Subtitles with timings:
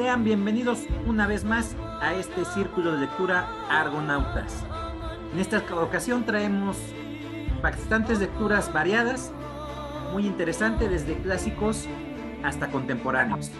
[0.00, 4.64] Sean bienvenidos una vez más a este círculo de lectura Argonautas.
[5.30, 6.78] En esta ocasión traemos
[7.62, 9.30] bastantes lecturas variadas,
[10.10, 11.86] muy interesante desde clásicos
[12.42, 13.50] hasta contemporáneos.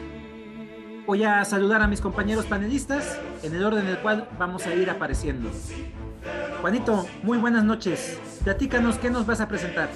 [1.06, 4.74] Voy a saludar a mis compañeros panelistas en el orden en el cual vamos a
[4.74, 5.50] ir apareciendo.
[6.62, 8.18] Juanito, muy buenas noches.
[8.45, 9.90] Platícanos qué nos vas a presentar.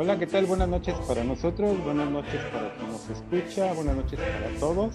[0.00, 0.46] Hola, ¿qué tal?
[0.46, 4.94] Buenas noches para nosotros, buenas noches para quien nos escucha, buenas noches para todos.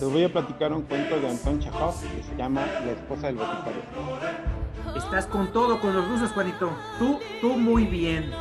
[0.00, 3.36] Les voy a platicar un cuento de Anton Chekhov que se llama La esposa del
[3.36, 3.82] boticario.
[4.96, 6.72] Estás con todo con los rusos, Juanito.
[6.98, 8.32] Tú, tú muy bien.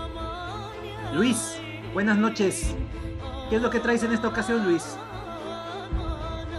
[1.13, 1.59] Luis,
[1.93, 2.73] buenas noches.
[3.51, 4.97] ¿Qué es lo que traes en esta ocasión, Luis?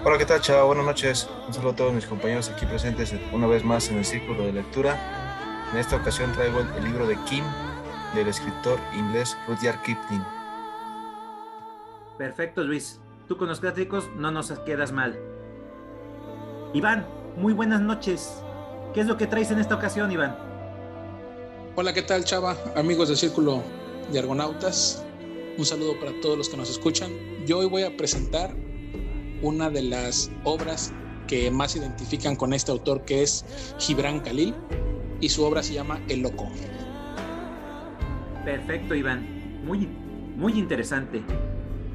[0.04, 0.62] Hola, ¿qué tal, chava?
[0.62, 1.28] Buenas noches.
[1.48, 4.52] Un saludo a todos mis compañeros aquí presentes una vez más en el círculo de
[4.52, 4.96] lectura.
[5.72, 7.42] En esta ocasión traigo el libro de Kim
[8.16, 10.24] del escritor inglés Rudyard Kipling.
[12.18, 12.98] Perfecto, Luis.
[13.28, 15.18] Tú con los clásicos no nos quedas mal.
[16.72, 17.06] Iván,
[17.36, 18.42] muy buenas noches.
[18.94, 20.36] ¿Qué es lo que traes en esta ocasión, Iván?
[21.74, 22.56] Hola, ¿qué tal, Chava?
[22.74, 23.62] Amigos del Círculo
[24.10, 25.04] de Argonautas.
[25.58, 27.10] Un saludo para todos los que nos escuchan.
[27.46, 28.54] Yo hoy voy a presentar
[29.42, 30.92] una de las obras
[31.26, 33.44] que más identifican con este autor, que es
[33.78, 34.54] Gibran Khalil,
[35.20, 36.48] y su obra se llama El Loco.
[38.46, 39.26] Perfecto, Iván.
[39.64, 39.88] Muy,
[40.36, 41.20] muy interesante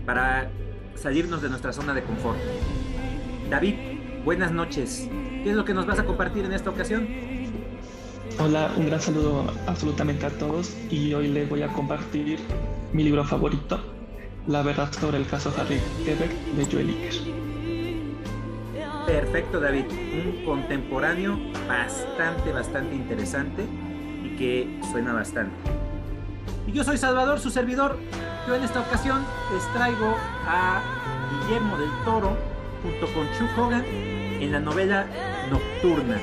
[0.06, 0.52] para
[0.96, 2.38] salirnos de nuestra zona de confort.
[3.50, 3.76] David,
[4.26, 5.08] buenas noches.
[5.10, 7.08] ¿Qué es lo que nos vas a compartir en esta ocasión?
[8.38, 12.40] Hola, un gran saludo absolutamente a todos y hoy les voy a compartir
[12.92, 13.80] mi libro favorito,
[14.46, 17.14] La verdad sobre el caso Harry Quebec de Joel Iker.
[19.06, 19.86] Perfecto, David.
[19.90, 21.40] Un contemporáneo
[21.70, 23.64] bastante, bastante interesante
[24.26, 25.56] y que suena bastante.
[26.68, 27.98] Y yo soy Salvador, su servidor.
[28.48, 30.16] Yo en esta ocasión les traigo
[30.48, 30.82] a
[31.32, 32.38] Guillermo del Toro
[32.84, 35.06] junto con Chuck Hogan en la novela
[35.50, 36.18] Nocturna.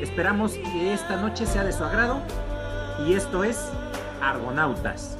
[0.00, 2.20] Esperamos que esta noche sea de su agrado
[3.06, 3.70] y esto es
[4.20, 5.18] Argonautas.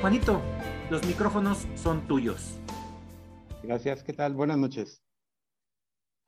[0.00, 0.40] Juanito,
[0.90, 2.56] los micrófonos son tuyos.
[3.64, 4.34] Gracias, ¿qué tal?
[4.34, 5.02] Buenas noches.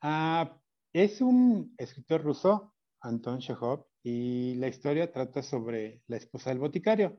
[0.01, 0.59] Ah,
[0.91, 7.17] es un escritor ruso, Anton Chekhov, y la historia trata sobre la esposa del boticario.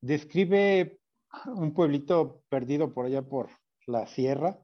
[0.00, 0.98] Describe
[1.44, 3.50] un pueblito perdido por allá por
[3.86, 4.62] la sierra,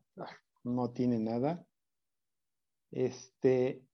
[0.64, 1.66] no tiene nada.
[2.90, 3.84] Este,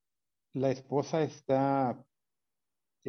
[0.52, 2.06] la esposa está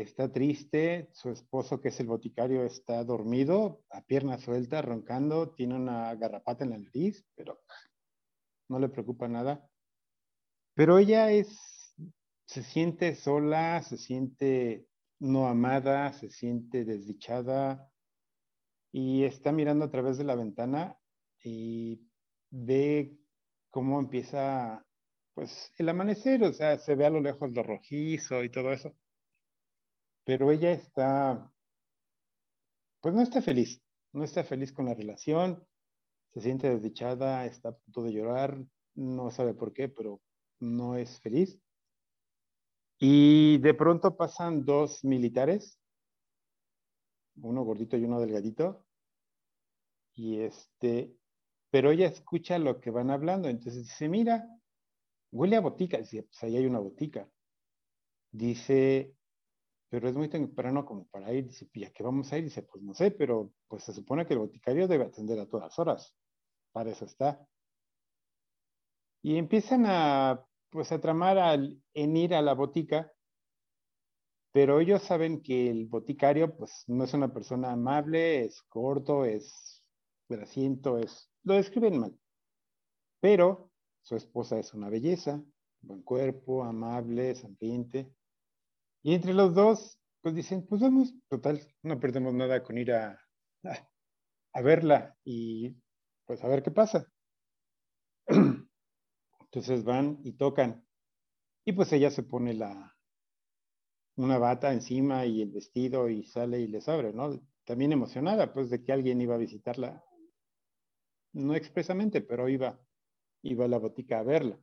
[0.01, 5.75] está triste, su esposo, que es el boticario, está dormido, a pierna suelta, roncando, tiene
[5.75, 7.61] una garrapata en la nariz, pero
[8.69, 9.69] no le preocupa nada.
[10.73, 11.95] Pero ella es,
[12.45, 14.87] se siente sola, se siente
[15.19, 17.89] no amada, se siente desdichada
[18.91, 20.97] y está mirando a través de la ventana
[21.43, 22.01] y
[22.49, 23.15] ve
[23.69, 24.85] cómo empieza,
[25.35, 28.95] pues, el amanecer, o sea, se ve a lo lejos lo rojizo y todo eso
[30.23, 31.51] pero ella está,
[33.01, 33.81] pues no está feliz,
[34.13, 35.65] no está feliz con la relación,
[36.33, 38.57] se siente desdichada, está a punto de llorar,
[38.95, 40.21] no sabe por qué, pero
[40.59, 41.59] no es feliz.
[42.99, 45.79] Y de pronto pasan dos militares,
[47.35, 48.85] uno gordito y uno delgadito,
[50.15, 51.15] y este,
[51.69, 54.47] pero ella escucha lo que van hablando, entonces dice, mira,
[55.31, 57.27] huele a botica, dice, pues ahí hay una botica.
[58.31, 59.15] Dice,
[59.93, 61.45] pero es muy temprano como para ir.
[61.45, 62.45] Dice, ¿y a qué vamos a ir?
[62.45, 65.77] Dice, pues no sé, pero pues se supone que el boticario debe atender a todas
[65.77, 66.15] horas.
[66.71, 67.47] Para eso está.
[69.21, 73.13] Y empiezan a, pues a tramar al, en ir a la botica
[74.51, 79.83] pero ellos saben que el boticario pues no es una persona amable, es corto, es
[80.27, 81.29] grasiento, es...
[81.43, 82.19] Lo describen mal.
[83.19, 85.43] Pero su esposa es una belleza,
[85.81, 88.11] buen cuerpo, amable, sonriente.
[89.03, 93.19] Y entre los dos, pues dicen, pues vamos, total, no perdemos nada con ir a,
[94.63, 95.75] verla y
[96.25, 97.05] pues a ver qué pasa.
[99.41, 100.85] Entonces van y tocan.
[101.65, 102.95] Y pues ella se pone la,
[104.15, 107.39] una bata encima y el vestido y sale y les abre, ¿no?
[107.65, 110.03] También emocionada, pues, de que alguien iba a visitarla.
[111.33, 112.79] No expresamente, pero iba,
[113.41, 114.59] iba a la botica a verla.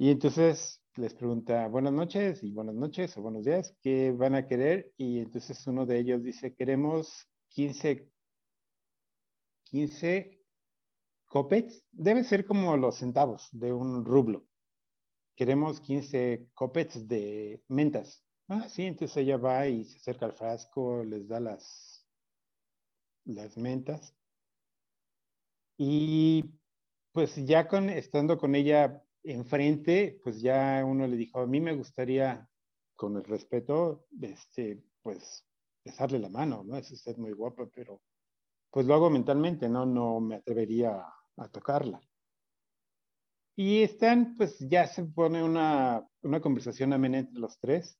[0.00, 4.46] Y entonces les pregunta, buenas noches y buenas noches o buenos días, ¿qué van a
[4.46, 4.92] querer?
[4.96, 8.08] Y entonces uno de ellos dice, queremos 15,
[9.64, 10.40] 15
[11.24, 11.84] copets.
[11.90, 14.46] Debe ser como los centavos de un rublo.
[15.34, 18.24] Queremos 15 copets de mentas.
[18.46, 22.06] Ah, sí, entonces ella va y se acerca al frasco, les da las,
[23.24, 24.14] las mentas.
[25.76, 26.44] Y
[27.10, 29.02] pues ya con, estando con ella
[29.32, 32.48] enfrente, pues ya uno le dijo, a mí me gustaría,
[32.96, 35.46] con el respeto, este, pues,
[35.84, 36.76] besarle la mano, ¿no?
[36.76, 38.00] Es usted muy guapa, pero
[38.70, 39.86] pues lo hago mentalmente, ¿no?
[39.86, 41.04] No me atrevería
[41.36, 42.00] a, tocarla.
[43.56, 47.98] Y están, pues ya se pone una, una conversación amena entre los tres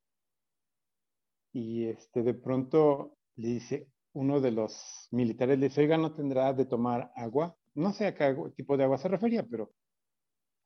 [1.53, 6.53] y este, de pronto le dice uno de los militares, le dice, oiga, ¿no tendrá
[6.53, 7.57] de tomar agua?
[7.75, 9.73] No sé a qué tipo de agua se refería, pero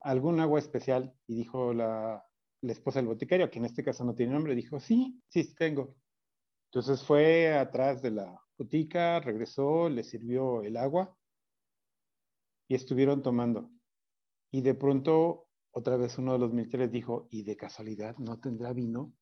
[0.03, 1.15] algún agua especial.
[1.27, 2.25] Y dijo la,
[2.63, 5.97] la esposa del boticario, que en este caso no tiene nombre, dijo, sí, sí, tengo.
[6.71, 11.17] Entonces fue atrás de la botica, regresó, le sirvió el agua
[12.69, 13.71] y estuvieron tomando.
[14.51, 18.73] Y de pronto, otra vez uno de los militares dijo, ¿y de casualidad no tendrá
[18.73, 19.13] vino?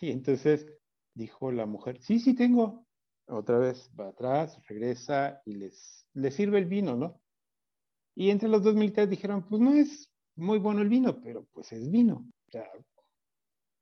[0.00, 0.66] Y entonces
[1.14, 2.86] dijo la mujer, sí, sí tengo.
[3.26, 7.21] Otra vez va atrás, regresa y les, les sirve el vino, ¿no?
[8.14, 11.72] Y entre los dos militares dijeron, pues no es muy bueno el vino, pero pues
[11.72, 12.26] es vino.
[12.48, 12.70] O sea,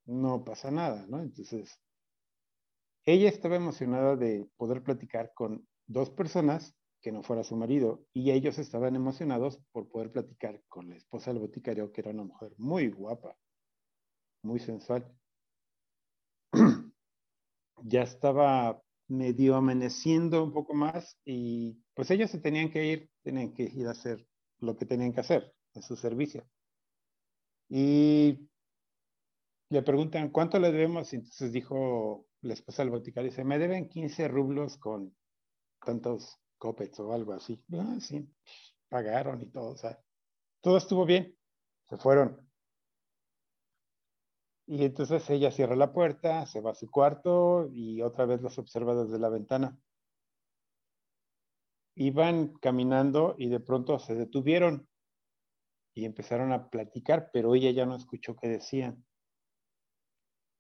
[0.07, 1.21] no pasa nada, ¿no?
[1.21, 1.79] Entonces,
[3.05, 8.31] ella estaba emocionada de poder platicar con dos personas que no fuera su marido y
[8.31, 12.53] ellos estaban emocionados por poder platicar con la esposa del boticario, que era una mujer
[12.59, 13.37] muy guapa,
[14.43, 15.11] muy sensual
[17.83, 23.53] ya estaba medio amaneciendo un poco más y pues ellos se tenían que ir, tenían
[23.53, 24.27] que ir a hacer
[24.59, 26.47] lo que tenían que hacer en su servicio.
[27.69, 28.49] Y
[29.71, 31.13] le preguntan, ¿cuánto le debemos?
[31.13, 35.15] Y entonces dijo la esposa del boticario, dice, me deben 15 rublos con
[35.85, 37.63] tantos copets o algo así.
[37.73, 37.97] Ah,
[38.89, 39.99] pagaron y todo, o sea,
[40.61, 41.37] todo estuvo bien.
[41.89, 42.49] Se fueron.
[44.67, 48.57] Y entonces ella cierra la puerta, se va a su cuarto y otra vez los
[48.59, 49.77] observa desde la ventana.
[51.95, 54.89] Iban caminando y de pronto se detuvieron
[55.95, 59.05] y empezaron a platicar, pero ella ya no escuchó qué decían.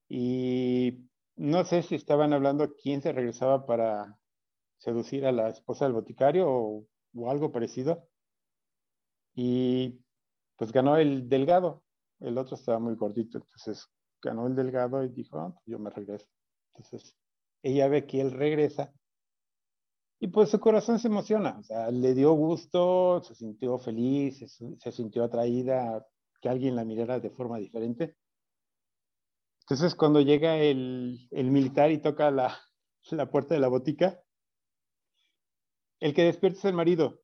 [0.08, 4.18] Y no sé si estaban hablando quién se regresaba para
[4.78, 6.86] seducir a la esposa del boticario o,
[7.30, 8.08] algo parecido.
[9.34, 10.00] Y
[10.56, 11.84] pues ganó el delgado,
[12.18, 13.88] el otro estaba muy gordito, entonces
[14.20, 16.26] ganó el delgado y dijo, ah, pues yo me regreso.
[16.74, 17.16] Entonces,
[17.62, 18.92] ella ve que él regresa
[20.20, 24.38] y pues su corazón se emociona, o sea, le dio gusto, se sintió feliz,
[24.78, 26.06] se, sintió atraída,
[26.42, 28.16] que alguien la mirara de forma diferente.
[29.62, 32.54] Entonces, cuando llega el, el militar y toca la,
[33.10, 34.22] la puerta de la botica,
[36.00, 37.22] el que despierta es el marido.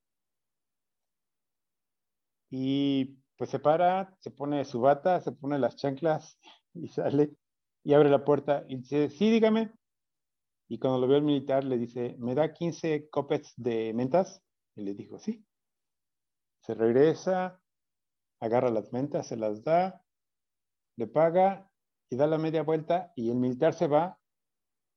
[2.50, 6.38] Y pues se para, se pone su bata, se pone las chanclas
[6.72, 7.36] y sale
[7.84, 9.72] y abre la puerta y dice, sí, dígame.
[10.68, 14.42] Y cuando lo ve el militar le dice, ¿me da 15 copets de mentas?
[14.74, 15.44] Y le dijo, sí.
[16.60, 17.60] Se regresa,
[18.40, 20.02] agarra las mentas, se las da,
[20.96, 21.70] le paga
[22.10, 24.18] y da la media vuelta y el militar se va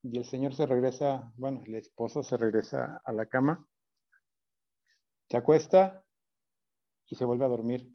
[0.02, 3.66] y el señor se regresa, bueno, el esposo se regresa a la cama,
[5.28, 6.02] se acuesta
[7.06, 7.94] y se vuelve a dormir.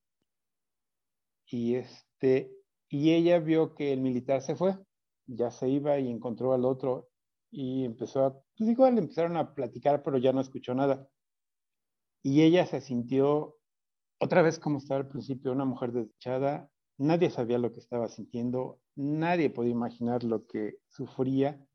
[1.48, 2.52] Y este,
[2.90, 4.78] y ella vio que el militar se fue,
[5.26, 7.10] ya se iba y encontró al otro
[7.56, 11.08] y empezó a, pues igual empezaron a platicar, pero ya no escuchó nada.
[12.22, 13.56] Y ella se sintió
[14.20, 18.82] otra vez como estaba al principio, una mujer desdichada, nadie sabía lo que estaba sintiendo,
[18.96, 21.66] nadie podía imaginar lo que sufría.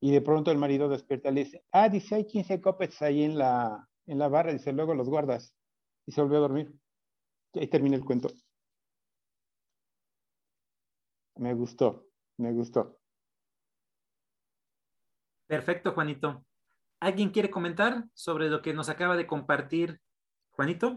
[0.00, 3.22] Y de pronto el marido despierta y le dice, ah, dice, hay 15 copets ahí
[3.22, 5.54] en la, en la barra, dice, luego los guardas.
[6.06, 6.74] Y se volvió a dormir.
[7.52, 8.28] Y ahí termina el cuento.
[11.36, 12.06] me gustó.
[12.38, 12.98] me gustó.
[15.54, 16.44] Perfecto, Juanito.
[16.98, 20.00] ¿Alguien quiere comentar sobre lo que nos acaba de compartir
[20.50, 20.96] Juanito?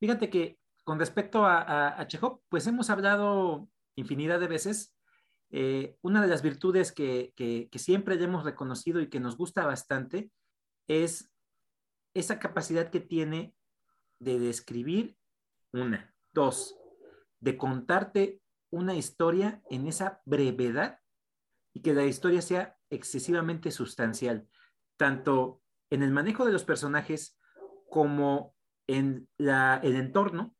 [0.00, 2.08] Fíjate que con respecto a, a,
[2.48, 4.96] pues hemos hablado infinidad de veces.
[5.50, 10.32] Eh, una de las virtudes que siempre hemos reconocido y que nos gusta bastante
[10.88, 11.30] es
[12.14, 13.54] esa capacidad que tiene
[14.18, 15.16] de describir
[15.72, 16.76] una, dos,
[17.44, 20.98] de contarte una historia en esa brevedad
[21.74, 24.48] y que la historia sea excesivamente sustancial,
[24.96, 25.60] tanto
[25.90, 27.38] en el manejo de los personajes
[27.90, 30.56] como en la, el entorno,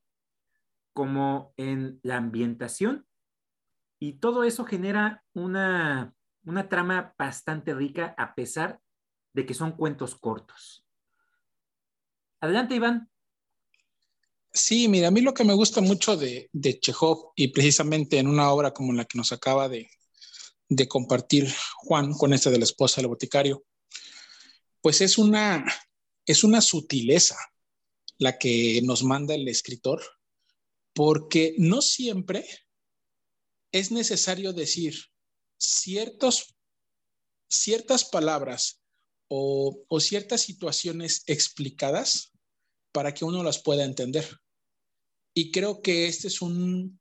[0.92, 3.06] como en la ambientación.
[3.98, 6.14] Y todo eso genera una,
[6.44, 8.78] una trama bastante rica a pesar
[9.32, 10.86] de que son cuentos cortos.
[12.42, 13.08] Adelante, Iván.
[14.56, 18.28] Sí, mira, a mí lo que me gusta mucho de, de Chekhov y precisamente en
[18.28, 19.90] una obra como la que nos acaba de,
[20.88, 23.64] compartir Juan con esta de la esposa del boticario,
[24.80, 25.64] pues es una,
[26.24, 27.36] es una sutileza
[28.18, 30.00] la que nos manda el escritor,
[30.92, 32.46] porque no siempre
[33.72, 34.94] es necesario decir
[35.58, 36.44] ciertas
[38.12, 38.80] palabras
[39.28, 42.30] o ciertas situaciones explicadas
[42.92, 44.43] para que uno las pueda entender.
[45.34, 47.00] Y creo que este es un,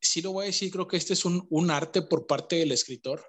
[0.00, 2.72] sí lo voy a decir, creo que este es un, un arte por parte del
[2.72, 3.24] escritor,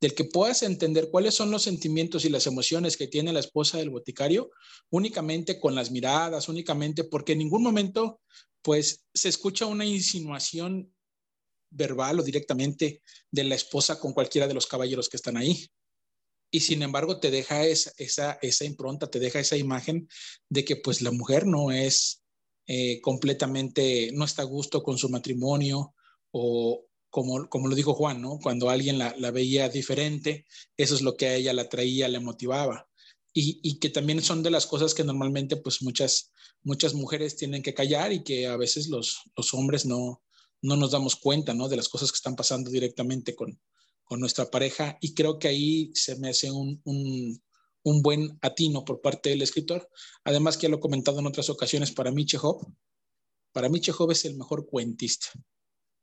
[0.00, 3.78] del que puedas entender cuáles son los sentimientos y las emociones que tiene la esposa
[3.78, 4.50] del boticario
[4.90, 8.20] únicamente con las miradas, únicamente porque en ningún momento
[8.62, 10.94] pues se escucha una insinuación
[11.70, 15.68] verbal o directamente de la esposa con cualquiera de los caballeros que están ahí.
[16.50, 20.08] Y sin embargo te deja esa, esa, esa impronta, te deja esa imagen
[20.48, 22.22] de que pues la mujer no es
[22.70, 25.94] eh, completamente, no está a gusto con su matrimonio
[26.30, 28.38] o como, como lo dijo Juan, ¿no?
[28.42, 30.46] Cuando alguien la, veía diferente,
[30.76, 32.86] eso es lo que a ella la traía, le motivaba.
[33.32, 36.32] Y, y, que también son de las cosas que normalmente pues muchas,
[36.62, 40.22] muchas mujeres tienen que callar y que a veces los, los hombres no,
[40.60, 41.68] no nos damos cuenta, ¿no?
[41.68, 43.58] De las cosas que están pasando directamente con,
[44.04, 44.98] con nuestra pareja.
[45.00, 47.42] Y creo que ahí se me hace un, un,
[47.84, 49.88] un buen atino por parte del escritor.
[50.24, 52.66] Además, que ya lo he comentado en otras ocasiones, para mí Chekhov,
[53.52, 55.28] para mí Chekhov es el mejor cuentista.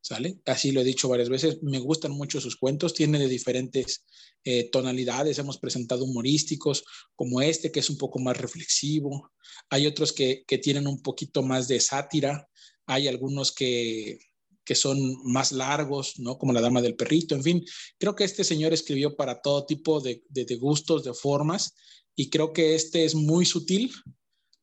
[0.01, 0.39] ¿Sale?
[0.46, 4.05] Así lo he dicho varias veces, me gustan mucho sus cuentos, tiene de diferentes
[4.44, 6.84] eh, tonalidades, hemos presentado humorísticos
[7.15, 9.32] como este, que es un poco más reflexivo,
[9.67, 12.48] hay otros que, que tienen un poquito más de sátira,
[12.86, 14.20] hay algunos que,
[14.65, 16.38] que son más largos, ¿no?
[16.38, 17.65] Como La Dama del Perrito, en fin.
[17.98, 20.24] Creo que este señor escribió para todo tipo de,
[20.60, 21.75] gustos, de formas,
[22.15, 23.93] y creo que este es muy sutil,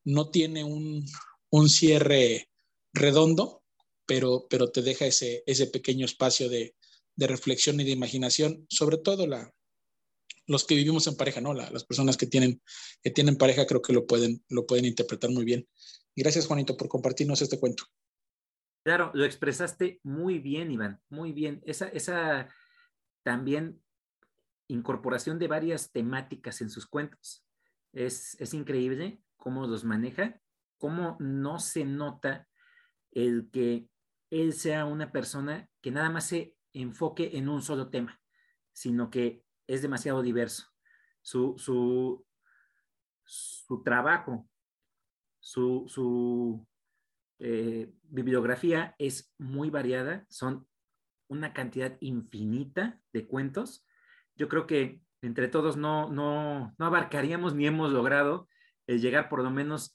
[0.03, 1.05] no tiene un,
[1.49, 2.49] un cierre
[2.93, 3.63] redondo,
[4.05, 6.75] pero, pero te deja ese, ese pequeño espacio de,
[7.15, 9.53] de reflexión y de imaginación, sobre todo la,
[10.47, 11.53] los que vivimos en pareja, ¿no?
[11.53, 12.61] La, las personas que tienen,
[13.01, 15.67] que tienen pareja creo que lo pueden, lo pueden interpretar muy bien.
[16.15, 17.85] Gracias, Juanito, por compartirnos este cuento.
[18.83, 21.61] Claro, lo expresaste muy bien, Iván, muy bien.
[21.65, 22.49] Esa, esa
[23.23, 23.81] también
[24.67, 27.45] incorporación de varias temáticas en sus cuentos.
[27.93, 30.41] Es, es increíble cómo los maneja,
[30.77, 32.47] cómo no se nota
[33.11, 33.87] el que
[34.29, 38.19] él sea una persona que nada más se enfoque en un solo tema,
[38.73, 40.67] sino que es demasiado diverso.
[41.21, 42.25] Su, su,
[43.23, 44.49] su trabajo,
[45.39, 46.67] su, su
[47.45, 50.65] eh, bibliografía es muy variada, son
[51.27, 53.85] una cantidad infinita de cuentos.
[54.37, 58.47] Yo creo que entre todos no, no, no abarcaríamos ni hemos logrado
[58.87, 59.93] el llegar por lo menos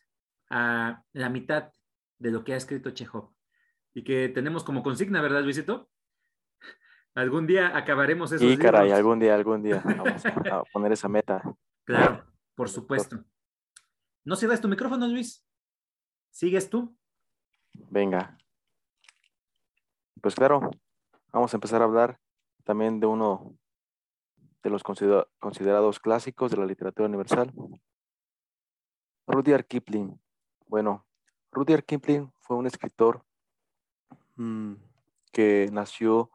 [0.50, 1.72] a la mitad
[2.18, 3.32] de lo que ha escrito Chekhov.
[3.94, 5.88] Y que tenemos como consigna, ¿verdad, Luisito?
[7.14, 9.82] Algún día acabaremos esos Sí, caray, algún día, algún día.
[9.84, 11.42] Vamos a poner esa meta.
[11.84, 13.24] Claro, por supuesto.
[14.22, 15.48] ¿No cierras tu micrófono, Luis?
[16.30, 16.97] ¿Sigues tú?
[17.72, 18.38] Venga.
[20.20, 20.70] Pues claro,
[21.32, 22.20] vamos a empezar a hablar
[22.64, 23.54] también de uno
[24.62, 27.52] de los considerados clásicos de la literatura universal.
[29.26, 30.20] Rudyard Kipling.
[30.66, 31.06] Bueno,
[31.52, 33.24] Rudyard Kipling fue un escritor
[34.36, 34.74] mmm,
[35.32, 36.30] que nació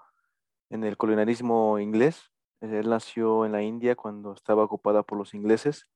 [0.70, 2.32] en el colonialismo inglés.
[2.62, 5.88] Él nació en la India cuando estaba ocupada por los ingleses,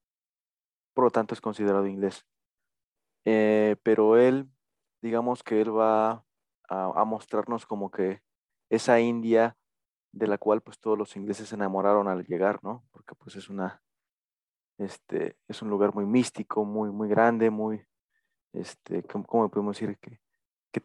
[0.93, 2.25] por lo tanto es considerado inglés.
[3.23, 4.49] Eh, pero él
[5.01, 6.23] digamos que él va
[6.69, 8.21] a, mostrarnos como que
[8.69, 9.57] esa India
[10.11, 12.83] de la cual pues todos los ingleses se enamoraron al llegar, ¿no?
[12.91, 13.81] Porque pues es una,
[14.77, 17.85] este, es un lugar muy místico, muy, muy grande, muy,
[18.53, 19.97] este, ¿cómo, podemos decir?
[19.99, 20.19] Que,
[20.71, 20.81] que,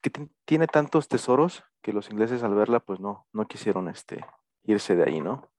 [0.00, 4.24] que tiene tantos tesoros que los ingleses al verla, pues no, no quisieron este,
[4.64, 5.50] irse de ahí, ¿no?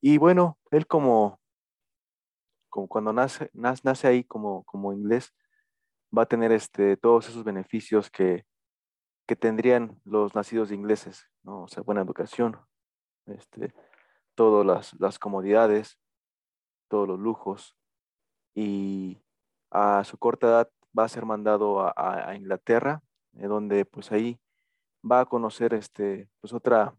[0.00, 1.40] Y bueno, él como,
[2.68, 5.34] como cuando nace, nace, ahí como, como inglés,
[6.16, 8.44] va a tener este, todos esos beneficios que,
[9.26, 11.64] que tendrían los nacidos ingleses, ¿no?
[11.64, 12.58] O sea, buena educación,
[13.26, 13.74] este,
[14.34, 15.98] todas las, las comodidades,
[16.88, 17.76] todos los lujos,
[18.54, 19.20] y
[19.70, 23.02] a su corta edad va a ser mandado a, a, Inglaterra,
[23.34, 24.40] eh, donde pues ahí
[25.08, 26.96] va a conocer este, pues otra,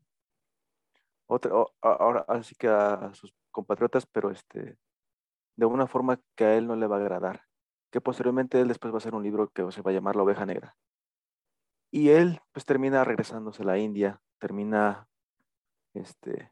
[1.25, 4.77] otra, ahora así que a, sus compatriotas, pero este,
[5.55, 7.46] de una forma que a él no le va a agradar,
[7.91, 10.23] que posteriormente él después va a hacer un libro que se va a llamar La
[10.23, 10.75] oveja negra.
[11.91, 15.07] Y él pues termina regresándose a la India, termina,
[15.93, 16.51] este,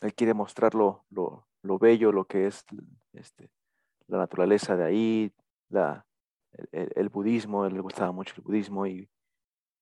[0.00, 2.64] él quiere mostrar lo, lo, bello, lo que es
[3.12, 3.50] este,
[4.06, 5.32] la naturaleza de ahí,
[5.68, 6.06] la,
[6.72, 9.08] el, budismo, él le gustaba mucho el budismo y,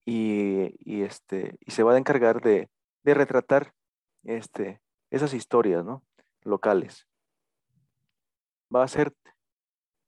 [0.04, 2.68] y, este, y se va a encargar de,
[3.04, 3.72] de retratar
[4.24, 6.02] este, esas historias ¿no?
[6.42, 7.06] locales.
[8.74, 9.12] Va a ser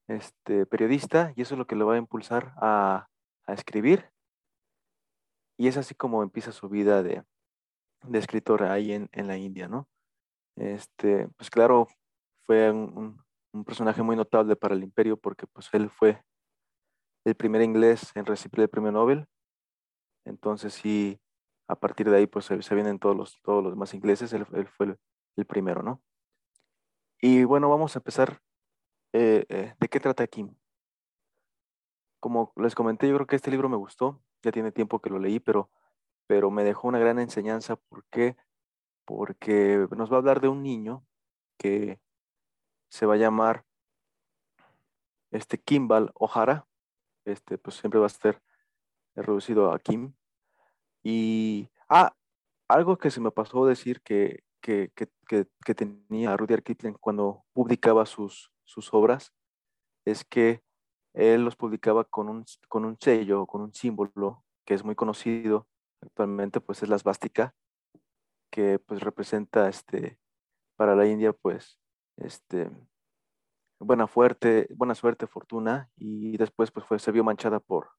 [0.09, 3.09] este, periodista y eso es lo que le va a impulsar a,
[3.47, 4.11] a escribir.
[5.57, 7.23] Y es así como empieza su vida de,
[8.03, 9.89] de escritor ahí en, en, la India, ¿no?
[10.57, 11.89] Este, pues claro,
[12.47, 16.23] fue un, un, personaje muy notable para el imperio porque pues él fue
[17.25, 19.27] el primer inglés en recibir el premio Nobel.
[20.25, 21.21] Entonces sí,
[21.69, 24.97] a partir de ahí pues se, vienen todos los, todos los demás ingleses, él, fue
[25.37, 26.03] el, primero, ¿no?
[27.21, 28.41] Y bueno, vamos a empezar.
[29.17, 30.57] Eh, eh, ¿De qué trata Kim?
[32.19, 35.21] Como les comenté, yo creo que este libro me gustó, ya tiene tiempo que lo
[35.21, 35.71] leí, pero,
[36.27, 37.77] pero me dejó una gran enseñanza.
[37.77, 38.37] ¿Por qué?
[39.05, 41.07] Porque nos va a hablar de un niño
[41.57, 42.01] que
[42.91, 43.65] se va a llamar
[45.31, 46.67] este Kimball O'Hara,
[47.25, 48.43] este pues siempre va a estar
[49.15, 50.13] reducido a Kim,
[51.05, 52.17] y, ah,
[52.67, 58.07] algo que se me pasó decir que, que, que, que tenía Rudyard Kipling cuando publicaba
[58.07, 59.33] sus, sus obras,
[60.05, 60.63] es que
[61.15, 65.69] él los publicaba con un, con un sello, con un símbolo que es muy conocido
[66.03, 67.55] actualmente, pues es la svástica,
[68.51, 70.19] que pues representa este,
[70.77, 71.79] para la India, pues,
[72.17, 72.71] este,
[73.81, 77.91] buena, fuerte, buena suerte, fortuna, y después pues fue, se vio manchada por,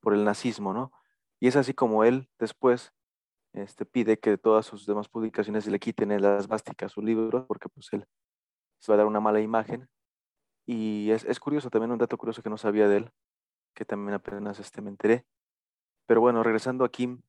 [0.00, 0.92] por el nazismo, ¿no?
[1.40, 2.92] Y es así como él después
[3.52, 7.88] este, pide que todas sus demás publicaciones le quiten las básticas su libro, porque pues
[7.92, 8.06] él
[8.78, 9.88] se va a dar una mala imagen.
[10.70, 13.10] Y es, curioso, también un dato curioso que no sabía de él,
[13.72, 15.24] que también apenas este, me enteré.
[16.04, 17.22] Pero bueno, regresando a Kim,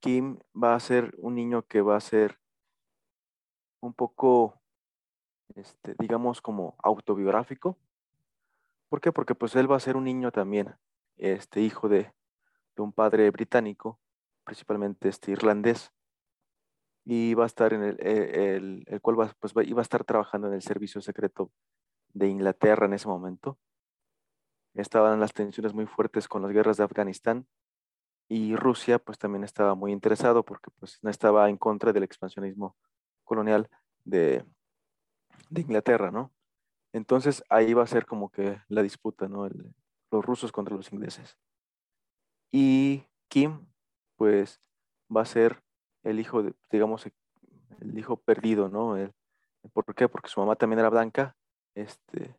[0.00, 2.38] Kim va a ser un niño que va a ser
[3.80, 4.60] un poco,
[5.54, 7.78] este, digamos, como autobiográfico.
[8.90, 9.12] ¿Por qué?
[9.12, 10.76] Porque pues él va a ser un niño también,
[11.16, 12.12] este hijo de,
[12.76, 13.98] un padre británico,
[14.44, 15.90] principalmente este irlandés,
[17.06, 20.48] y va a estar en el, eh, el, cual va, pues, iba a estar trabajando
[20.48, 21.50] en el servicio secreto
[22.18, 23.58] de Inglaterra en ese momento.
[24.74, 27.46] Estaban las tensiones muy fuertes con las guerras de Afganistán
[28.28, 32.76] y Rusia pues también estaba muy interesado porque pues no estaba en contra del expansionismo
[33.24, 33.70] colonial
[34.04, 34.44] de,
[35.48, 36.32] de Inglaterra, ¿no?
[36.92, 39.48] Entonces ahí va a ser como que la disputa, ¿no?
[40.10, 41.36] los rusos contra los ingleses.
[42.50, 43.66] Y Kim,
[44.16, 44.60] pues,
[45.14, 45.62] va a ser
[46.02, 47.06] el hijo, de, digamos,
[47.80, 48.96] el hijo perdido, ¿no?
[49.72, 50.08] ¿Por qué?
[50.08, 51.36] Porque su mamá también era blanca,
[51.82, 52.36] este,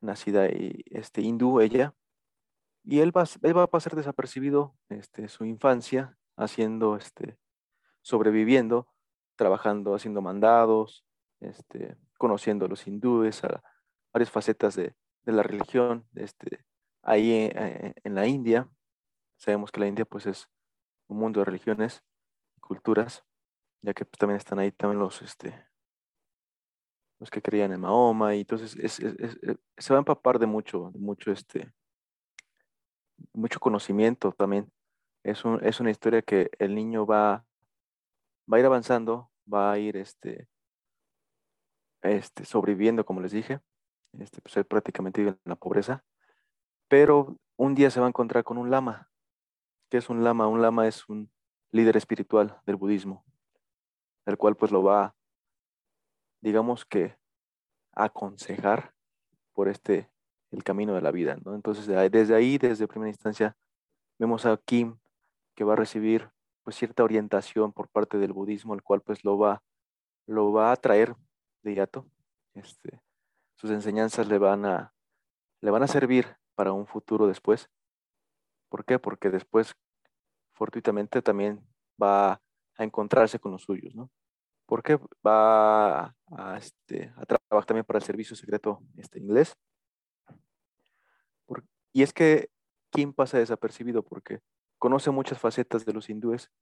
[0.00, 1.94] nacida y, este, hindú, ella.
[2.82, 7.38] Y él va, él va a pasar desapercibido este, su infancia, haciendo, este,
[8.00, 8.88] sobreviviendo,
[9.36, 11.04] trabajando, haciendo mandados,
[11.40, 13.62] este, conociendo a los hindúes, a
[14.12, 16.64] varias facetas de, la religión, este,
[17.02, 18.68] ahí eh, en la India.
[19.36, 20.48] Sabemos que la India pues es
[21.06, 22.02] un mundo de religiones
[22.56, 23.24] y culturas,
[23.80, 25.69] ya que pues, también están ahí también los, este,
[27.20, 30.98] los que creían en Mahoma, y entonces eh, se va a empapar de mucho, de
[30.98, 31.72] mucho, este,
[33.32, 34.70] mucho conocimiento también.
[35.22, 37.44] Es, es una historia que el niño va,
[38.52, 40.48] va a ir avanzando, va a ir este,
[42.02, 43.60] este, sobreviviendo, como les dije.
[44.18, 46.02] Este, pues él prácticamente vive en la pobreza.
[46.88, 49.10] Pero un día se va a encontrar con un lama
[49.90, 50.46] ¿Qué es un lama?
[50.46, 51.32] Un lama es un
[51.72, 53.24] líder espiritual del budismo,
[54.24, 55.16] el cual pues lo va,
[56.40, 57.20] digamos que,
[57.92, 58.94] aconsejar
[59.52, 60.10] por este,
[60.50, 61.54] el camino de la vida, ¿no?
[61.54, 63.56] Entonces, desde ahí, desde primera instancia,
[64.18, 64.98] vemos a Kim
[65.54, 66.30] que va a recibir
[66.62, 69.62] pues cierta orientación por parte del budismo, el cual pues lo va,
[70.26, 71.16] lo va a traer
[71.62, 72.06] de hiato.
[72.54, 73.00] Este,
[73.56, 74.94] sus enseñanzas le van a,
[75.60, 77.70] le van a servir para un futuro después.
[78.68, 78.98] ¿Por qué?
[78.98, 79.74] Porque después,
[80.52, 81.66] fortuitamente, también
[82.00, 82.40] va
[82.76, 84.10] a encontrarse con los suyos, ¿no?
[84.70, 89.56] Porque va a, este, a trabajar también para el servicio secreto este, inglés.
[91.92, 92.50] y es que
[92.90, 94.38] Kim pasa desapercibido porque
[94.78, 96.52] conoce muchas facetas de los hindúes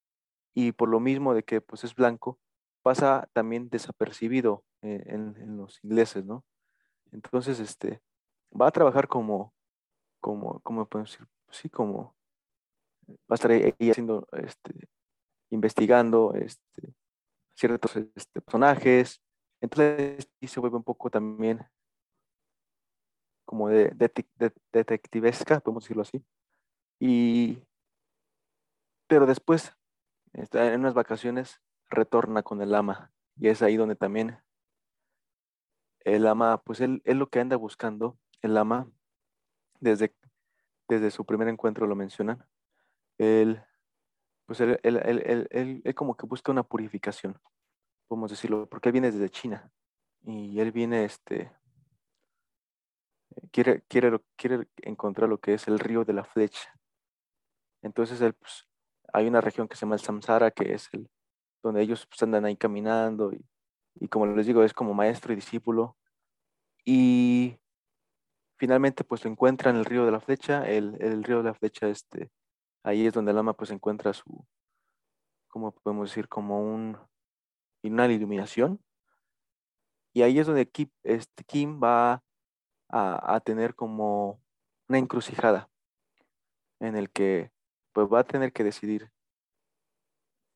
[0.54, 2.38] y por lo mismo de que pues es blanco,
[2.82, 6.46] pasa también desapercibido eh, en, los ingleses, ¿no?
[7.12, 8.00] Entonces, este,
[8.58, 9.52] va a trabajar como,
[10.18, 11.26] como, como podemos decir?
[11.50, 12.16] Sí, como,
[13.06, 14.88] va a estar ahí haciendo, este,
[15.50, 16.94] investigando, este,
[17.58, 19.20] ciertos este, personajes,
[19.60, 21.66] entonces y se vuelve un poco también
[23.44, 26.22] como de, de, detectivesca, podemos decirlo así.
[27.00, 27.62] Y,
[29.06, 29.74] pero después,
[30.34, 33.10] en unas vacaciones, retorna con el ama.
[33.36, 34.38] Y es ahí donde también
[36.00, 38.90] el ama, pues él es lo que anda buscando, el ama,
[39.80, 40.14] desde,
[40.86, 42.44] desde su primer encuentro lo mencionan.
[43.16, 43.62] Él,
[44.48, 47.38] pues él, él, como que busca una purificación,
[48.08, 49.70] podemos decirlo, porque él viene desde China.
[50.22, 51.52] Y él viene, este,
[53.52, 56.72] quiere, quiere, quiere encontrar lo que es el río de la flecha.
[57.82, 58.66] Entonces él, pues,
[59.12, 61.10] hay una región que se llama el Samsara, que es el,
[61.62, 63.44] donde ellos pues, andan ahí caminando y,
[63.96, 65.98] y, como les digo, es como maestro y discípulo.
[66.86, 67.58] Y
[68.56, 71.54] finalmente pues lo encuentra en el río de la flecha, el, el río de la
[71.54, 72.30] flecha, este,
[72.82, 74.46] ahí es donde el ama pues encuentra su,
[75.48, 76.98] como podemos decir, como un,
[77.82, 78.80] una iluminación.
[80.12, 82.22] Y ahí es donde Kim, este, Kim va
[82.88, 84.40] a, tener como
[84.88, 85.68] una encrucijada
[86.80, 87.52] en el que
[87.92, 89.10] pues va a tener que decidir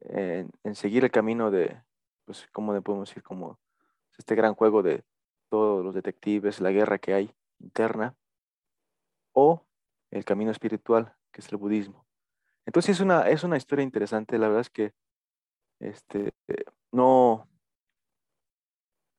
[0.00, 1.80] en, seguir el camino de,
[2.24, 3.22] pues, como podemos decir?
[3.22, 3.58] Como
[4.18, 5.04] este gran juego de
[5.48, 8.16] todos los detectives, la guerra que hay interna,
[9.32, 9.64] o
[10.10, 12.06] el camino espiritual, que es el budismo.
[12.66, 14.92] Entonces es una, es una historia interesante, la verdad es que
[15.80, 16.32] este,
[16.92, 17.48] no,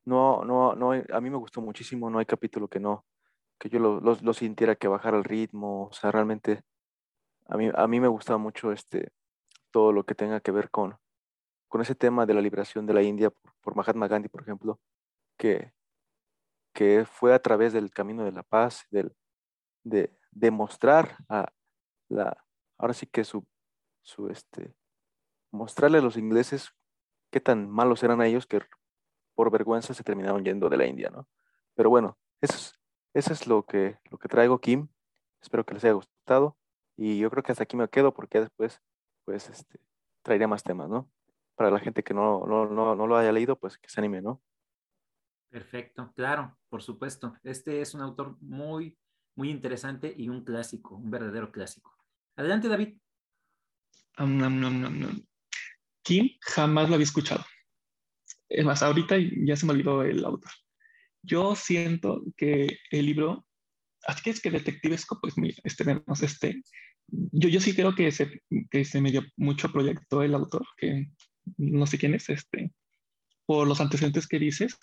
[0.06, 3.06] no, no, no, a mí me gustó muchísimo, no hay capítulo que no,
[3.60, 6.64] que yo lo, sintiera que bajara el ritmo, o sea, realmente
[7.48, 9.12] a mí, a mí me gustaba mucho este,
[9.72, 10.98] todo lo que tenga que ver con,
[11.68, 14.80] con ese tema de la liberación de la India por, Mahatma Gandhi, por ejemplo,
[15.38, 15.74] que,
[16.74, 19.14] que fue a través del camino de la paz, del,
[19.84, 21.52] de demostrar a
[22.10, 22.38] la,
[22.84, 23.48] ahora sí que su,
[24.02, 24.76] su este,
[25.52, 26.74] mostrarle a los ingleses
[27.32, 28.60] qué tan malos eran ellos que
[29.36, 31.26] por vergüenza se terminaron yendo de la India, ¿no?
[31.76, 32.80] Pero bueno, eso es,
[33.14, 34.90] eso es lo que, lo que traigo, Kim.
[35.42, 36.58] Espero que les haya gustado.
[36.98, 38.82] Y yo creo que hasta aquí me quedo porque después
[39.24, 39.80] pues este,
[40.22, 41.10] traería más temas, ¿no?
[41.56, 44.22] Para la gente que no, no, no, no lo haya leído, pues que se anime,
[44.22, 44.42] ¿no?
[45.50, 47.34] Perfecto, claro, por supuesto.
[47.44, 48.98] Este es un autor muy,
[49.36, 51.93] muy interesante y un clásico, un verdadero clásico.
[52.36, 52.98] Adelante, David.
[56.04, 57.46] Kim jamás lo había escuchado.
[58.50, 59.16] Es más, ahorita
[59.46, 60.52] ya se me olvidó el autor.
[61.22, 63.46] Yo siento que el libro,
[64.06, 65.86] así que es que detectivesco, pues mira, este,
[66.22, 66.62] este,
[67.08, 71.08] yo, yo sí creo que se, que se me dio mucho proyecto el autor, que
[71.58, 72.74] no sé quién es, este,
[73.46, 74.78] por los antecedentes que dices.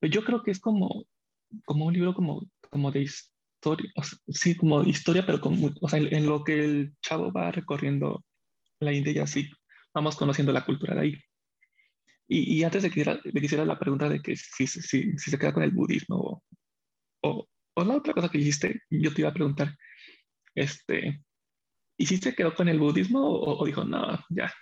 [0.00, 1.06] Yo creo que es como,
[1.64, 3.08] como un libro como, como de
[3.58, 3.90] historia,
[4.28, 8.24] sí, como historia, pero como, o sea, en, lo que el chavo va recorriendo
[8.80, 9.50] la India y así,
[9.92, 11.14] vamos conociendo la cultura de ahí.
[12.28, 15.38] Y, y antes de que le hiciera la pregunta de que si, si, si, se
[15.38, 16.42] queda con el budismo o,
[17.22, 19.74] o, o, la otra cosa que dijiste, yo te iba a preguntar,
[20.54, 21.24] este,
[21.98, 24.52] ¿y si se quedó con el budismo o, dijo, no, ya?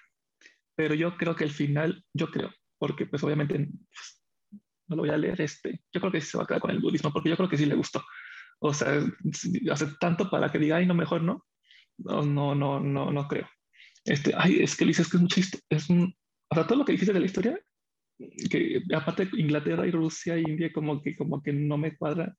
[0.74, 4.22] Pero yo creo que al final, yo creo, porque pues obviamente pues,
[4.88, 6.70] no lo voy a leer, este, yo creo que sí se va a quedar con
[6.70, 8.02] el budismo, porque yo creo que sí le gustó.
[8.58, 9.02] O sea,
[9.70, 11.44] hace tanto para que diga, ay, no, mejor no.
[11.98, 13.48] No, no, no, no, no creo.
[14.04, 16.14] Este, ay, es que le dices que es mucha es un,
[16.50, 17.58] o sea, todo lo que dijiste de la historia,
[18.50, 22.34] que aparte Inglaterra y Rusia y India como que, como que no me cuadra,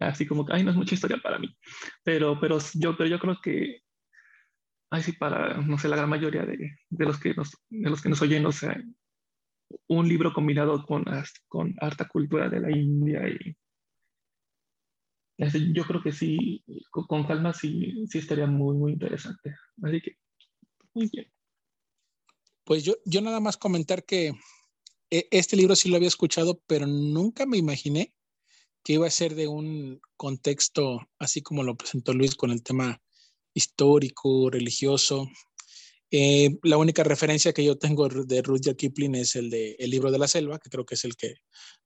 [0.00, 1.54] así como que, ay, no es mucha historia para mí.
[2.02, 3.80] Pero, pero, yo, pero yo creo que,
[4.90, 6.56] ay, sí, para, no sé, la gran mayoría de,
[6.88, 8.80] de los, que nos, de los que nos oyen, o sea,
[9.88, 11.04] un libro combinado con,
[11.48, 13.56] con harta cultura de la India y
[15.72, 19.54] yo creo que sí, con, calma sí, sí estaría muy, muy interesante.
[19.82, 20.16] Así que,
[20.94, 21.32] muy bien.
[22.64, 24.32] Pues yo, yo nada más comentar que
[25.10, 28.14] e, este libro sí lo había escuchado, pero nunca me imaginé
[28.82, 33.00] que iba a ser de un contexto así como lo presentó Luis con el tema
[33.54, 35.28] histórico, religioso.
[36.10, 40.10] Eh, la única referencia que yo tengo de Rudyard Kipling es el de El libro
[40.10, 41.34] de la selva, que creo que es el que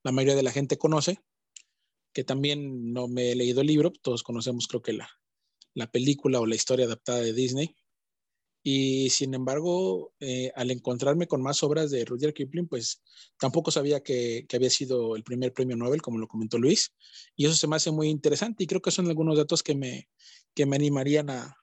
[0.02, 1.18] la mayoría de la gente conoce.
[2.14, 5.10] Que también no me he leído el libro, todos conocemos creo que la,
[5.74, 7.76] la película o la historia adaptada de Disney.
[8.66, 13.02] Y sin embargo, eh, al encontrarme con más obras de Rudyard Kipling, pues
[13.36, 16.94] tampoco sabía que, había sido el primer premio Nobel, como lo comentó Luis.
[17.36, 20.08] Y eso se me hace muy interesante y creo que son algunos datos que me,
[20.54, 21.58] que me animarían a,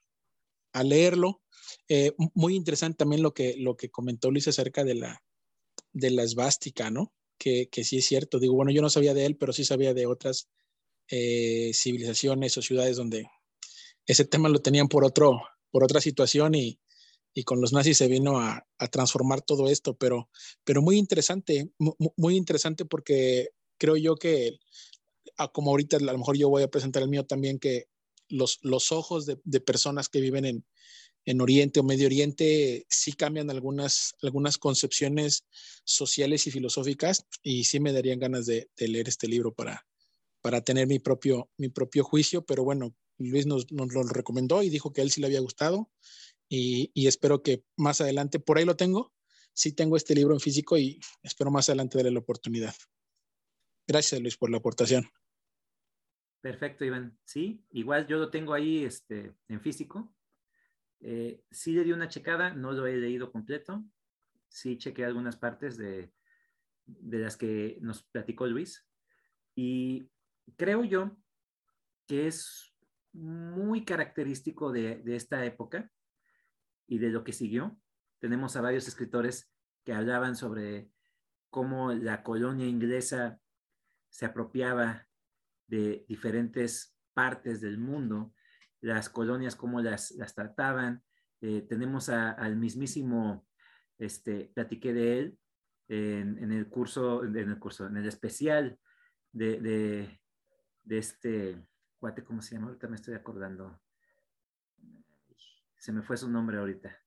[0.73, 1.41] a leerlo.
[1.87, 5.23] Eh, muy interesante también lo que, lo que comentó Luis acerca de la,
[5.93, 7.13] de la esvástica, ¿no?
[7.41, 8.39] Que, sí es cierto.
[8.39, 10.47] Digo, bueno, yo no sabía de él, pero sí sabía de otras
[11.09, 13.25] eh, civilizaciones o ciudades donde
[14.05, 16.79] ese tema lo tenían por, otro, por otra situación y,
[17.33, 20.29] y con los nazis se vino a, transformar todo esto, pero,
[20.63, 24.59] pero muy interesante, muy, interesante porque creo yo que,
[25.53, 27.85] como ahorita a lo mejor yo voy a presentar el mío también, que
[28.27, 30.65] los, los ojos de, de personas que viven en,
[31.25, 35.45] en Oriente o Medio Oriente sí cambian algunas, algunas concepciones
[35.83, 39.85] sociales y filosóficas y sí me darían ganas de, leer este libro para,
[40.41, 44.69] para tener mi propio, mi propio juicio, pero bueno, Luis nos, nos, lo recomendó y
[44.69, 45.91] dijo que a él sí le había gustado
[46.49, 49.13] y, y, espero que más adelante, por ahí lo tengo,
[49.53, 52.73] sí tengo este libro en físico y espero más adelante darle la oportunidad.
[53.87, 55.09] Gracias Luis por la aportación.
[56.41, 57.17] Perfecto, Iván.
[57.23, 60.11] Sí, igual yo lo tengo ahí este, en físico.
[61.01, 63.83] Eh, sí le di una checada, no lo he leído completo.
[64.47, 66.13] Sí chequé algunas partes de,
[66.85, 68.85] de las que nos platicó Luis.
[69.55, 70.09] Y
[70.57, 71.17] creo yo
[72.07, 72.73] que es
[73.13, 75.91] muy característico de, de, esta época
[76.87, 77.79] y de lo que siguió.
[78.19, 79.51] Tenemos a varios escritores
[79.83, 80.91] que hablaban sobre
[81.49, 83.39] cómo la colonia inglesa
[84.09, 85.07] se apropiaba
[85.67, 88.33] de diferentes partes del mundo,
[88.81, 91.03] las colonias, cómo las, las trataban.
[91.39, 93.47] Eh, tenemos a, al mismísimo,
[93.97, 95.39] este, platiqué de él
[95.87, 98.79] en, en, el curso, en el curso, en el especial
[99.31, 100.21] de, de,
[100.83, 101.67] de este
[101.99, 102.67] cuate, ¿cómo se llama?
[102.67, 103.79] Ahorita me estoy acordando.
[105.77, 106.97] Se me fue su nombre ahorita.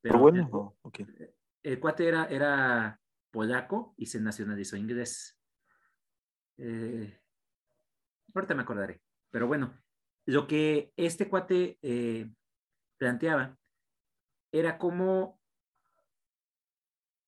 [0.00, 0.48] Pero bueno, el,
[0.82, 1.06] okay.
[1.62, 3.00] el cuate era, era
[3.32, 5.38] polaco y se nacionalizó inglés.
[6.58, 7.20] Eh,
[8.34, 9.02] ahorita me acordaré.
[9.30, 9.76] Pero bueno,
[10.26, 12.28] lo que este cuate eh,
[12.98, 13.56] planteaba
[14.52, 15.40] era cómo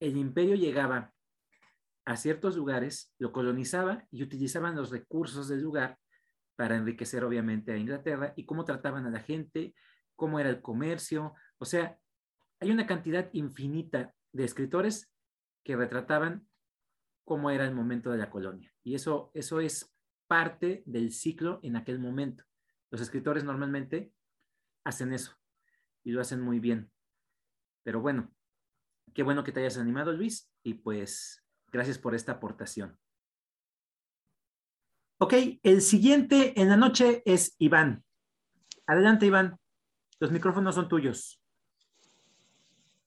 [0.01, 1.15] el imperio llegaba
[2.05, 5.99] a ciertos lugares, lo colonizaba y utilizaban los recursos del lugar
[6.57, 9.75] para enriquecer obviamente a Inglaterra y cómo trataban a la gente,
[10.17, 11.35] cómo era el comercio.
[11.59, 11.99] O sea,
[12.61, 15.13] hay una cantidad infinita de escritores
[15.65, 16.49] que retrataban
[17.25, 18.73] cómo era el momento de la colonia.
[18.83, 19.95] Y eso, eso es
[20.27, 22.48] parte del ciclo en aquel momento.
[22.91, 24.13] Los escritores normalmente
[24.85, 25.37] hacen eso
[26.05, 26.91] y lo hacen muy bien.
[27.83, 28.35] Pero bueno,
[29.15, 32.99] qué bueno que te hayas animado, Luis, y pues gracias por esta aportación.
[35.19, 38.05] Ok, el siguiente en la noche es Iván.
[38.87, 39.59] Adelante, Iván.
[40.21, 41.43] Los micrófonos son tuyos.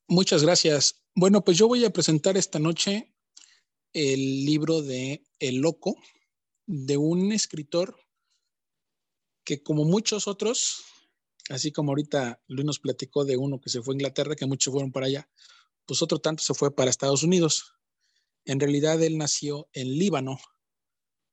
[0.08, 1.04] Muchas gracias.
[1.16, 3.14] Bueno, pues yo voy a presentar esta noche
[3.94, 5.96] el libro de El Loco,
[6.66, 7.98] de un escritor
[9.44, 10.84] que como muchos otros,
[11.50, 14.72] así como ahorita Luis nos platicó de uno que se fue a Inglaterra, que muchos
[14.72, 15.30] fueron para allá,
[15.86, 17.74] pues otro tanto se fue para Estados Unidos.
[18.46, 20.40] En realidad él nació en Líbano,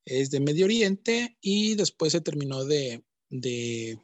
[0.04, 4.00] es de Medio Oriente y después se terminó de, de,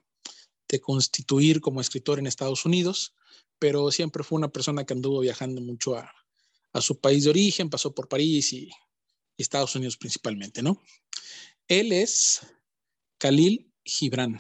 [0.83, 3.15] constituir como escritor en Estados Unidos,
[3.61, 6.13] pero siempre fue una persona que anduvo viajando mucho a,
[6.73, 8.69] a su país de origen, pasó por París y,
[9.37, 10.83] y Estados Unidos principalmente, ¿no?
[11.69, 12.41] Él es
[13.19, 14.39] Khalil Gibran.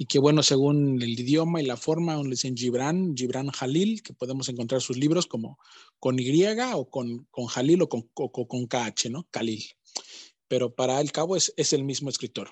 [0.00, 4.14] Y que bueno, según el idioma y la forma, le dicen Gibran, Gibran Jalil, que
[4.14, 5.58] podemos encontrar sus libros como
[5.98, 6.44] con Y
[6.74, 9.26] o con, con Jalil o con, con KH, ¿no?
[9.32, 9.64] Khalil.
[10.46, 12.48] Pero para el cabo es, es el mismo escritor.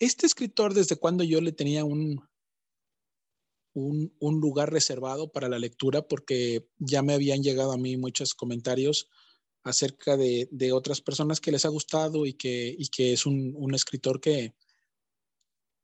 [0.00, 2.20] Este escritor, desde cuando yo le tenía un,
[3.74, 8.34] un, un, lugar reservado para la lectura, porque ya me habían llegado a mí muchos
[8.34, 9.08] comentarios
[9.62, 13.54] acerca de, de otras personas que les ha gustado y que, y que es un,
[13.56, 14.54] un escritor que,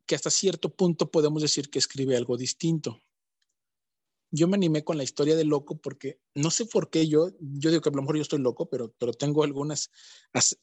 [0.06, 3.00] que hasta cierto punto podemos decir que escribe algo distinto.
[4.30, 7.70] Yo me animé con la historia de loco porque no sé por qué yo, yo
[7.70, 9.90] digo que a lo mejor yo estoy loco, pero, pero tengo algunos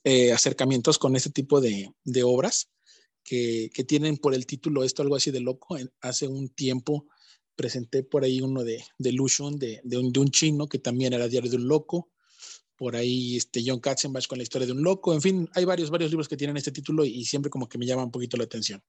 [0.04, 2.70] eh, acercamientos con este tipo de, de obras
[3.24, 5.78] que, que, tienen por el título esto algo así de loco.
[6.02, 7.08] Hace un tiempo
[7.56, 11.14] presenté por ahí uno de, de Lushun, de, de, un, de un chino que también
[11.14, 12.10] era diario de un loco
[12.82, 15.92] por ahí este John Katzenbach con la historia de un loco, en fin, hay varios,
[15.92, 18.38] varios libros que tienen este título y, y siempre como que me llama un poquito
[18.38, 18.82] la atención.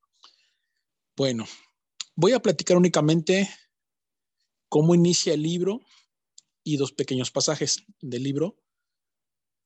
[1.22, 1.46] Bueno,
[2.16, 3.48] voy a platicar únicamente
[4.68, 5.80] cómo inicia el libro
[6.64, 8.58] y dos pequeños pasajes del libro.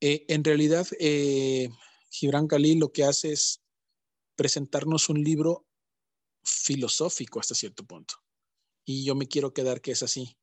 [0.03, 1.71] Eh, en realidad, eh,
[2.11, 3.63] Gibran Khalil lo que hace es
[4.35, 5.67] presentarnos un libro
[6.45, 8.17] filosófico hasta cierto punto.
[8.85, 10.37] Y yo me quiero quedar que es así.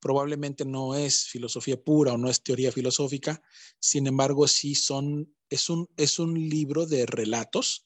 [0.00, 3.40] Probablemente no es filosofía pura o no es teoría filosófica,
[3.78, 7.85] sin embargo, sí son, es un, es un libro de relatos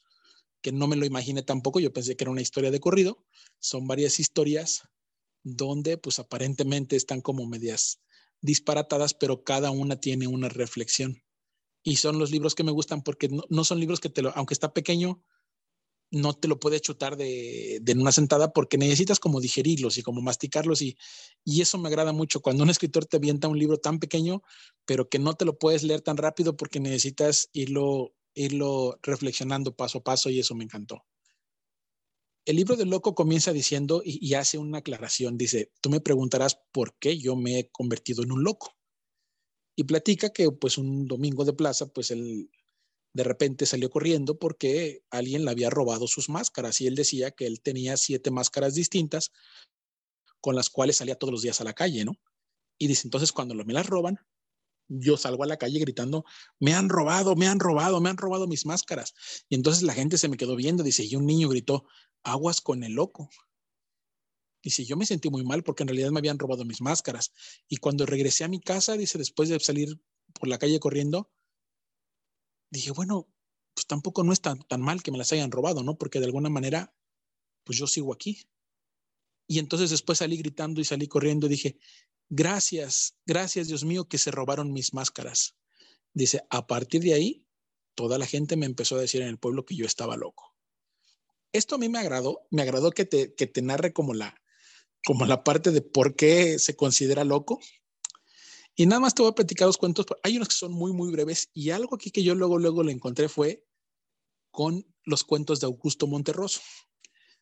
[0.63, 3.25] que no me lo imaginé tampoco, yo pensé que era una historia de corrido,
[3.59, 4.83] son varias historias
[5.43, 8.01] donde pues aparentemente están como medias
[8.43, 11.23] disparatadas, pero cada una tiene una reflexión.
[11.83, 14.55] Y son los libros que me gustan porque no, son libros que te lo, aunque
[14.55, 15.23] está pequeño,
[16.11, 20.21] no te lo puedes chutar de, de, una sentada porque necesitas como digerirlos y como
[20.21, 20.97] masticarlos y,
[21.45, 24.43] y eso me agrada mucho cuando un escritor te avienta un libro tan pequeño,
[24.85, 29.99] pero que no te lo puedes leer tan rápido porque necesitas irlo, irlo reflexionando paso
[29.99, 31.05] a paso y eso me encantó.
[32.47, 36.95] El libro del loco comienza diciendo y, hace una aclaración, dice, tú me preguntarás por
[36.99, 38.77] qué yo me he convertido en un loco.
[39.77, 42.51] Y platica que pues un domingo de plaza, pues él
[43.13, 47.47] de repente salió corriendo porque alguien le había robado sus máscaras y él decía que
[47.47, 49.33] él tenía siete máscaras distintas
[50.41, 52.13] con las cuales salía todos los días a la calle, ¿no?
[52.79, 54.19] Y dice, entonces cuando me las roban,
[54.91, 56.25] yo salgo a la calle gritando,
[56.59, 59.15] me han robado, me han robado, me han robado mis máscaras.
[59.49, 61.87] Y entonces la gente se me quedó viendo, dice, y un niño gritó,
[62.25, 63.31] aguas con el loco.
[64.63, 67.33] Dice, yo me sentí muy mal porque en realidad me habían robado mis máscaras.
[67.69, 70.01] Y cuando regresé a mi casa, dice, después de salir
[70.35, 71.31] por la calle corriendo,
[72.71, 73.29] dije, bueno,
[73.75, 75.97] pues tampoco no es tan, tan mal que me las hayan robado, ¿no?
[75.97, 76.95] Porque de alguna manera,
[77.65, 78.49] pues yo sigo aquí.
[79.47, 81.79] Y entonces después salí gritando y salí corriendo y dije,
[82.31, 85.57] gracias, gracias Dios mío que se robaron mis máscaras.
[86.15, 87.47] Dice, a partir de ahí,
[87.95, 90.51] toda la gente me empezó a decir en el pueblo que yo estaba loco
[91.53, 94.41] esto a mí me agradó, me agradó que te, que te narre como la,
[95.05, 97.61] como la parte de por qué se considera loco.
[98.77, 100.07] Y nada más te voy a platicar los cuentos.
[100.23, 102.93] Hay unos que son muy, muy breves y algo aquí que yo luego, luego le
[102.93, 103.67] encontré fue
[104.51, 106.61] con los cuentos de Augusto Monterroso.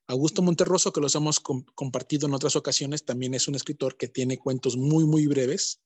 [0.08, 4.38] Augusto Monterroso, que los hemos compartido en otras ocasiones, también es un escritor que tiene
[4.38, 5.82] cuentos muy, muy breves.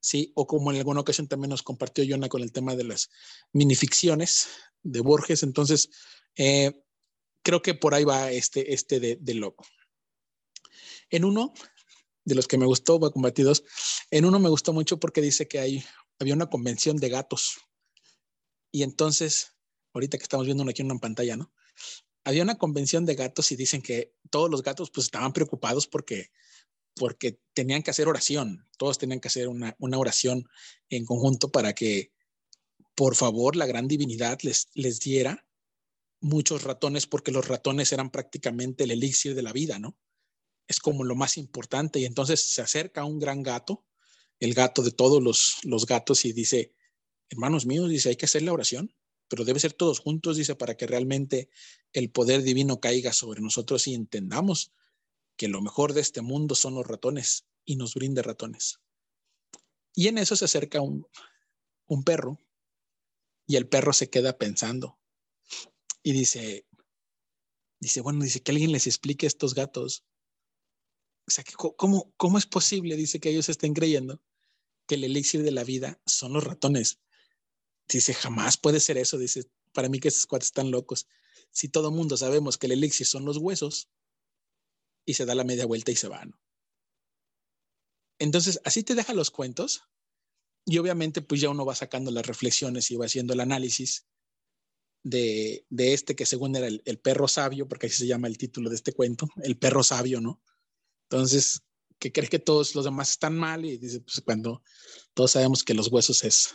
[0.00, 3.10] Sí, o como en alguna ocasión también nos compartió Jonah con el tema de las
[3.52, 4.46] minificciones
[4.82, 5.42] de Borges.
[5.42, 5.90] Entonces,
[6.36, 6.72] eh,
[7.42, 9.64] creo que por ahí va este, este de, loco.
[11.10, 11.52] En uno
[12.24, 13.64] de los que me gustó, va a combatir dos,
[14.10, 15.84] en uno me gustó mucho porque dice que hay,
[16.20, 17.58] había una convención de gatos.
[18.70, 19.56] Y entonces,
[19.94, 21.52] ahorita que estamos viendo aquí en una pantalla, ¿no?
[22.24, 26.30] Había una convención de gatos y dicen que todos los gatos pues estaban preocupados porque,
[26.94, 30.44] porque tenían que hacer oración, todos tenían que hacer una, una oración
[30.88, 32.12] en conjunto para que
[32.94, 35.46] por favor la gran divinidad les, les diera
[36.20, 39.98] muchos ratones porque los ratones eran prácticamente el elixir de la vida, ¿no?
[40.68, 41.98] Es como lo más importante.
[41.98, 43.84] Y entonces se acerca un gran gato,
[44.38, 46.74] el gato de todos los, los gatos y dice,
[47.28, 48.94] hermanos míos, dice, hay que hacer la oración,
[49.32, 51.48] pero debe ser todos juntos, dice, para que realmente
[51.94, 54.74] el poder divino caiga sobre nosotros y entendamos
[55.38, 58.80] que lo mejor de este mundo son los ratones y nos brinde ratones.
[59.94, 61.06] Y en eso se acerca un,
[61.86, 62.38] un perro
[63.46, 65.00] y el perro se queda pensando
[66.02, 66.66] y dice,
[67.80, 70.04] dice, bueno, dice que alguien les explique a estos gatos.
[71.26, 72.96] O sea, ¿cómo, ¿cómo es posible?
[72.96, 74.20] Dice que ellos estén creyendo
[74.86, 77.00] que el elixir de la vida son los ratones.
[77.92, 79.18] Dice, jamás puede ser eso.
[79.18, 81.06] Dice, para mí que esos cuates están locos.
[81.50, 83.88] Si todo mundo sabemos que el elixir son los huesos,
[85.04, 86.24] y se da la media vuelta y se va,
[88.18, 89.82] Entonces, así te deja los cuentos,
[90.64, 94.06] y obviamente, pues ya uno va sacando las reflexiones y va haciendo el análisis
[95.02, 98.76] de, este que según era el, perro sabio, porque así se llama el título de
[98.76, 100.40] este cuento, el perro sabio, ¿no?
[101.10, 101.62] Entonces,
[101.98, 104.62] que cree que todos los demás están mal y dice, pues cuando
[105.14, 106.54] todos sabemos que los huesos es,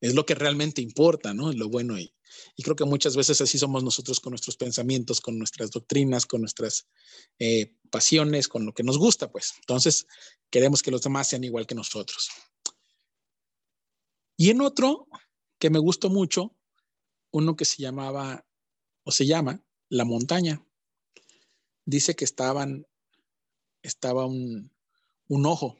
[0.00, 1.52] es lo que realmente importa, ¿no?
[1.52, 2.14] Lo bueno y,
[2.56, 6.40] y creo que muchas veces así somos nosotros con nuestros pensamientos, con nuestras doctrinas, con
[6.40, 6.86] nuestras
[7.38, 9.54] eh, pasiones, con lo que nos gusta, pues.
[9.60, 10.06] Entonces,
[10.50, 12.28] queremos que los demás sean igual que nosotros.
[14.36, 15.08] Y en otro
[15.58, 16.54] que me gustó mucho,
[17.30, 18.46] uno que se llamaba
[19.02, 20.64] o se llama La Montaña.
[21.84, 22.86] Dice que estaban,
[23.82, 24.70] estaba un,
[25.28, 25.76] un ojo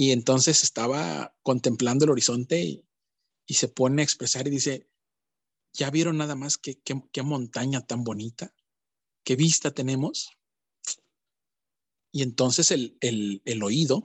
[0.00, 2.86] y entonces estaba contemplando el horizonte y,
[3.54, 4.88] se pone a expresar y dice,
[5.74, 8.54] ¿ya vieron nada más qué, qué, montaña tan bonita?
[9.24, 10.30] ¿Qué vista tenemos?
[12.12, 14.02] Y entonces el, el, el, oído,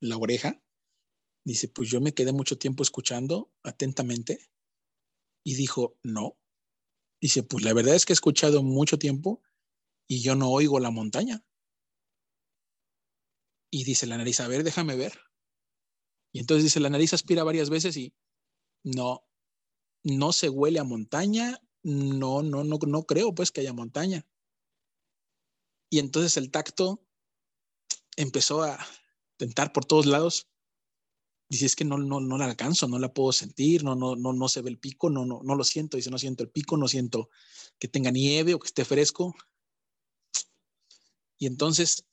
[0.00, 0.60] la oreja,
[1.44, 4.50] dice, pues yo me quedé mucho tiempo escuchando atentamente
[5.44, 6.36] y dijo, no.
[7.20, 9.40] Dice, pues la verdad es que he escuchado mucho tiempo
[10.08, 11.44] y yo no oigo la montaña.
[13.74, 15.18] Y dice la nariz, a ver, déjame ver.
[16.30, 18.14] Y entonces dice, la nariz aspira varias veces y
[18.84, 19.26] no,
[20.02, 24.26] no se huele a montaña, no, no, no, no creo pues que haya montaña.
[25.90, 27.02] Y entonces el tacto
[28.16, 28.78] empezó a
[29.38, 30.48] tentar por todos lados.
[31.48, 34.34] Dice, es que no, no, no la alcanzo, no la puedo sentir, no, no, no,
[34.34, 35.96] no se ve el pico, no, no, no lo siento.
[35.96, 37.30] Dice, no siento el pico, no siento
[37.78, 39.34] que tenga nieve o que esté fresco.
[41.38, 42.04] Y entonces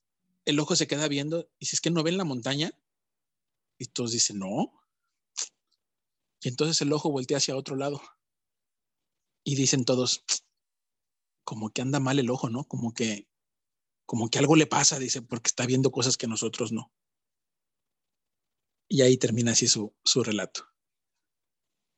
[0.49, 2.71] el ojo se queda viendo, y dice, es que no ven la montaña.
[3.77, 4.73] Y todos dicen, no.
[6.41, 8.01] Y entonces el ojo voltea hacia otro lado.
[9.43, 10.23] Y dicen todos,
[11.43, 12.63] como que anda mal el ojo, ¿no?
[12.65, 13.27] Como que,
[14.05, 16.91] como que algo le pasa, dice, porque está viendo cosas que nosotros no.
[18.87, 20.65] Y ahí termina así su, su relato.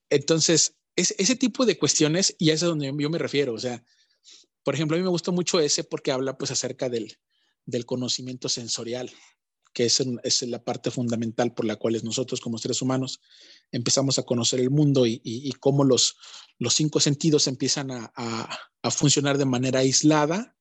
[0.10, 3.84] Entonces, es, ese tipo de cuestiones, y es a donde yo me refiero, o sea,
[4.64, 7.18] por ejemplo, a mí me gusta mucho ese porque habla pues acerca del,
[7.66, 9.12] del conocimiento sensorial,
[9.74, 13.22] que es, es, la parte fundamental por la cual nosotros como seres humanos
[13.72, 16.18] empezamos a conocer el mundo y, cómo los,
[16.60, 20.58] los cinco sentidos empiezan a, a, a, funcionar de manera aislada,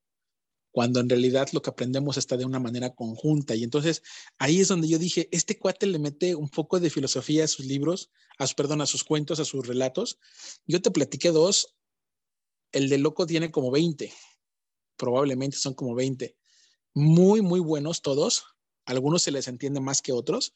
[0.73, 3.57] cuando en realidad lo que aprendemos está de una manera conjunta.
[3.57, 4.03] Y entonces
[4.39, 7.67] ahí es donde yo dije, este cuate le mete un poco de filosofía a sus
[7.67, 10.19] libros, a, perdón, a sus cuentos, a sus relatos.
[10.67, 11.75] Yo te platiqué dos,
[12.71, 14.13] el de Loco tiene como 20,
[14.97, 16.37] probablemente son como 20
[16.95, 18.45] muy, muy buenos todos.
[18.85, 20.55] Algunos se les entiende más que otros.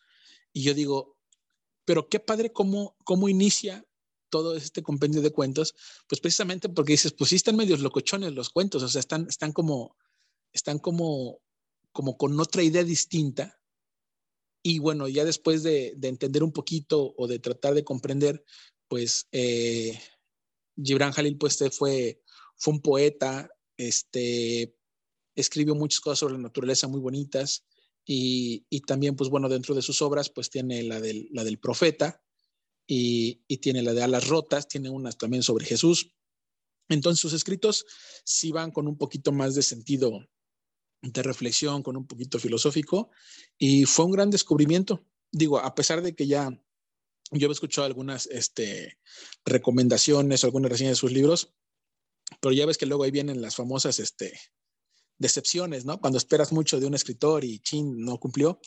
[0.52, 1.16] Y yo digo,
[1.84, 3.86] pero qué padre cómo, cómo inicia
[4.30, 5.76] todo este compendio de cuentos,
[6.08, 9.52] pues precisamente porque dices, pues sí están medios locochones los cuentos, o sea, están, están
[9.52, 9.96] como,
[10.52, 11.40] están como,
[11.92, 13.60] como con otra idea distinta.
[14.60, 18.44] Y bueno, ya después de, de entender un poquito o de tratar de comprender,
[18.88, 20.00] pues eh,
[20.82, 22.20] Gibran Jalil pues fue,
[22.56, 24.74] fue un poeta, este,
[25.34, 27.64] escribió muchas cosas sobre la naturaleza muy bonitas
[28.04, 31.58] y, y, también, pues bueno, dentro de sus obras, pues tiene la del, la del
[31.58, 32.22] profeta
[32.86, 36.14] y, y, tiene la de alas rotas, tiene unas también sobre Jesús.
[36.88, 37.86] Entonces sus escritos
[38.24, 40.26] sí van con un poquito más de sentido
[41.12, 43.10] de reflexión, con un poquito filosófico
[43.58, 45.04] y fue un gran descubrimiento.
[45.30, 46.50] Digo, a pesar de que ya
[47.30, 48.98] yo he escuchado algunas este,
[49.44, 51.54] recomendaciones algunas reseñas de sus libros,
[52.40, 54.38] pero ya ves que luego ahí vienen las famosas este,
[55.24, 55.98] decepciones, ¿no?
[55.98, 58.60] Cuando esperas mucho de un escritor y chin, no cumplió.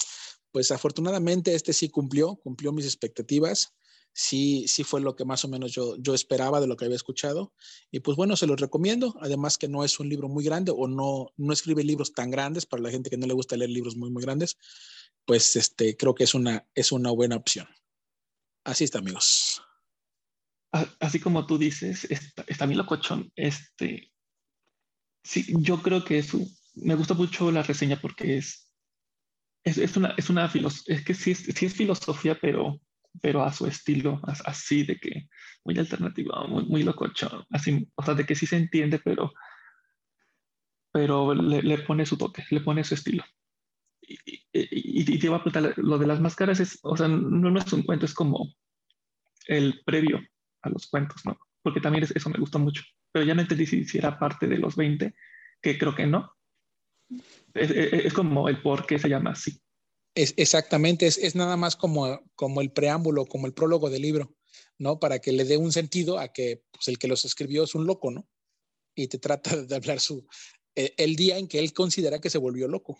[0.51, 3.75] Pues afortunadamente este sí cumplió, cumplió mis expectativas.
[4.11, 6.95] Sí, sí fue lo que más o menos yo, yo esperaba de lo que había
[6.95, 7.53] escuchado.
[7.91, 9.15] Y pues bueno, se los recomiendo.
[9.21, 12.65] Además que no es un libro muy grande o no, no escribe libros tan grandes
[12.65, 14.57] para la gente que no le gusta leer libros muy, muy grandes.
[15.25, 17.67] Pues este, creo que es una, es una buena opción.
[18.63, 19.61] Así está, amigos.
[20.99, 23.31] Así como tú dices, está, está bien locochón.
[23.35, 24.11] Este,
[25.27, 26.39] Sí, yo creo que eso,
[26.75, 28.71] me gusta mucho la reseña porque es,
[29.65, 30.49] es, es una, es una
[30.85, 32.79] es que sí es, sí es filosofía, pero,
[33.21, 35.27] pero a su estilo, así de que
[35.65, 39.33] muy alternativa, muy, muy lococho, así, o sea, de que sí se entiende, pero,
[40.93, 43.25] pero le, le pone su toque, le pone su estilo.
[44.01, 47.51] Y, y, y, te iba a preguntar, lo de las máscaras es, o sea, no,
[47.51, 48.53] no es un cuento, es como
[49.47, 50.21] el previo
[50.61, 51.37] a los cuentos, ¿no?
[51.61, 52.83] Porque también es, eso me gusta mucho
[53.17, 55.15] pero ya no entendí si, si era parte de los 20,
[55.59, 56.31] que creo que no.
[57.55, 59.59] Es, es, es como el por qué se llama así.
[60.13, 64.35] Es, exactamente, es, es, nada más como, como el preámbulo, como el prólogo del libro,
[64.77, 64.99] ¿no?
[64.99, 67.87] Para que le dé un sentido a que pues, el que los escribió es un
[67.87, 68.29] loco, ¿no?
[68.95, 70.27] Y te trata de hablar su,
[70.75, 72.99] eh, el día en que él considera que se volvió loco.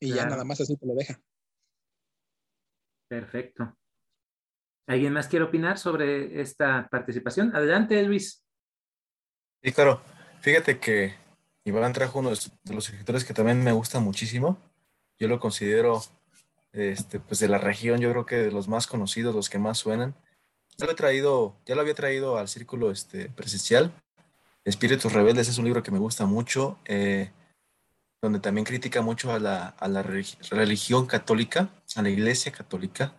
[0.00, 0.22] Y claro.
[0.22, 1.20] ya nada más así te lo deja.
[3.08, 3.78] Perfecto.
[4.88, 7.54] ¿Alguien más quiere opinar sobre esta participación?
[7.54, 8.42] Adelante, Luis.
[9.62, 10.00] Sí, claro.
[10.40, 11.14] Fíjate que
[11.64, 14.58] Iván trajo uno de los escritores que también me gusta muchísimo.
[15.18, 16.02] Yo lo considero,
[16.72, 19.78] este, pues de la región, yo creo que de los más conocidos, los que más
[19.78, 20.14] suenan.
[20.76, 23.92] Ya lo he traído, ya lo había traído al círculo este, presencial.
[24.64, 27.32] Espíritus Rebeldes es un libro que me gusta mucho, eh,
[28.22, 33.14] donde también critica mucho a la, a la religión católica, a la iglesia católica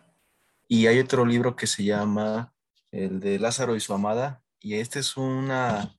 [0.72, 2.54] y hay otro libro que se llama
[2.92, 4.44] El de Lázaro y su amada.
[4.60, 5.98] Y este es una,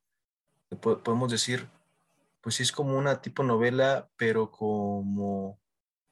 [0.75, 1.67] podemos decir,
[2.41, 5.59] pues sí es como una tipo novela, pero como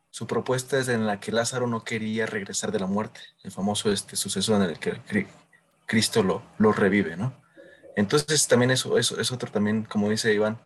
[0.09, 3.91] su propuesta es en la que Lázaro no quería regresar de la muerte, el famoso
[3.91, 5.27] este suceso en el que
[5.85, 7.33] Cristo lo, lo revive, ¿no?
[7.95, 10.59] Entonces también eso, eso es otro también, como dice Iván,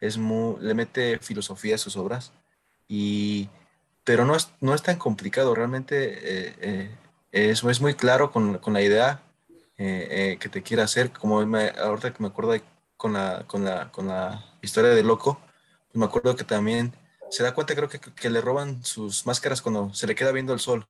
[0.00, 2.32] es muy, le mete filosofía a sus obras,
[2.86, 3.48] y,
[4.04, 6.96] pero no es, no es tan complicado, realmente eh, eh,
[7.32, 9.22] es, es muy claro con, con la idea
[9.76, 12.62] eh, eh, que te quiere hacer, como me, ahorita que me acuerdo de,
[12.98, 15.40] con, la, con, la, con la historia de Loco,
[15.94, 16.92] me acuerdo que también
[17.30, 20.52] se da cuenta, creo que, que le roban sus máscaras cuando se le queda viendo
[20.52, 20.86] el sol.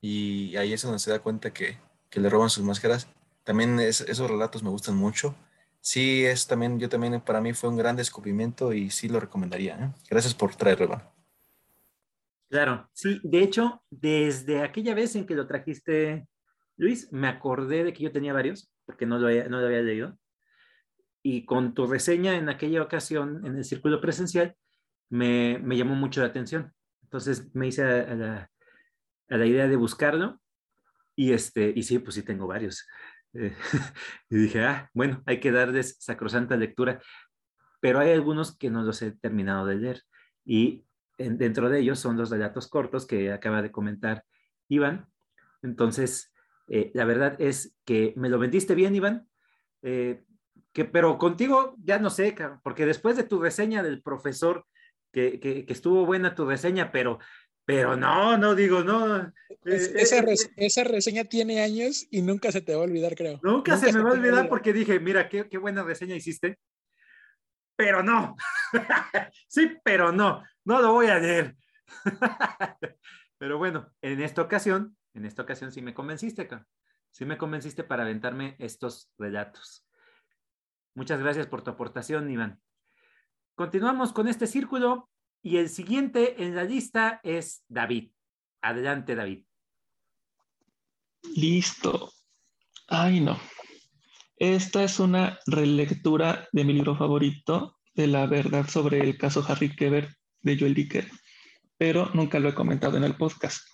[0.00, 1.78] Y ahí es donde se da cuenta que,
[2.10, 3.08] que le roban sus máscaras.
[3.42, 5.34] También esos relatos me gustan mucho.
[5.80, 9.74] Sí, es también, yo también, para mí fue un gran descubrimiento y sí lo recomendaría.
[9.76, 9.90] ¿eh?
[10.08, 11.02] Gracias por traerlo,
[12.48, 16.28] Claro, sí, de hecho, desde aquella vez en que lo trajiste,
[16.76, 20.16] Luis, me acordé de que yo tenía varios, porque no lo, no lo había leído.
[21.26, 24.54] Y con tu reseña en aquella ocasión en el círculo presencial,
[25.08, 26.72] me, me llamó mucho la atención.
[27.02, 28.50] Entonces me hice a, la,
[29.30, 30.40] a, la, idea de buscarlo
[31.16, 32.86] y, este, y sí, pues sí tengo varios.
[33.32, 33.54] Eh,
[34.28, 37.00] y dije, ah, bueno, hay que darles sacrosanta lectura,
[37.80, 40.02] pero hay algunos que no los he terminado de leer.
[40.44, 40.84] Y
[41.16, 44.24] dentro de ellos son los relatos cortos que acaba de comentar
[44.68, 45.06] Iván.
[45.62, 46.34] Entonces,
[46.68, 49.28] eh, la verdad es que me lo vendiste bien, Iván.
[49.82, 50.22] Eh,
[50.74, 54.66] que, pero contigo ya no sé, porque después de tu reseña del profesor,
[55.12, 57.20] que, que, que estuvo buena tu reseña, pero
[57.64, 59.18] pero no, no digo, no.
[59.18, 59.32] Eh,
[59.64, 60.22] esa,
[60.56, 63.40] esa, reseña tiene años y nunca se te va a olvidar, creo.
[63.42, 66.58] Nunca, se, me va a olvidar porque dije, mira, qué, qué, buena reseña hiciste.
[67.76, 68.36] Pero no.
[69.48, 70.42] sí, pero no.
[70.64, 71.56] No lo voy a leer.
[73.38, 76.48] pero bueno, en esta ocasión, en esta ocasión sí me convenciste.
[77.10, 79.83] Sí me convenciste para aventarme estos relatos.
[80.94, 82.60] Muchas gracias por tu aportación, Iván.
[83.56, 85.10] Continuamos con este círculo
[85.42, 88.12] y el siguiente en la lista es David.
[88.62, 89.44] Adelante, David.
[91.34, 92.12] Listo.
[92.88, 93.38] Ay, no.
[94.36, 99.74] Esta es una relectura de mi libro favorito, de la verdad sobre el caso Harry
[99.74, 101.08] Keber de Joel Dicker,
[101.76, 103.66] pero nunca lo he comentado en el podcast.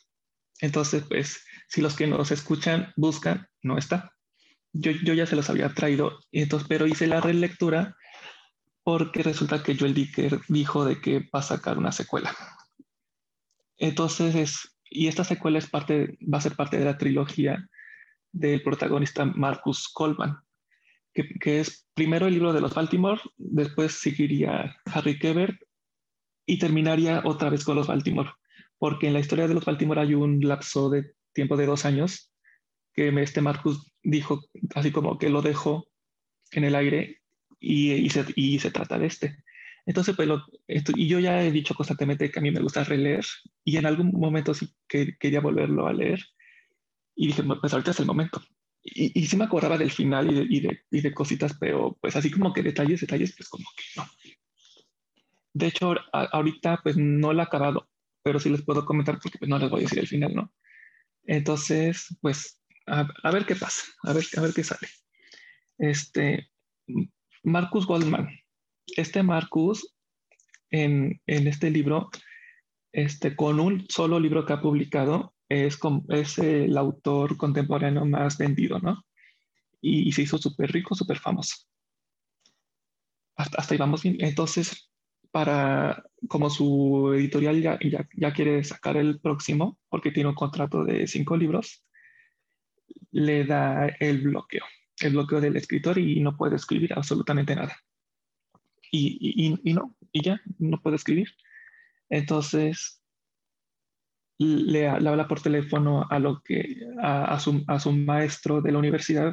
[0.60, 4.12] Entonces, pues, si los que nos escuchan buscan, no está.
[4.72, 7.96] Yo, yo ya se los había traído, entonces, pero hice la relectura
[8.82, 12.34] porque resulta que Joel Dicker dijo de que va a sacar una secuela.
[13.76, 17.68] Entonces, y esta secuela es parte, va a ser parte de la trilogía
[18.32, 20.38] del protagonista Marcus Coleman,
[21.12, 25.58] que, que, es primero el libro de los Baltimore, después seguiría Harry Keber
[26.46, 28.30] y terminaría otra vez con los Baltimore,
[28.78, 32.29] porque en la historia de los Baltimore hay un lapso de tiempo de dos años
[32.92, 34.42] que este Marcus dijo
[34.74, 35.88] así como que lo dejó
[36.52, 37.20] en el aire
[37.58, 39.44] y, se, y se trata de este.
[39.86, 40.28] Entonces, pues,
[40.68, 43.24] esto, y yo ya he dicho constantemente que a mí me gusta releer
[43.64, 46.20] y en algún momento sí que quería volverlo a leer
[47.14, 48.42] y dije, pues ahorita es el momento.
[48.82, 51.98] Y, y sí me acordaba del final y de, y de, y de cositas, pero
[52.00, 54.06] pues así como que detalles, detalles, pues como que no.
[55.52, 57.90] De hecho, ahorita pues no lo he acabado,
[58.22, 60.52] pero sí les puedo comentar porque pues no les voy a decir el final, ¿no?
[61.24, 62.59] Entonces, pues
[62.90, 64.88] a, ver qué pasa, a ver, a ver qué sale.
[65.78, 66.50] Este,
[67.42, 68.28] Marcus Goldman.
[68.96, 69.94] Este Marcus,
[70.70, 72.10] en, este libro,
[72.92, 75.78] este, con un solo libro que ha publicado, es,
[76.08, 79.04] es el autor contemporáneo más vendido, ¿no?
[79.80, 81.56] Y, se hizo súper rico, súper famoso.
[83.36, 84.16] Hasta, ahí vamos bien.
[84.20, 84.90] Entonces,
[85.30, 87.78] para, como su editorial ya,
[88.14, 91.84] ya, quiere sacar el próximo, porque tiene un contrato de cinco libros,
[93.12, 94.64] le da el bloqueo
[95.00, 97.76] el bloqueo del escritor y no puede escribir absolutamente nada.
[98.92, 101.28] Y, no, y ya, no puede escribir.
[102.08, 103.02] Entonces,
[104.38, 109.32] le, habla por teléfono a, lo que, a, su, a, su, maestro de la universidad,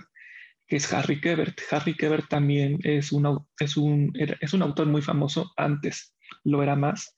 [0.67, 1.59] que es Harry Kebert.
[1.71, 6.75] Harry Kebert también es un, es, un, es un autor muy famoso, antes lo era
[6.75, 7.15] más.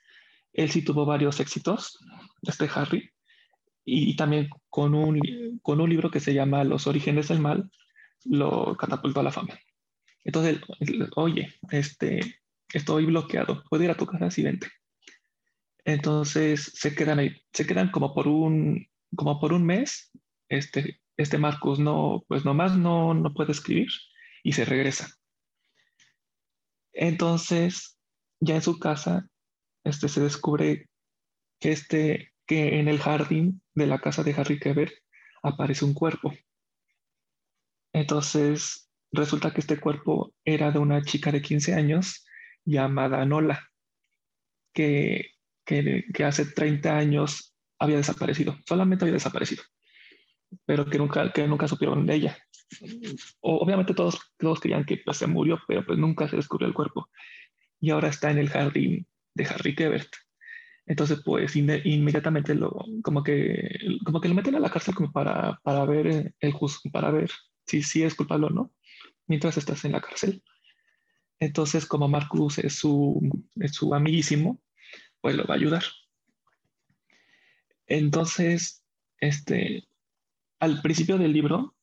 [0.53, 1.99] Él sí tuvo varios éxitos,
[2.41, 3.11] este Harry,
[3.85, 5.19] y, y también con un,
[5.61, 7.69] con un libro que se llama Los orígenes del mal,
[8.25, 9.59] lo catapultó a la fama.
[10.23, 10.59] Entonces,
[11.15, 12.19] oye, este,
[12.73, 14.67] estoy bloqueado, puedo ir a tu casa, sí, vente.
[15.85, 20.11] Entonces se quedan ahí, se quedan como por un, como por un mes.
[20.49, 23.89] Este, este Marcus no, pues nomás no, no puede escribir
[24.43, 25.15] y se regresa.
[26.93, 27.97] Entonces,
[28.39, 29.29] ya en su casa,
[29.83, 30.89] este, se descubre
[31.59, 34.93] que, este, que en el jardín de la casa de Harry Keber
[35.41, 36.33] aparece un cuerpo.
[37.93, 42.25] Entonces, resulta que este cuerpo era de una chica de 15 años
[42.65, 43.67] llamada Nola,
[44.73, 45.31] que,
[45.65, 49.63] que, hace 30 años había desaparecido, solamente había desaparecido,
[50.65, 52.37] pero que nunca, que nunca supieron de ella.
[53.41, 57.09] obviamente todos, todos creían que pues, se murió, pero pues nunca se descubrió el cuerpo.
[57.79, 60.09] Y ahora está en el jardín de Harry Kebert.
[60.89, 65.59] Entonces, pues inmediatamente lo, como que, como que lo meten a la cárcel como para,
[65.61, 66.55] para ver el
[66.91, 67.29] para ver
[67.67, 68.73] si sí es culpable o no,
[69.27, 70.43] mientras estás en la cárcel.
[71.39, 73.21] Entonces, como Marcus es su,
[73.57, 74.63] es su amiguísimo,
[75.21, 75.83] pues lo va a ayudar.
[77.85, 78.83] Entonces,
[79.19, 79.87] este,
[80.59, 81.75] al principio del libro,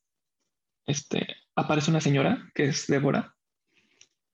[0.85, 3.37] este, aparece una señora que es Débora,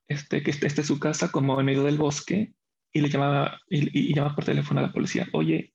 [0.08, 2.56] este, que está en su casa como en medio del bosque
[2.94, 5.28] y le llama, y, llama por teléfono a la policía.
[5.34, 5.74] Oye,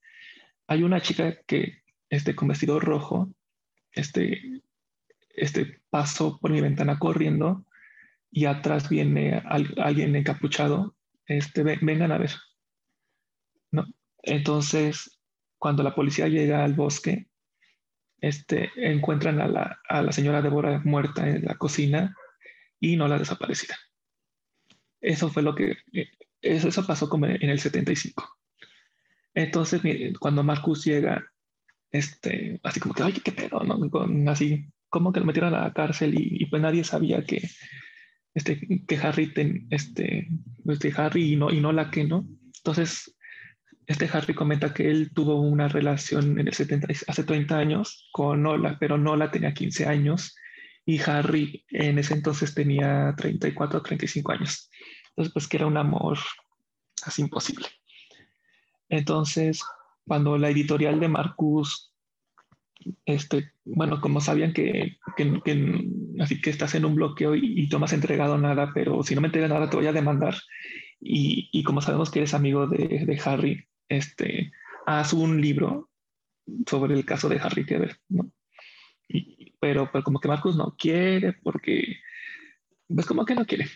[0.68, 3.30] hay una chica que este, con vestido rojo
[3.92, 4.62] este,
[5.34, 7.66] este, pasó por mi ventana corriendo
[8.30, 10.94] y atrás viene alguien encapuchado.
[11.26, 12.30] Este, vengan a ver.
[13.72, 13.84] ¿No?
[14.22, 15.20] Entonces,
[15.58, 17.26] cuando la policía llega al bosque,
[18.20, 22.14] este, encuentran a la, a la señora Débora muerta en la cocina
[22.80, 23.76] y no la desaparecida.
[25.00, 26.10] Eso fue lo que, eh,
[26.42, 28.38] eso, eso pasó como en el 75.
[29.34, 29.80] Entonces,
[30.18, 31.24] cuando Marcus llega,
[31.90, 33.78] este, así como que, oye, qué pedo, ¿no?
[34.30, 37.48] así, como que lo metieron a la cárcel y, pues nadie sabía que,
[38.34, 39.32] este, que Harry,
[39.70, 40.28] este,
[40.66, 42.26] este, Harry y no, y no la que, ¿no?
[42.56, 43.16] Entonces,
[43.86, 48.42] este Harry comenta que él tuvo una relación en el 70, hace 30 años con
[48.42, 50.36] Nola, pero Nola tenía 15 años
[50.84, 54.70] y Harry en ese entonces tenía 34 o 35 años.
[55.18, 56.16] Entonces, pues que era un amor
[57.02, 57.66] así imposible.
[58.88, 59.64] Entonces,
[60.06, 61.92] cuando la editorial de Marcus,
[63.04, 65.90] este, bueno, como sabían que, que,
[66.20, 69.20] así que estás en un bloqueo y, tú no has entregado nada, pero si no
[69.20, 70.36] me entregas nada te voy a demandar.
[71.00, 74.52] Y, y como sabemos que eres amigo de, de, Harry, este,
[74.86, 75.90] haz un libro
[76.64, 78.30] sobre el caso de Harry Keber, ¿no?
[79.58, 81.96] pero, pero como que Marcus no quiere porque,
[82.86, 83.66] pues como que no quiere.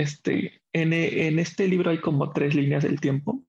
[0.00, 3.44] Este, en, en este libro hay como tres líneas del tiempo.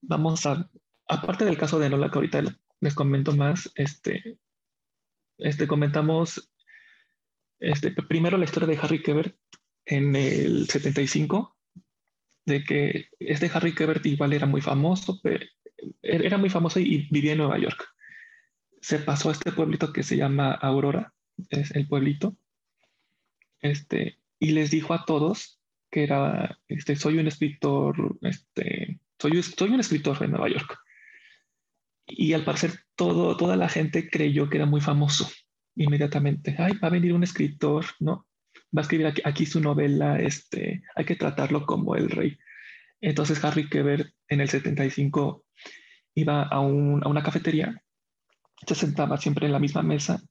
[0.00, 0.68] Vamos a,
[1.06, 2.42] aparte del caso de Nola, que ahorita
[2.80, 4.38] les comento más, este,
[5.38, 6.52] este, comentamos
[7.60, 9.36] este, primero la historia de Harry Kebert
[9.84, 11.56] en el 75,
[12.44, 15.20] de que este Harry Kebert igual era muy famoso,
[16.02, 17.86] era muy famoso y vivía en Nueva York
[18.80, 21.12] se pasó a este pueblito que se llama Aurora,
[21.50, 22.36] es el pueblito,
[23.60, 25.60] este, y les dijo a todos
[25.90, 30.78] que era, este, soy un escritor, este, soy, soy un escritor de Nueva York.
[32.06, 35.28] Y al parecer todo, toda la gente creyó que era muy famoso
[35.74, 36.54] inmediatamente.
[36.58, 38.26] Ay, va a venir un escritor, ¿no?
[38.76, 42.38] Va a escribir aquí, su novela, este, hay que tratarlo como el rey.
[43.00, 45.44] Entonces Harry Keber en el 75
[46.14, 47.82] iba a, un, a una cafetería
[48.64, 50.22] se sentaba siempre en la misma mesa.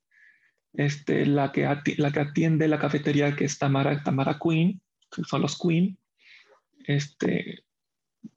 [0.77, 1.67] Este, la, que
[1.97, 4.81] la que atiende la cafetería, que es Tamara, Tamara Queen,
[5.27, 5.97] son los Queen,
[6.85, 7.63] este,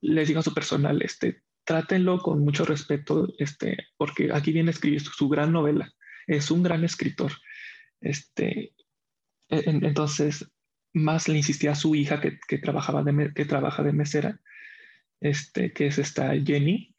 [0.01, 4.71] les digo a su personal, este, trátenlo con mucho respeto, este, porque aquí viene a
[4.71, 5.91] escribir su, gran novela.
[6.27, 7.33] Es un gran escritor.
[7.99, 8.73] Este,
[9.49, 10.49] entonces,
[10.93, 13.03] más le insistía a su hija que, que trabajaba
[13.35, 14.39] que trabaja de mesera,
[15.19, 16.95] este, que es esta Jenny,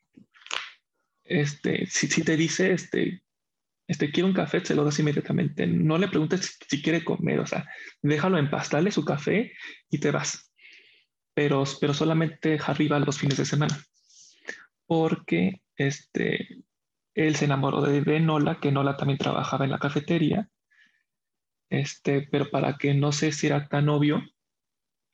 [1.88, 2.76] si, te dice,
[3.90, 5.66] este, quiero un café, se lo das inmediatamente.
[5.66, 7.68] No le preguntes si, quiere comer, o sea,
[8.02, 9.52] déjalo dale su café
[9.90, 10.52] y te vas.
[11.34, 13.76] Pero, pero solamente Harry va los fines de semana.
[14.86, 16.62] Porque este,
[17.14, 20.48] él se enamoró de, de Nola, que Nola también trabajaba en la cafetería.
[21.68, 24.22] Este, pero para que no se hiciera tan obvio,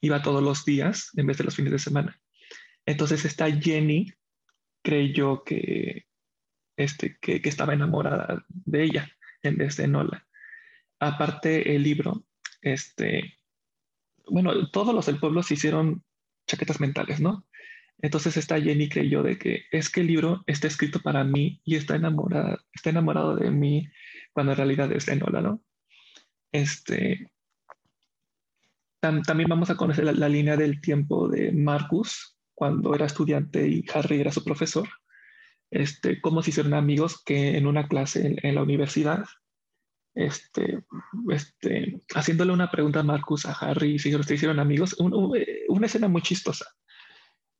[0.03, 2.21] iba todos los días en vez de los fines de semana.
[2.85, 4.13] Entonces está Jenny
[4.83, 6.06] creyó que,
[6.77, 9.11] este, que, estaba enamorada de ella
[9.43, 10.27] en vez de Nola.
[10.99, 12.25] Aparte, el libro,
[12.63, 13.39] este,
[14.29, 16.05] bueno, todos los del pueblo se hicieron
[16.47, 17.47] chaquetas mentales, ¿no?
[17.99, 21.77] Entonces esta Jenny creyó de que es que el libro está escrito para mí y
[21.77, 23.89] está enamorada, está enamorado de mí
[24.33, 25.63] cuando en realidad es de ¿no?
[26.53, 27.31] Este,
[29.01, 34.21] también vamos a conocer la, línea del tiempo de Marcus, cuando era estudiante y Harry
[34.21, 34.89] era su profesor,
[35.71, 39.25] este, cómo se hicieron amigos que en una clase en, la universidad,
[40.15, 40.85] este,
[41.31, 46.23] este, haciéndole una pregunta a Marcus, a Harry, si se hicieron amigos, una escena muy
[46.23, 46.67] chistosa.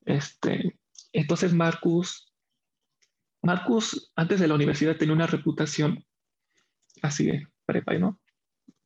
[0.05, 0.79] Este,
[1.11, 2.33] entonces Marcus,
[3.43, 6.03] Marcus antes de la universidad tenía una reputación
[7.01, 8.19] así de prepa, ¿no?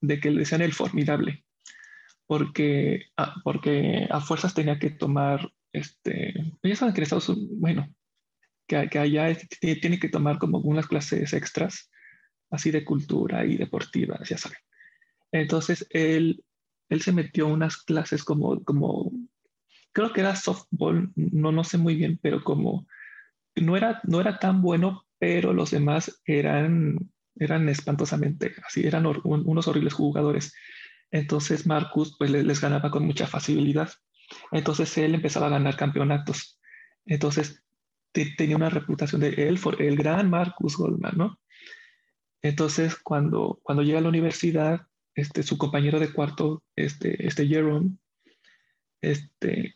[0.02, 1.46] De que le decían el formidable,
[2.26, 3.06] porque,
[3.44, 7.96] porque a fuerzas tenía que tomar este, ya saben que en Estados Unidos, bueno,
[8.72, 11.92] que, que allá tiene que tomar como unas clases extras,
[12.50, 14.60] así de cultura y deportivas, ya saben.
[15.34, 16.44] Entonces, él,
[16.90, 19.12] él se metió unas clases como, como,
[19.92, 22.88] creo que era softball, no, no sé muy bien, pero como,
[23.56, 26.98] no era, no era tan bueno, pero los demás eran,
[27.36, 30.54] eran espantosamente, así, eran unos horribles jugadores.
[31.12, 33.90] Entonces Marcus pues les, les ganaba con mucha facilidad.
[34.54, 36.58] Entonces él empezaba a ganar campeonatos.
[37.06, 37.62] Entonces
[38.12, 41.40] tenía una reputación de él, el gran Marcus Goldman, ¿no?
[42.42, 47.98] Entonces, cuando, cuando llega a la universidad, este, su compañero de cuarto, este, este Jerome,
[49.02, 49.76] este,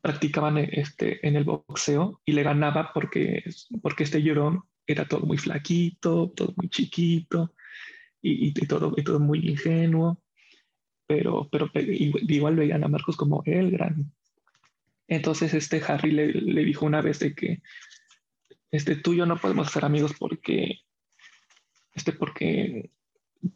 [0.00, 3.42] practicaban este, en el boxeo y le ganaba porque,
[3.80, 7.54] porque este Jerome era todo muy flaquito, todo muy chiquito
[8.20, 10.22] y, y, todo, y todo muy ingenuo,
[11.06, 14.12] pero, pero igual veían a Marcos como el gran.
[15.08, 17.62] Entonces este Harry le, le dijo una vez de que
[18.74, 20.80] este, tú y yo no podemos ser amigos porque,
[21.92, 22.90] este, porque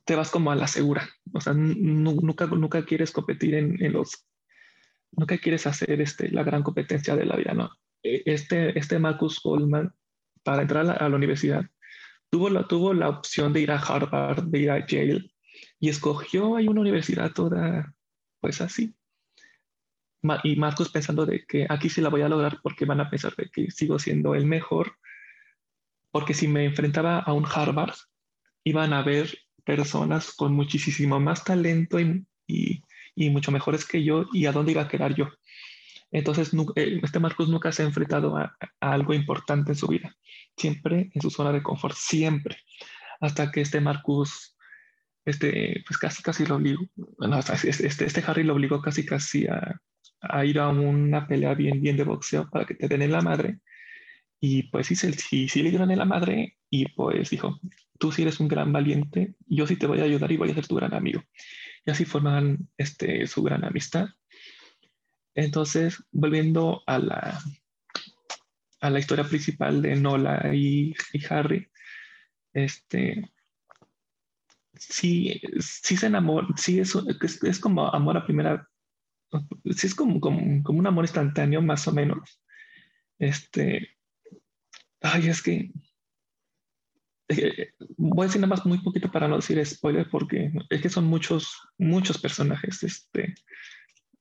[0.05, 1.09] te vas como a la segura.
[1.33, 4.29] O sea, nunca, nunca quieres competir en, en, los,
[5.11, 7.69] nunca quieres hacer este, la gran competencia de la vida, ¿no?
[8.01, 9.93] E, este, este Marcus Goldman,
[10.45, 11.67] para entrar a la, universidad,
[12.31, 15.33] tuvo la, tuvo la opción de ir a Harvard, de ir a Yale,
[15.81, 17.93] y escogió ahí una universidad toda,
[18.41, 18.95] pues así.
[20.43, 23.35] Y Marcus pensando de que aquí sí la voy a lograr porque van a pensar
[23.37, 24.97] de que sigo siendo el mejor,
[26.11, 27.95] porque si me enfrentaba a un Harvard,
[28.65, 32.83] iban a ver personas con muchísimo más talento y, y,
[33.15, 35.29] y mucho mejores que yo y a dónde iba a quedar yo.
[36.11, 40.15] Entonces, eh, este Marcus nunca se ha enfrentado a, a, algo importante en su vida,
[40.57, 42.57] siempre en su zona de confort, siempre,
[43.21, 44.57] hasta que este Marcus,
[45.25, 46.87] este, pues casi, casi lo obligó,
[47.19, 49.79] bueno, este, este Harry lo obligó casi, casi a,
[50.21, 53.23] a, ir a una pelea bien, bien de boxeo para que te den en la
[53.23, 53.61] madre.
[54.41, 57.59] Y pues sí, sí, sí le dieron en la madre y pues dijo,
[57.99, 60.55] tú sí eres un gran valiente, yo sí te voy a ayudar y voy a
[60.55, 61.23] ser tu gran amigo.
[61.85, 64.09] Y así forman este, su gran amistad.
[65.35, 67.41] Entonces, volviendo a la,
[68.81, 70.95] a la historia principal de Nola y,
[71.31, 71.69] Harry,
[72.53, 73.31] este,
[74.75, 78.69] sí, sí se enamora, sí es, es, es, como amor a primera,
[79.77, 82.41] sí es como, como, como, un amor instantáneo más o menos.
[83.19, 83.97] Este,
[85.01, 85.73] ay, es que
[87.29, 90.89] eh, voy a decir nada más muy poquito para no decir spoiler porque es que
[90.89, 92.83] son muchos, muchos personajes.
[92.83, 93.35] Este,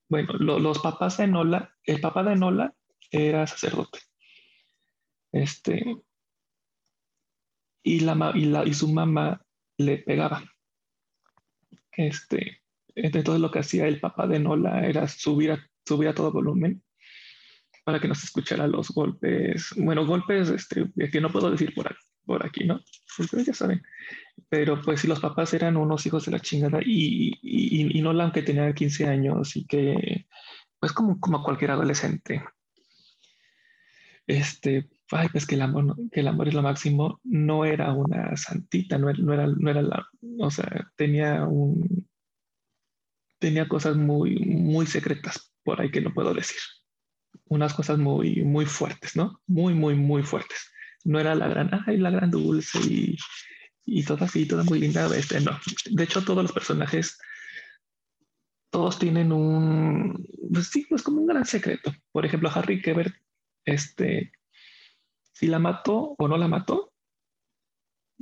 [0.10, 2.74] bueno, lo, los papás de Nola, el papá de Nola
[3.12, 4.00] era sacerdote.
[5.32, 5.98] Este,
[7.84, 9.46] y, la, y, la, y su mamá
[9.78, 10.44] le pegaba.
[11.92, 12.62] Este,
[12.98, 16.82] entonces lo que hacía el papá de Nola era subir a, subir a todo volumen
[17.84, 21.88] para que no se escuchara los golpes, bueno, golpes este, que no puedo decir por
[21.88, 22.82] aquí, por aquí, ¿no?
[23.18, 23.82] Ustedes ya saben.
[24.50, 28.12] Pero pues si los papás eran unos hijos de la chingada y, y, y no
[28.12, 30.28] la aunque tenía 15 años y que,
[30.80, 32.44] pues como, como cualquier adolescente,
[34.28, 38.36] este, ay, pues que el amor, que el amor es lo máximo, no era una
[38.36, 40.06] santita, no era, no era, no era la,
[40.40, 42.08] o sea, tenía un,
[43.40, 46.60] tenía cosas muy, muy secretas por ahí que no puedo decir.
[47.46, 49.42] Unas cosas muy, muy fuertes, ¿no?
[49.48, 50.72] Muy, muy, muy fuertes
[51.08, 53.18] no era la gran, ay, la gran dulce y,
[53.86, 55.08] y toda así, toda muy linda.
[55.16, 55.58] Este, no.
[55.90, 57.18] De hecho, todos los personajes,
[58.70, 61.94] todos tienen un, pues sí, pues como un gran secreto.
[62.12, 63.16] Por ejemplo, Harry Kebert,
[63.66, 64.34] este,
[65.32, 66.94] si la mató o no la mató,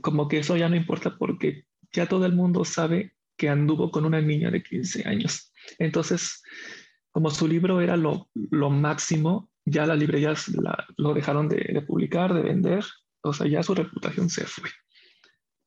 [0.01, 4.05] como que eso ya no importa porque ya todo el mundo sabe que anduvo con
[4.05, 5.51] una niña de 15 años.
[5.79, 6.41] Entonces,
[7.11, 11.81] como su libro era lo, lo máximo, ya las librerías la, lo dejaron de, de,
[11.81, 12.83] publicar, de vender,
[13.21, 14.69] o sea, ya su reputación se fue.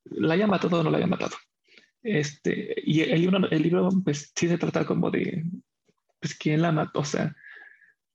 [0.04, 1.36] La haya matado o no la haya matado.
[2.02, 5.44] Este, y el libro, el libro, pues sí se trata como de,
[6.20, 7.34] pues, quién la mató, o sea,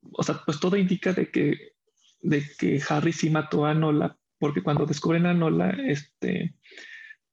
[0.01, 1.73] o sea, pues todo indica de que,
[2.21, 6.55] de que Harry sí mató a Nola, porque cuando descubren a Nola, este,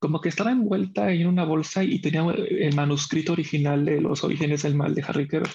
[0.01, 4.63] como que estaba envuelta en una bolsa y tenía el manuscrito original de los orígenes
[4.63, 5.53] del mal de Harry Quebert.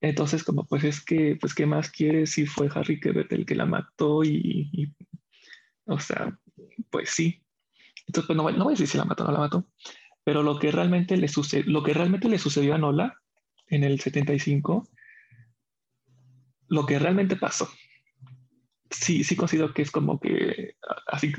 [0.00, 3.54] Entonces, como pues es que, pues, ¿qué más quieres si fue Harry Quebert el que
[3.54, 4.24] la mató?
[4.24, 4.94] Y, y
[5.86, 6.38] o sea,
[6.90, 7.44] pues sí.
[8.06, 9.68] Entonces, pues no, no voy a decir si la mató o no la mató,
[10.24, 13.20] pero lo que realmente le, sucedió, lo que realmente le sucedió a Nola
[13.66, 14.88] en el 75,
[16.68, 17.68] lo que realmente pasó,
[18.90, 20.76] sí, sí considero que es como que,
[21.06, 21.32] así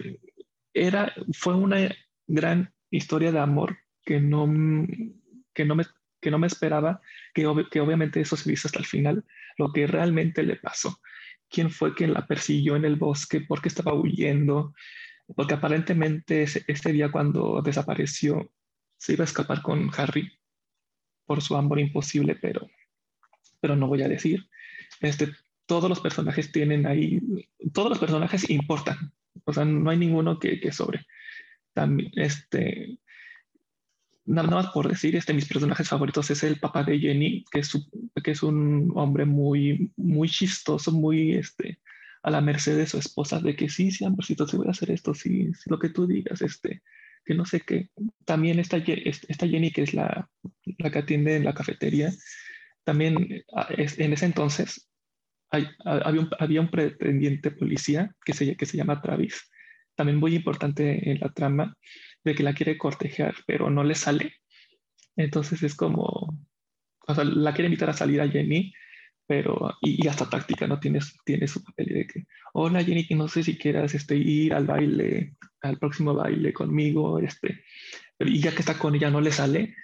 [0.74, 1.96] era, fue una
[2.28, 4.48] gran historia de amor que no,
[5.54, 5.86] que no me
[6.22, 7.02] que no me esperaba,
[7.34, 9.26] que, que obviamente eso se dice hasta el final,
[9.58, 11.00] lo que realmente le pasó.
[11.50, 13.42] ¿Quién fue quien la persiguió en el bosque?
[13.42, 14.74] ¿Por qué estaba huyendo?
[15.36, 18.52] Porque aparentemente este día cuando desapareció
[18.98, 20.32] se iba a escapar con Harry
[21.26, 22.68] por su amor imposible, pero,
[23.62, 24.50] pero no voy a decir.
[25.00, 25.32] Este,
[25.66, 27.22] todos los personajes tienen ahí,
[27.74, 29.14] todos los personajes importan,
[29.50, 31.06] o sea, no hay ninguno que, que sobre.
[32.16, 33.00] Este,
[34.26, 38.44] nada más por decir, este, mis personajes favoritos es el papá de Jenny, que es,
[38.44, 41.80] un hombre muy, muy chistoso, muy, este,
[42.24, 44.92] a la merced de su esposa, de que sí, sí, amorcito, sí voy a hacer
[44.92, 46.82] esto, sí, lo que tú digas, este,
[47.26, 47.90] que no sé qué.
[48.26, 50.30] También esta Jenny, que es la,
[50.78, 52.12] la que atiende en la cafetería,
[52.84, 54.89] también ah, en ese entonces
[55.52, 59.50] hay, había, un, había un pretendiente policía que se, que se llama Travis,
[59.96, 61.76] también muy importante en la trama,
[62.24, 64.36] de que la quiere cortejar, pero no le sale.
[65.16, 66.38] Entonces es como,
[67.08, 68.74] o sea, la quiere invitar a salir a Jenny,
[69.28, 70.80] pero, y, hasta táctica, ¿no?
[70.80, 74.54] Tiene, tiene su papel de que, hola Jenny, que no sé si quieras este, ir
[74.54, 77.64] al baile, al próximo baile conmigo, este,
[78.20, 79.76] y ya que está con ella no le sale,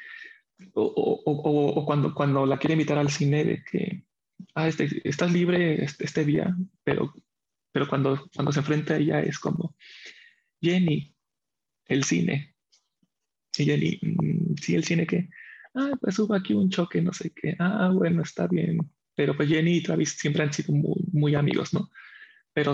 [0.74, 4.03] o, o, o, cuando, cuando la quiere invitar al cine de que,
[4.56, 7.14] ah, este, estás libre este, este, día, pero,
[7.72, 9.76] pero cuando, cuando se enfrenta a ella es como,
[10.62, 11.14] Jenny,
[11.86, 12.56] el cine.
[13.58, 15.30] Y Jenny, mm, sí, el cine que,
[15.76, 18.80] ah, pues hubo aquí un choque, no sé qué, ah, bueno, está bien,
[19.16, 21.89] pero pues Jenny y Travis siempre han sido muy, muy amigos, ¿no?
[22.56, 22.72] Pero,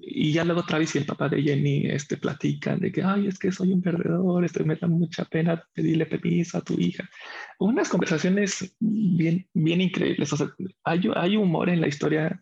[0.00, 3.36] y ya luego Travis y el papá de Jenny este, platican de que, ay, es
[3.36, 7.10] que soy un perdedor, este, me da mucha pena pedirle permiso a tu hija.
[7.58, 10.32] Unas conversaciones bien, bien increíbles.
[10.32, 10.46] O sea,
[10.84, 12.40] hay, hay humor en la historia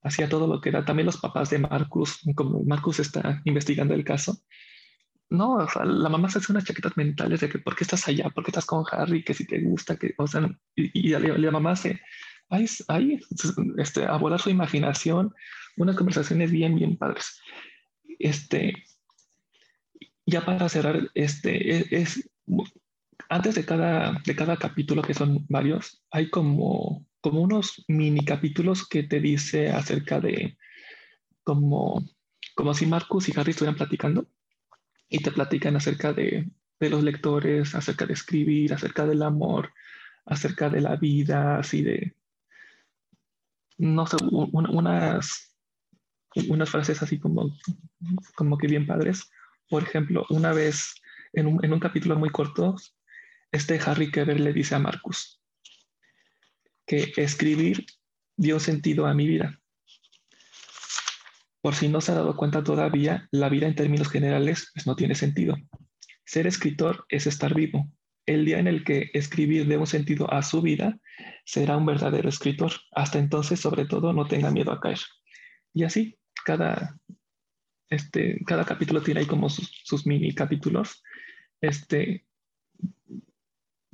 [0.00, 0.84] hacia todo lo que era.
[0.84, 4.38] También los papás de Marcus, como Marcus está investigando el caso.
[5.28, 8.06] No, o sea, la mamá se hace unas chaquetas mentales de que por qué estás
[8.06, 11.08] allá, por qué estás con Harry, que si te gusta, que, o sea, y, y
[11.08, 12.00] la mamá se,
[12.48, 13.20] hay, hay
[13.78, 15.34] este, a volar su imaginación,
[15.76, 17.40] unas conversaciones bien, bien padres.
[18.18, 18.74] Este,
[20.24, 22.28] ya para cerrar, este, e, es,
[23.28, 28.88] antes de cada, de cada capítulo, que son varios, hay como, como unos mini capítulos
[28.88, 30.56] que te dice acerca de
[31.44, 32.04] como,
[32.54, 34.26] como si Marcus y Harry estuvieran platicando
[35.08, 36.50] y te platican acerca de,
[36.80, 39.72] de los lectores, acerca de escribir, acerca del amor,
[40.24, 42.16] acerca de la vida, así de,
[43.78, 45.45] no sé, unas,
[46.48, 47.56] unas frases así como,
[48.34, 49.30] como que bien padres.
[49.68, 50.94] Por ejemplo, una vez
[51.32, 52.76] en un, en un capítulo muy corto,
[53.52, 55.40] este Harry Keber le dice a Marcus
[56.86, 57.84] que escribir
[58.36, 59.58] dio sentido a mi vida.
[61.60, 64.94] Por si no se ha dado cuenta todavía, la vida en términos generales pues no
[64.94, 65.56] tiene sentido.
[66.24, 67.90] Ser escritor es estar vivo,
[68.26, 70.98] el día en el que escribir dé un sentido a su vida,
[71.44, 72.72] será un verdadero escritor.
[72.92, 74.98] Hasta entonces, sobre todo, no tenga miedo a caer.
[75.72, 76.96] Y así, cada,
[77.90, 81.02] este, cada capítulo tiene ahí como sus, mini capítulos.
[81.60, 82.24] Este,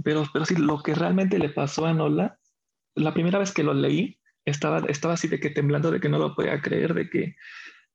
[0.05, 2.39] pero, pero sí, lo que realmente le pasó a Nola,
[2.95, 6.19] la primera vez que lo leí, estaba, estaba así de que temblando, de que no
[6.19, 7.37] lo podía creer, de que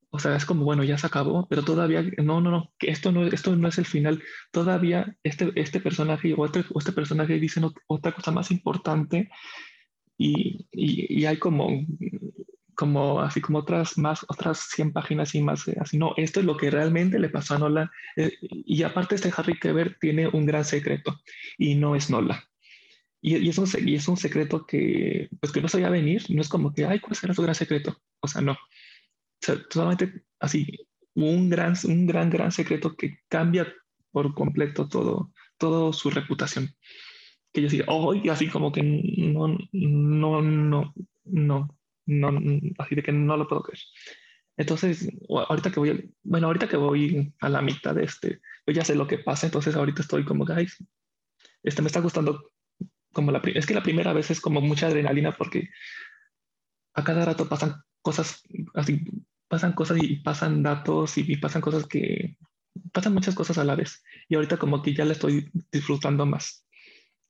[0.10, 3.12] o sea, es como, bueno, ya se acabó, pero todavía, no, no, no, que esto
[3.12, 4.24] no, esto no es el final.
[4.52, 9.30] Todavía este, este personaje o este, este personaje dicen otra cosa más importante
[10.18, 11.86] y, y, hay como,
[12.78, 16.56] como, así como otras más, otras 100 páginas y más, así, no, esto es lo
[16.56, 17.92] que realmente le pasó a Nola.
[18.16, 21.20] Eh, y aparte este Harry Keber tiene un gran secreto
[21.58, 22.44] y no es Nola.
[23.20, 26.42] Y, es un, y es un secreto que, pues que no se a venir, no
[26.42, 27.98] es como que, ay, ¿cuál será su gran secreto?
[28.22, 28.56] O sea, no
[29.70, 30.68] solamente así,
[31.16, 33.74] un gran, un gran, gran secreto que cambia
[34.12, 36.76] por completo todo, todo su reputación.
[37.52, 40.94] Que yo decía, oh, y así como que no, no, no,
[41.26, 41.77] no,
[42.08, 42.32] no,
[42.80, 43.80] así de que no lo puedo creer.
[44.58, 48.84] Entonces, ahorita que voy, bueno, ahorita que voy a la mitad de este, yo ya
[48.84, 50.84] sé lo que pasa, entonces ahorita estoy como, guys,
[51.62, 52.52] este me está gustando
[53.14, 55.70] como la, es que la primera vez es como mucha adrenalina porque
[56.94, 58.42] a cada rato pasan cosas
[58.74, 59.06] así,
[59.48, 62.38] pasan cosas y pasan datos y, pasan cosas que,
[62.92, 64.04] pasan muchas cosas a la vez.
[64.28, 66.67] Y ahorita como que ya la estoy disfrutando más.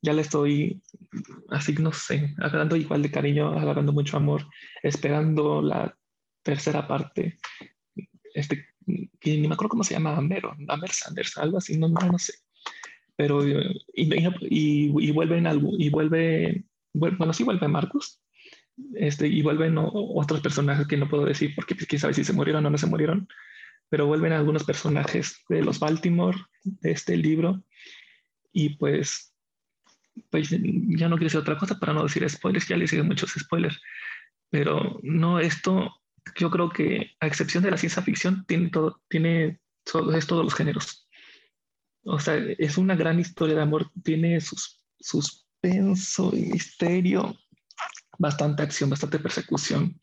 [0.08, 0.82] Ya le estoy,
[1.50, 4.48] así no sé, agarrando igual de cariño, agarrando mucho amor,
[4.82, 5.98] esperando la
[6.44, 7.38] tercera parte.
[8.34, 8.68] Este,
[9.20, 12.36] que ni me acuerdo cómo se llama, Amero, Amer Sanders, algo así, no, no, sé.
[13.18, 18.22] Pero, y, y, vuelven algo, y vuelve, bueno, sí vuelve Marcos,
[18.96, 22.32] este, y vuelven otros personajes que no puedo decir porque pues, quién sabe si se
[22.32, 23.28] murieron o no se murieron,
[23.90, 27.62] pero vuelven algunos personajes de los Baltimore, de este libro,
[28.54, 29.34] y pues,
[30.30, 30.58] pues ya
[31.10, 33.80] no quiero decir otra cosa para no decir spoilers, ya le hice muchos spoilers,
[34.50, 36.02] pero no, esto
[36.36, 39.60] yo creo que a excepción de la ciencia ficción tiene todo, tiene,
[40.16, 41.08] es todos los géneros.
[42.04, 47.38] O sea, es una gran historia de amor, tiene sus suspenso y misterio,
[48.18, 50.00] bastante acción, bastante persecución.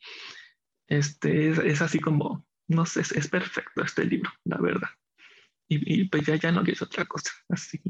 [0.87, 4.89] Este, es, así como, no sé, es, perfecto este libro, la verdad.
[5.67, 7.81] Y, pues ya, ya no es otra cosa, así,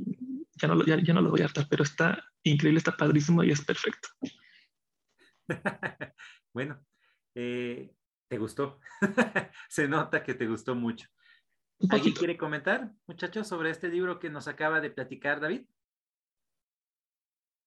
[0.61, 3.51] ya no, ya, ya no lo voy a hartar, pero está increíble, está padrísimo y
[3.51, 4.09] es perfecto.
[6.53, 6.85] bueno,
[7.35, 7.95] eh,
[8.29, 8.81] ¿Te gustó?
[9.69, 11.09] Se nota que te gustó mucho.
[11.91, 15.67] ¿Alguien quiere comentar, muchachos, sobre este libro que nos acaba de platicar David?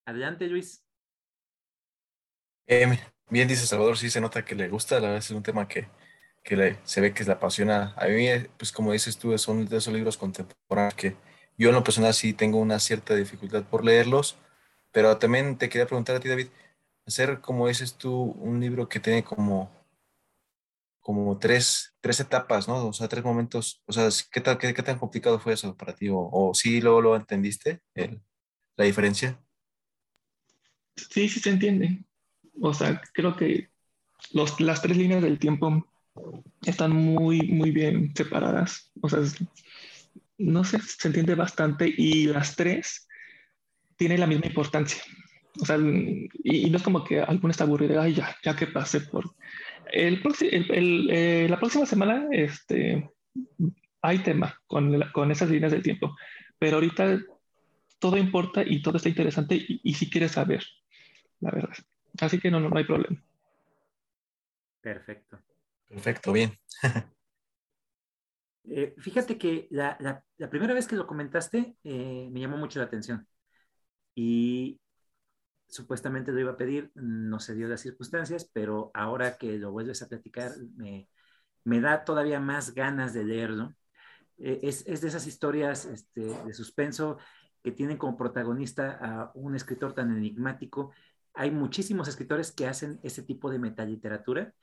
[0.05, 0.85] Adelante, Luis.
[2.65, 5.67] Eh, bien, dice Salvador, sí se nota que le gusta, la verdad es un tema
[5.67, 5.87] que,
[6.43, 7.93] que se ve que le apasiona.
[7.95, 8.27] A mí,
[8.57, 11.15] pues como dices tú, son de esos libros contemporáneos que
[11.57, 14.37] yo en lo personal sí tengo una cierta dificultad por leerlos,
[14.91, 16.47] pero también te quería preguntar a ti, David,
[17.05, 19.71] hacer, como dices tú, un libro que tiene como,
[20.99, 22.87] como tres, tres etapas, ¿no?
[22.87, 23.81] O sea, tres momentos.
[23.85, 26.07] O sea, ¿qué, tal, qué, tan complicado fue eso para ti?
[26.11, 27.81] ¿O, sí luego lo entendiste,
[28.75, 29.39] la diferencia?
[30.95, 32.03] Sí, sí se entiende.
[32.61, 33.69] O sea, creo que
[34.31, 35.87] los, las tres líneas del tiempo
[36.65, 38.91] están muy, muy bien separadas.
[39.01, 39.19] O sea,
[40.37, 43.07] no sé, se entiende bastante y las tres
[43.95, 45.01] tienen la misma importancia.
[45.59, 49.01] O sea, y, no es como que alguna está aburrido, ay, ya, ya que pasé
[49.01, 49.35] por...
[49.91, 50.21] El,
[50.51, 53.09] el, eh, la próxima semana este,
[54.01, 56.15] hay tema con, con esas líneas del tiempo,
[56.59, 57.19] pero ahorita
[57.99, 60.63] todo importa y todo está interesante y, y si quieres saber,
[61.39, 61.75] la verdad.
[62.19, 63.21] Así que no, no, hay problema.
[64.81, 65.39] Perfecto.
[65.87, 66.57] Perfecto, bien.
[68.69, 73.27] Eh, fíjate que la, primera vez que lo comentaste eh, me llamó mucho la atención
[74.13, 74.79] y
[75.67, 80.01] supuestamente lo iba a pedir, no se dio las circunstancias, pero ahora que lo vuelves
[80.01, 81.09] a platicar me,
[81.63, 83.73] me da todavía más ganas de leerlo.
[84.37, 87.17] Eh, es, es, de esas historias este, de suspenso
[87.63, 90.91] que tienen como protagonista a un escritor tan enigmático.
[91.33, 94.53] Hay muchísimos escritores que hacen ese tipo de metaliteratura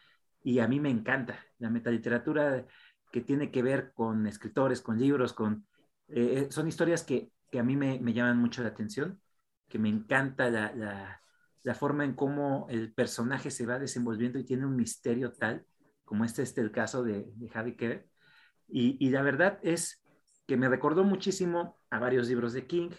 [0.42, 2.66] y a mí me encanta la metaliteratura
[3.14, 5.68] que tiene que ver con escritores, con libros, con...
[6.08, 9.20] Eh, eh, son historias que, que a mí me, me, llaman mucho la atención,
[9.68, 11.20] que me encanta la,
[11.62, 15.64] la, forma en cómo el personaje se va desenvolviendo y tiene un misterio tal,
[16.04, 18.04] como este es el caso de, de Javi Kerr.
[18.66, 20.02] Y, y, la verdad es
[20.48, 22.90] que me recordó muchísimo a varios libros de King,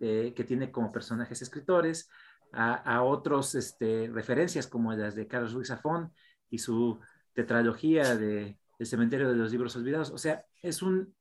[0.00, 2.08] eh, que tiene como personajes escritores,
[2.52, 6.12] a, a otros este, referencias como las de Carlos Ruiz Zafón,
[6.48, 7.00] y su
[7.32, 10.10] tetralogía de El cementerio de los libros olvidados.
[10.10, 11.14] O sea, es un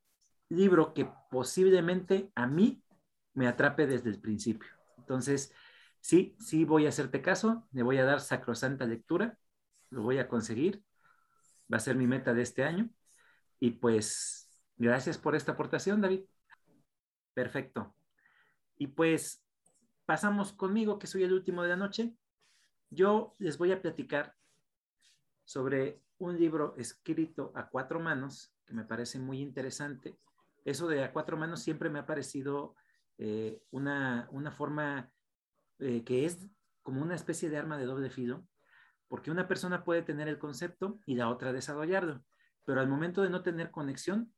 [0.49, 2.83] libro que posiblemente a mí
[3.33, 4.69] me atrape desde el principio.
[4.97, 5.53] Entonces,
[5.99, 9.37] sí, sí voy a hacerte caso, le voy a dar sacrosanta lectura,
[9.89, 10.83] lo voy a conseguir,
[11.71, 12.89] va a ser mi meta de este año.
[13.59, 16.21] Y pues, gracias por esta aportación, David.
[17.33, 17.95] Perfecto.
[18.77, 19.43] Y pues,
[20.05, 22.13] pasamos conmigo, que soy el último de la noche.
[22.89, 24.35] Yo les voy a platicar
[25.45, 30.17] sobre un libro escrito a cuatro manos, que me parece muy interesante.
[30.65, 32.75] Eso de a cuatro manos siempre me ha parecido
[33.17, 35.11] eh, una, una, forma
[35.79, 36.47] eh, que es
[36.81, 38.45] como una especie de arma de doble filo,
[39.07, 42.23] porque una persona puede tener el concepto y la otra desarrollarlo,
[42.65, 44.33] pero al momento de no tener conexión,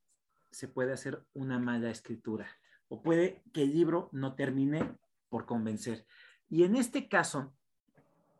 [0.51, 2.47] se puede hacer una mala escritura
[2.87, 4.97] o puede que el libro no termine
[5.29, 6.05] por convencer.
[6.49, 7.53] Y en este caso,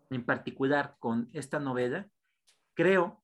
[0.10, 2.08] en particular con esta novela,
[2.74, 3.24] creo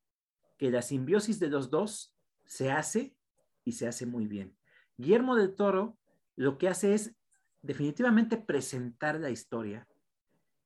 [0.62, 3.18] que la simbiosis de los dos se hace
[3.66, 4.56] y se hace muy bien.
[4.96, 5.98] Guillermo del Toro
[6.36, 7.16] lo que hace es
[7.64, 9.88] definitivamente presentar la historia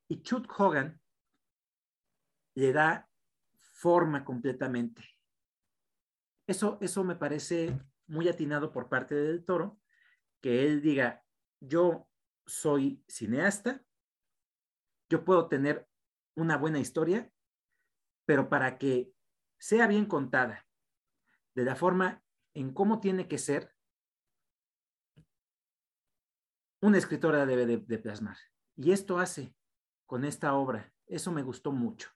[0.09, 0.99] y Chuck Hogan
[2.55, 3.09] le da
[3.55, 5.01] forma completamente.
[6.45, 9.79] Eso, eso me parece muy atinado por parte del Toro,
[10.41, 11.23] que él diga,
[11.61, 12.09] yo
[12.45, 13.81] soy cineasta,
[15.09, 15.87] yo puedo tener
[16.35, 17.31] una buena historia
[18.25, 19.13] pero para que
[19.65, 20.63] sea bien contada,
[21.55, 22.21] de la forma
[22.53, 23.73] en cómo tiene que ser,
[26.81, 28.37] una escritora debe de, plasmar.
[28.75, 29.55] Y esto hace
[30.05, 30.93] con esta obra.
[31.07, 32.11] Eso me gustó mucho.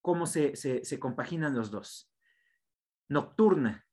[0.00, 2.10] Cómo se, se compaginan los dos.
[3.08, 3.86] Nocturna.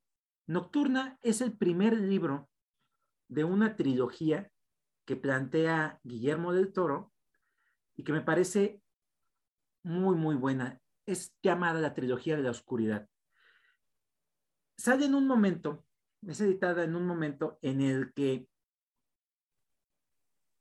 [0.46, 2.48] Nocturna es el primer libro
[3.28, 4.50] de una trilogía
[5.04, 7.12] que plantea Guillermo del Toro
[7.94, 8.80] y que me parece
[9.82, 10.80] muy, muy buena.
[11.06, 13.08] Es llamada la trilogía de la oscuridad.
[14.76, 15.86] Sale en un momento,
[16.26, 18.48] es editada en un momento en el que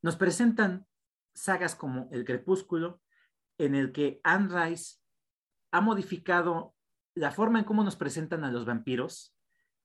[0.02, 0.88] nos presentan
[1.34, 3.02] sagas como El Crepúsculo,
[3.58, 5.00] en el que Anne Rice
[5.72, 6.76] ha modificado
[7.16, 9.36] la forma en cómo nos presentan a los vampiros,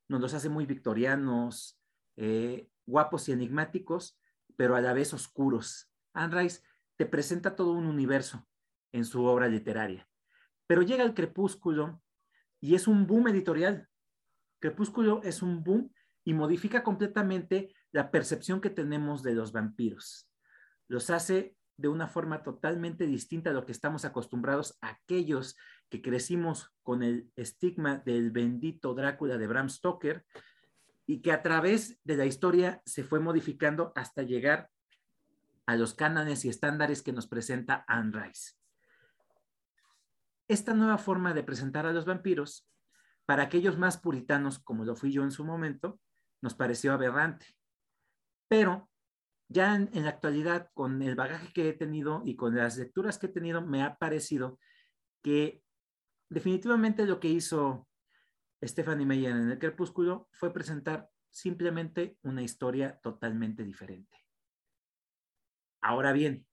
[0.08, 1.80] nos los hace muy victorianos,
[2.16, 4.20] eh, guapos y enigmáticos,
[4.56, 5.90] pero a la vez oscuros.
[6.12, 6.62] Anne Rice
[6.96, 8.46] te presenta todo un universo
[8.92, 10.09] en su obra literaria.
[10.70, 12.00] Pero llega el crepúsculo
[12.60, 13.88] y es un boom editorial.
[14.60, 15.92] Crepúsculo es un boom
[16.22, 20.30] y modifica completamente la percepción que tenemos de los vampiros.
[20.86, 25.56] Los hace de una forma totalmente distinta a lo que estamos acostumbrados aquellos
[25.88, 30.24] que crecimos con el estigma del bendito Drácula de Bram Stoker
[31.04, 34.70] y que a través de la historia se fue modificando hasta llegar
[35.66, 38.59] a los cánones y estándares que nos presenta Anne Rice.
[40.50, 42.68] Esta nueva forma de presentar a los vampiros,
[43.24, 46.00] para aquellos más puritanos como lo fui yo en su momento,
[46.42, 47.46] nos pareció aberrante.
[48.48, 48.90] Pero
[49.46, 53.26] ya en, la actualidad, con el bagaje que he tenido y con las lecturas que
[53.26, 54.58] he tenido, me ha parecido
[55.22, 55.62] que
[56.28, 57.86] definitivamente lo que hizo
[58.60, 64.18] Stephanie Meyer en el Crepúsculo fue presentar simplemente una historia totalmente diferente.
[65.80, 66.44] Ahora bien,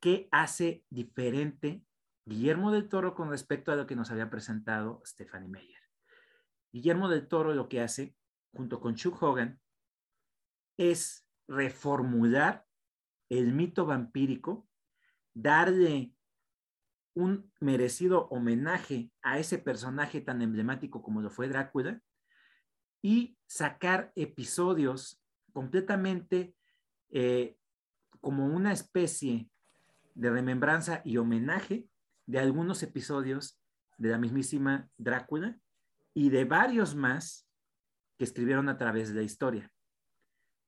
[0.00, 1.84] ¿qué hace diferente
[2.28, 5.80] Guillermo del Toro con respecto a lo que nos había presentado Stephanie Meyer?
[6.70, 8.14] Guillermo del Toro lo que hace,
[8.52, 9.58] junto con Chuck Hogan,
[10.76, 12.66] es reformular
[13.30, 14.68] el mito vampírico,
[15.32, 16.12] darle
[17.14, 22.02] un merecido homenaje a ese personaje tan emblemático como lo fue Drácula
[23.00, 25.18] y sacar episodios
[25.54, 26.54] completamente
[27.08, 27.56] eh,
[28.20, 29.50] como una especie
[30.14, 31.88] de remembranza y homenaje
[32.28, 33.58] de algunos episodios
[33.96, 35.58] de la mismísima Drácula
[36.12, 37.48] y de varios más
[38.18, 39.72] que escribieron a través de la historia.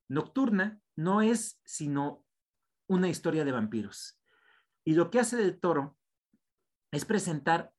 [0.08, 2.24] Nocturna no es sino
[2.88, 4.18] una historia de vampiros.
[4.84, 5.98] Y lo que hace del toro
[6.92, 7.72] es presentar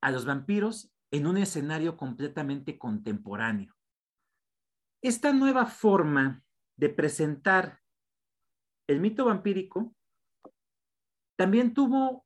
[0.00, 3.76] a los vampiros en un escenario completamente contemporáneo.
[5.02, 6.42] Esta nueva forma
[6.76, 7.80] de presentar
[8.88, 9.94] el mito vampírico
[11.36, 12.25] también tuvo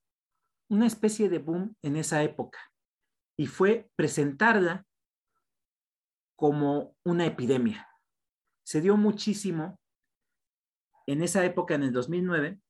[0.71, 2.59] una especie de boom en esa época
[3.37, 4.87] y fue presentarla
[6.37, 7.89] como una epidemia.
[8.63, 9.79] Se dio muchísimo
[11.07, 12.61] en esa época, en el 2009,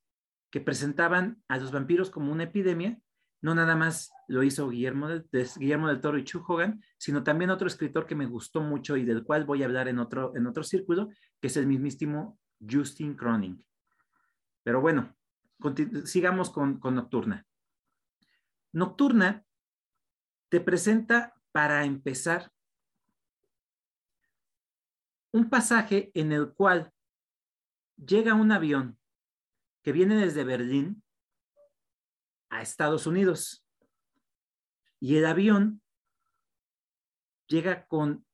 [0.50, 2.98] que presentaban a los vampiros como una epidemia.
[3.42, 5.08] No nada más lo hizo Guillermo,
[5.56, 9.04] Guillermo del Toro y Chu Hogan, sino también otro escritor que me gustó mucho y
[9.04, 11.08] del cual voy a hablar en otro, en otro círculo,
[11.40, 13.62] que es el mismísimo Justin Croning.
[14.62, 15.14] Pero bueno,
[16.04, 17.46] sigamos con, con Nocturna.
[18.72, 19.44] Nocturna
[20.48, 22.52] te presenta, para empezar,
[25.32, 26.92] un pasaje en el cual
[27.96, 28.98] llega un avión
[29.82, 31.02] que viene desde Berlín
[32.50, 33.64] a Estados Unidos.
[35.00, 35.82] Y el avión
[37.46, 38.26] llega con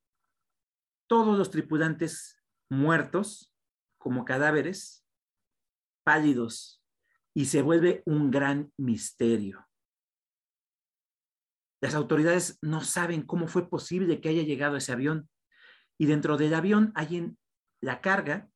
[1.07, 3.53] todos los tripulantes muertos
[3.99, 5.05] como cadáveres
[6.03, 6.83] pálidos
[7.35, 9.66] y se vuelve un gran misterio.
[11.87, 15.31] Las autoridades no saben cómo fue posible que haya llegado ese avión
[15.97, 17.39] y dentro del avión hay en
[17.81, 18.51] la carga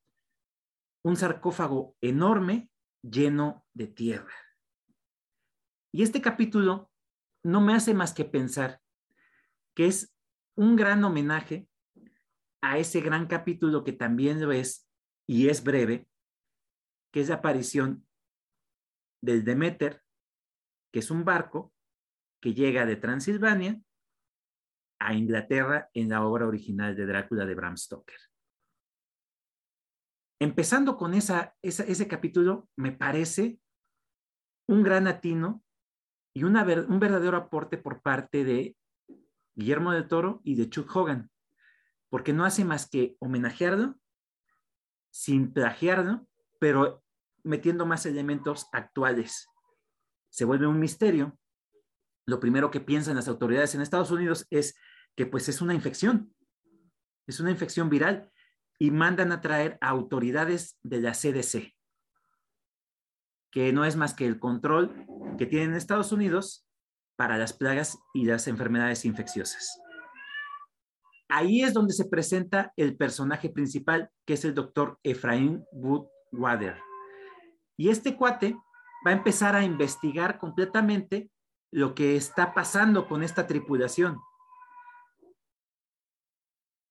[1.01, 2.69] un sarcófago enorme
[3.01, 4.35] lleno de tierra.
[5.93, 6.91] Y este capítulo
[7.41, 8.81] no me hace más que pensar
[9.77, 10.13] que es
[10.57, 11.69] un gran homenaje
[12.61, 14.89] a ese gran capítulo que también lo es
[15.25, 16.05] y es breve,
[17.13, 18.05] que es la aparición
[19.21, 20.03] del Demeter,
[20.91, 21.71] que es un barco
[22.41, 23.79] que llega de Transilvania
[24.99, 28.19] a Inglaterra en la obra original de Drácula de Bram Stoker.
[30.39, 33.59] Empezando con esa, ese capítulo, me parece
[34.67, 35.63] un gran atino
[36.33, 38.75] y un verdadero aporte por parte de
[39.53, 41.29] Guillermo del Toro y de Chuck Hogan,
[42.09, 43.99] porque no hace más que homenajearlo
[45.11, 46.27] sin plagiarlo
[46.61, 47.03] pero
[47.43, 49.49] metiendo más elementos actuales.
[50.29, 51.39] Se vuelve un misterio.
[52.25, 54.75] Lo primero que piensan las autoridades en Estados Unidos es
[55.15, 56.33] que pues es una infección,
[57.27, 58.31] es una infección viral
[58.79, 61.73] y mandan a traer a autoridades de la CDC,
[63.51, 65.05] que no es más que el control
[65.37, 66.67] que tienen Estados Unidos
[67.15, 69.79] para las plagas y las enfermedades infecciosas.
[71.29, 76.77] Ahí es donde se presenta el personaje principal, que es el doctor Efraín Wood Water.
[77.77, 78.53] Y este cuate
[79.05, 81.30] va a empezar a investigar completamente
[81.71, 84.19] lo que está pasando con esta tripulación.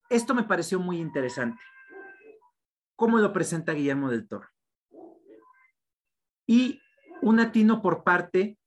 [0.09, 1.63] Esto me pareció muy interesante.
[2.97, 4.49] ¿Cómo lo presenta Guillermo del Toro?
[6.47, 6.81] Y
[7.23, 8.59] un atino por parte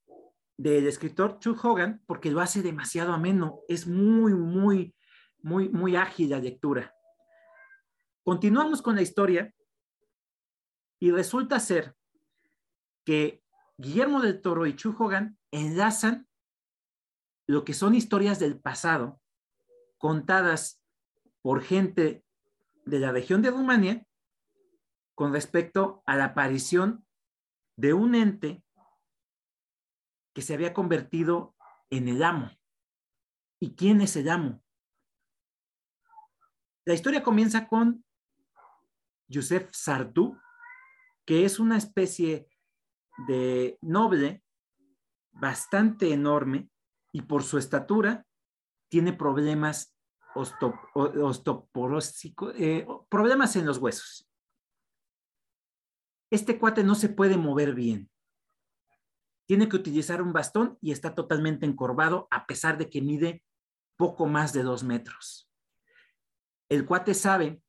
[0.56, 3.60] del escritor Chuck Hogan, porque lo hace demasiado ameno.
[3.68, 4.94] Es muy, muy,
[5.42, 6.94] muy, muy ágil la lectura.
[8.22, 9.52] Continuamos con la historia
[10.98, 11.94] y resulta ser
[13.04, 13.42] que
[13.76, 16.28] Guillermo del Toro y Chu Hogan enlazan
[17.46, 19.20] lo que son historias del pasado
[19.98, 20.82] contadas
[21.42, 22.24] por gente
[22.84, 24.06] de la región de Rumania
[25.14, 27.06] con respecto a la aparición
[27.76, 28.64] de un ente
[30.34, 31.54] que se había convertido
[31.88, 32.50] en el amo.
[33.60, 34.60] ¿Y quién es el amo?
[36.84, 38.04] La historia comienza con
[39.32, 40.36] Joseph Sardou,
[41.24, 42.48] que es una especie
[43.28, 44.43] de noble
[45.34, 46.68] bastante enorme
[47.12, 48.26] y por su estatura
[48.88, 49.94] tiene problemas
[50.34, 54.28] osteoporósicos, eh, problemas en los huesos.
[56.30, 58.10] Este cuate no se puede mover bien.
[59.46, 63.44] Tiene que utilizar un bastón y está totalmente encorvado a pesar de que mide
[63.96, 65.50] poco más de dos metros.
[66.68, 67.62] El cuate sabe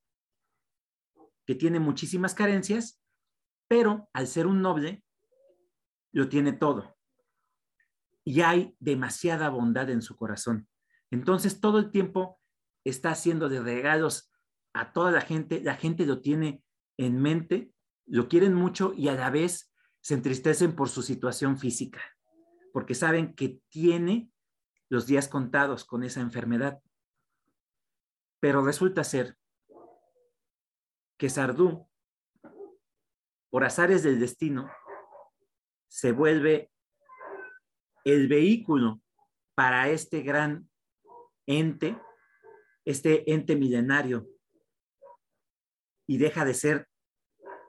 [1.45, 2.99] que tiene muchísimas carencias,
[3.67, 5.03] pero al ser un noble,
[6.11, 6.94] lo tiene todo.
[8.26, 10.68] Y hay demasiada bondad en su corazón.
[11.11, 12.41] Entonces todo el tiempo
[12.84, 14.31] está haciendo de regalos
[14.73, 16.61] a toda la gente, la gente lo tiene
[16.97, 17.72] en mente,
[18.06, 19.72] lo quieren mucho y a la vez
[20.02, 22.02] se entristecen por su situación física,
[22.73, 24.30] porque saben que tiene
[24.89, 26.80] los días contados con esa enfermedad.
[28.39, 29.38] Pero resulta ser
[31.18, 31.88] que Sardú,
[33.49, 34.69] por azares del destino,
[35.88, 36.72] se vuelve
[38.06, 39.02] el vehículo
[39.56, 40.69] para este gran
[41.48, 41.99] ente,
[42.86, 44.27] este ente milenario,
[46.07, 46.88] y deja de ser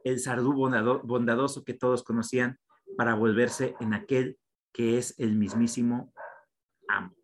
[0.04, 2.60] el Sardú bondadoso que todos conocían
[2.96, 4.38] para volverse en aquel
[4.72, 6.12] que es el mismísimo
[6.86, 7.14] amo.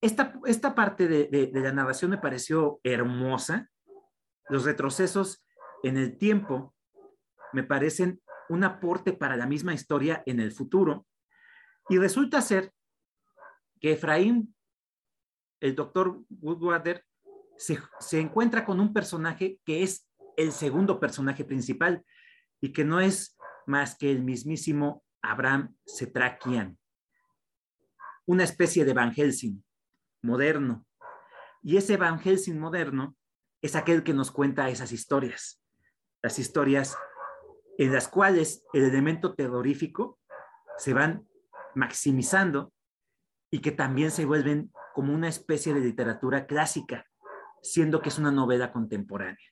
[0.00, 3.70] Esta, esta parte de, de la narración me pareció hermosa.
[4.48, 5.44] Los retrocesos
[5.82, 6.74] en el tiempo
[7.52, 11.06] me parecen un aporte para la misma historia en el futuro.
[11.92, 12.72] Y resulta ser
[13.78, 14.56] que Efraín,
[15.60, 17.04] el doctor Woodwater,
[17.58, 17.78] se,
[18.18, 20.08] encuentra con un personaje que es
[20.38, 22.02] el segundo personaje principal
[22.62, 23.36] y que no es
[23.66, 26.78] más que el mismísimo Abraham Setrakian,
[28.24, 29.62] una especie de Van Helsing
[30.22, 30.86] moderno.
[31.62, 33.18] Y ese Van Helsing moderno
[33.60, 35.62] es aquel que nos cuenta esas historias,
[36.22, 36.96] las historias
[37.76, 40.18] en las cuales el elemento terrorífico
[40.78, 41.28] se van
[41.74, 42.72] maximizando
[43.50, 47.06] y que también se vuelven como una especie de literatura clásica,
[47.62, 49.46] siendo que es una novela contemporánea.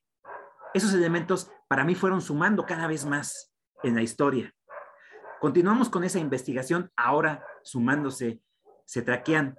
[0.74, 3.52] Esos elementos para mí fueron sumando cada vez más
[3.82, 4.54] en la historia.
[5.40, 8.42] Continuamos con esa investigación, ahora sumándose,
[8.84, 9.56] se traquean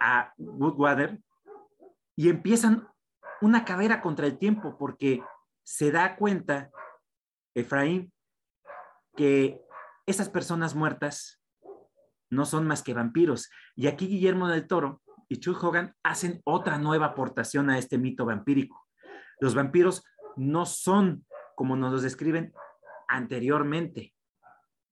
[0.00, 1.20] a Woodwater
[2.14, 2.88] y empiezan
[3.40, 5.22] una carrera contra el tiempo porque
[5.62, 6.70] se da cuenta
[7.54, 8.12] Efraín
[9.16, 9.60] que
[10.06, 11.40] esas personas muertas
[12.30, 13.50] no son más que vampiros.
[13.74, 18.24] Y aquí Guillermo del Toro y Chuck Hogan hacen otra nueva aportación a este mito
[18.24, 18.86] vampírico.
[19.40, 20.04] Los vampiros
[20.36, 21.24] no son
[21.56, 22.52] como nos los describen
[23.08, 24.14] anteriormente,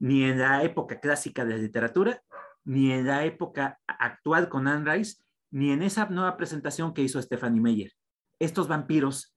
[0.01, 2.23] ni en la época clásica de la literatura,
[2.65, 7.21] ni en la época actual con Anne Rice, ni en esa nueva presentación que hizo
[7.21, 7.93] Stephanie Meyer.
[8.39, 9.37] Estos vampiros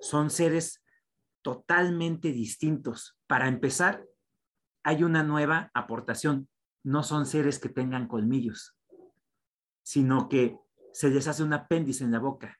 [0.00, 0.82] son seres
[1.42, 3.18] totalmente distintos.
[3.26, 4.04] Para empezar,
[4.82, 6.48] hay una nueva aportación.
[6.84, 8.76] No son seres que tengan colmillos,
[9.82, 10.58] sino que
[10.92, 12.58] se les hace un apéndice en la boca.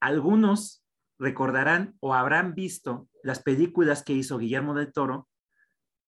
[0.00, 0.84] Algunos
[1.18, 5.28] recordarán o habrán visto las películas que hizo Guillermo del Toro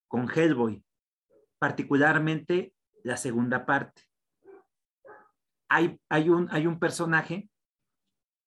[0.09, 0.85] con Hellboy,
[1.59, 4.03] particularmente la segunda parte.
[5.69, 5.99] Hay,
[6.29, 7.49] un, hay un personaje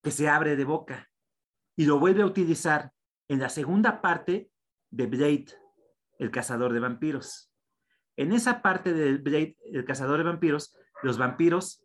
[0.04, 1.10] que se abre de boca
[1.76, 2.92] y lo vuelve a utilizar
[3.28, 4.52] en la segunda parte
[4.92, 5.48] de Blade,
[6.20, 7.52] el cazador de vampiros.
[8.18, 11.84] En esa parte de Blade, el cazador de vampiros, los vampiros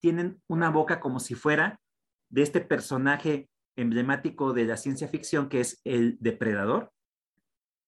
[0.00, 1.80] tienen una boca como si fuera
[2.28, 6.92] de este personaje emblemático de la ciencia ficción que es el depredador,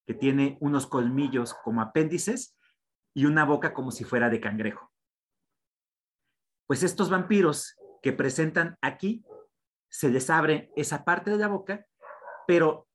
[0.06, 2.56] que tiene unos colmillos como apéndices
[3.14, 4.92] y una boca como si fuera de cangrejo.
[6.66, 9.24] Pues estos vampiros que presentan aquí,
[9.88, 11.86] se les abre esa parte de la boca
[12.46, 12.88] pero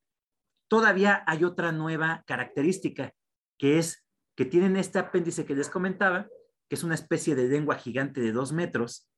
[0.67, 3.13] todavía hay otra nueva característica,
[3.57, 4.05] que es
[4.39, 6.29] que tienen este apéndice que les comentaba,
[6.69, 9.11] que es una especie de lengua gigante de dos metros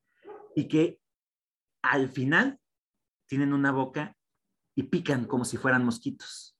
[0.55, 0.99] y que
[1.83, 2.59] al final
[3.27, 4.17] tienen una boca
[4.75, 6.57] y pican como si fueran mosquitos.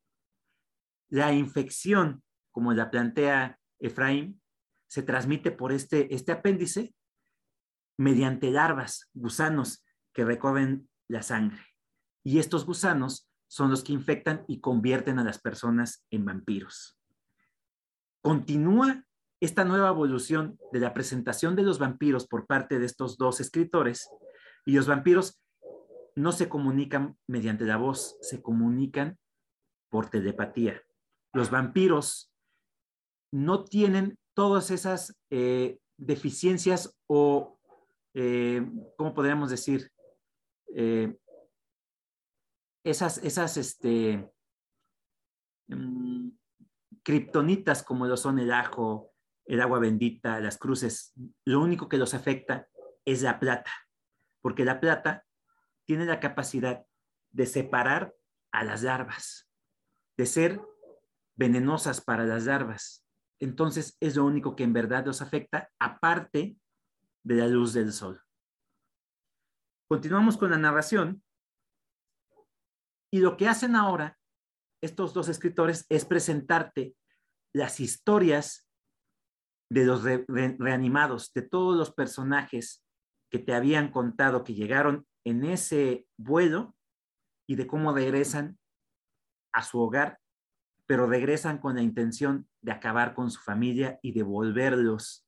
[1.10, 2.22] La infección,
[2.52, 4.40] como la plantea Efraín,
[4.88, 6.94] se transmite por este, este apéndice
[7.98, 9.84] mediante larvas, gusanos
[10.14, 11.66] que recorren la sangre.
[12.24, 17.01] Y estos gusanos son los que infectan y convierten a las personas en vampiros.
[18.22, 19.06] Continúa
[19.40, 24.10] esta nueva evolución de la presentación de los vampiros por parte de estos dos escritores
[24.66, 25.42] y los vampiros
[26.16, 29.18] no se comunican mediante la voz, se comunican
[29.90, 30.82] por telepatía.
[31.34, 32.32] los vampiros
[33.32, 37.58] no tienen todas esas eh, deficiencias o,
[38.14, 38.62] eh,
[38.98, 39.90] ¿cómo podríamos decir?
[40.76, 41.18] Eh,
[42.84, 44.30] esas, esas, este,
[45.68, 46.11] mm,
[47.04, 49.12] kriptonitas como lo son el ajo,
[49.46, 51.14] el agua bendita, las cruces,
[51.46, 52.68] lo único que los afecta
[53.06, 53.72] es la plata,
[54.42, 55.26] porque la plata
[55.86, 56.86] tiene la capacidad
[57.32, 58.14] de separar
[58.52, 59.50] a las larvas,
[60.18, 60.62] de ser
[61.36, 63.06] venenosas para las larvas.
[63.40, 66.58] Entonces es lo único que en verdad los afecta, aparte
[67.24, 68.22] de la luz del sol.
[69.88, 71.24] Continuamos con la narración.
[73.14, 74.18] Y lo que hacen ahora
[74.82, 76.96] estos dos escritores es presentarte
[77.54, 78.68] las historias
[79.70, 82.84] de los reanimados, de todos los personajes
[83.30, 86.76] que te habían contado que llegaron en ese vuelo
[87.48, 88.60] y de cómo regresan
[89.54, 90.20] a su hogar,
[90.88, 95.26] pero regresan con la intención de acabar con su familia y de volverlos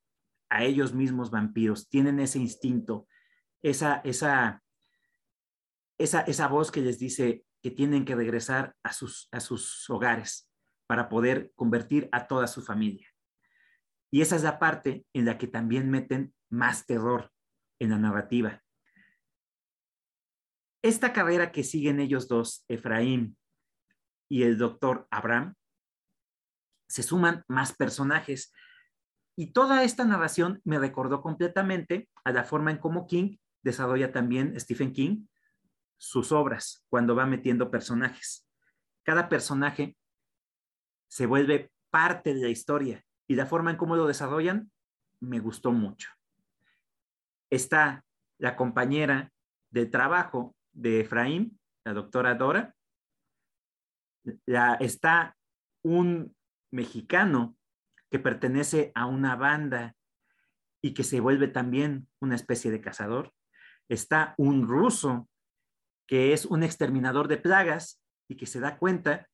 [0.50, 1.88] a ellos mismos vampiros.
[1.88, 3.08] Tienen ese instinto,
[3.62, 4.62] esa, esa,
[5.98, 10.52] esa, esa voz que les dice que tienen que regresar a sus, a sus hogares
[10.86, 13.08] para poder convertir a toda su familia.
[14.12, 17.32] Y esa es la parte en la que también meten más terror
[17.80, 18.62] en la narrativa.
[20.84, 23.38] Esta carrera que siguen ellos dos, Efraín
[24.30, 25.56] y el doctor Abraham,
[26.90, 28.54] se suman más personajes.
[29.38, 34.60] Y toda esta narración me recordó completamente a la forma en cómo King desarrolla también
[34.60, 35.26] Stephen King
[36.04, 38.46] sus obras cuando va metiendo personajes.
[39.04, 39.96] Cada personaje
[41.08, 44.70] se vuelve parte de la historia y la forma en cómo lo desarrollan
[45.22, 46.10] me gustó mucho.
[47.50, 48.04] Está
[48.38, 49.32] la compañera
[49.70, 52.76] de trabajo de Efraín, la doctora Dora.
[54.82, 55.38] está
[55.84, 56.36] un
[56.70, 57.56] mexicano
[58.12, 59.96] que pertenece a una banda
[60.82, 63.34] y que se vuelve también una especie de cazador.
[63.88, 65.30] Está un ruso
[66.08, 69.30] que es un exterminador de plagas y que se da cuenta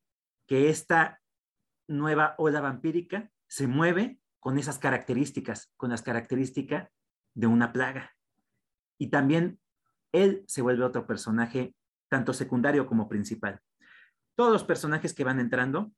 [0.47, 1.21] que esta
[1.87, 6.89] nueva ola vampírica se mueve con esas características, con las características
[7.33, 8.15] de una plaga.
[8.97, 9.59] Y también
[10.11, 11.75] él se vuelve otro personaje,
[12.09, 13.59] tanto secundario como principal.
[14.35, 15.91] Todos los personajes que van entrando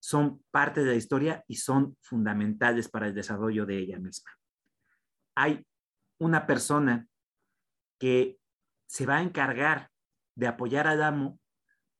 [0.00, 4.30] son parte de la historia y son fundamentales para el desarrollo de ella misma.
[5.34, 5.66] Hay
[6.18, 7.08] una persona
[7.98, 8.38] que
[8.86, 9.90] se va a encargar
[10.34, 11.38] de apoyar al amo,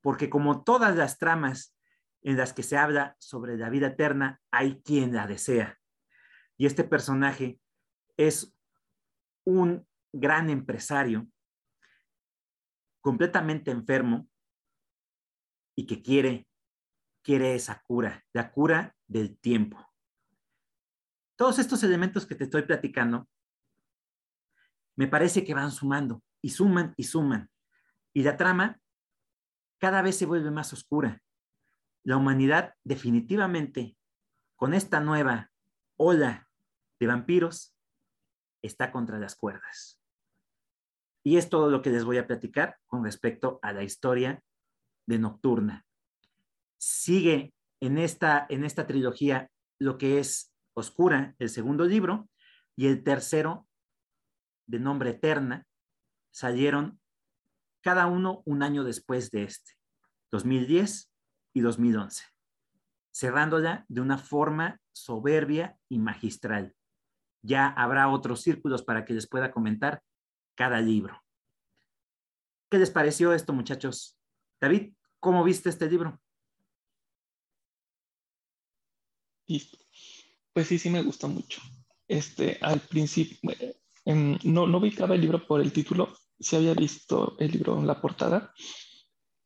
[0.01, 1.75] porque como todas las tramas
[2.23, 5.79] en las que se habla sobre la vida eterna, hay quien la desea.
[6.57, 7.59] Y este personaje
[8.17, 8.57] es
[9.45, 11.29] un gran empresario,
[13.01, 14.29] completamente enfermo
[15.75, 16.47] y que quiere,
[17.23, 19.79] quiere esa cura, la cura del tiempo.
[21.37, 23.29] Todos estos elementos que te estoy platicando,
[24.97, 27.51] me parece que van sumando y suman y suman.
[28.13, 28.79] Y la trama
[29.79, 31.23] cada vez se vuelve más oscura.
[32.03, 33.97] La humanidad definitivamente,
[34.55, 35.51] con esta nueva
[35.97, 36.47] ola
[37.01, 37.75] de vampiros,
[38.61, 39.99] está contra las cuerdas.
[41.23, 44.43] Y es todo lo que les voy a platicar con respecto a la historia
[45.07, 45.87] de Nocturna.
[46.77, 52.29] Sigue en esta, en esta trilogía lo que es Oscura, el segundo libro,
[52.77, 53.67] y el tercero,
[54.67, 55.67] de nombre Eterna,
[56.35, 57.01] salieron
[57.81, 59.73] cada uno un año después de este,
[60.33, 61.13] 2010
[61.53, 62.25] y 2011,
[63.13, 66.75] cerrándola de una forma soberbia y magistral.
[67.43, 70.03] Ya habrá otros círculos para que les pueda comentar
[70.57, 71.23] cada libro.
[72.69, 74.19] ¿Qué les pareció esto, muchachos?
[74.61, 76.21] David, ¿cómo viste este libro?
[80.53, 81.61] Pues sí, sí me gustó mucho.
[82.09, 83.39] Este, al principio,
[84.05, 87.87] em, no, no ubicaba el libro por el título, si había visto el libro en
[87.87, 88.53] la portada.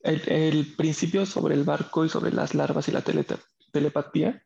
[0.01, 4.43] El, principio sobre el barco y sobre las larvas y la telepatía,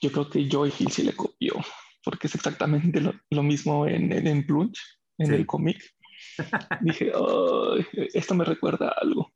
[0.00, 1.54] yo creo que Joy Hill sí le copió,
[2.04, 4.80] porque es exactamente lo, mismo en, en, Plunge,
[5.18, 5.82] en el cómic.
[6.80, 7.12] Dije,
[8.14, 9.32] esto me recuerda a algo.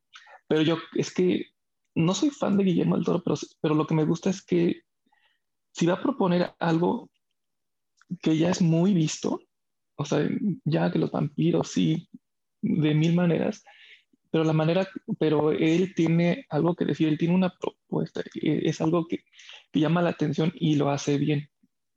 [0.48, 1.46] Pero yo, es que
[1.94, 4.82] no soy fan de Guillermo del Toro, pero, pero lo que me gusta es que
[5.72, 7.10] si va a proponer algo
[8.20, 9.40] que ya es muy visto,
[9.96, 10.28] o sea,
[10.64, 12.08] ya que los vampiros sí
[12.62, 13.64] de mil maneras,
[14.30, 18.80] pero la manera, pero él tiene algo que decir, él tiene una propuesta, e, es
[18.80, 19.24] algo que,
[19.74, 21.50] llama la atención y lo hace bien.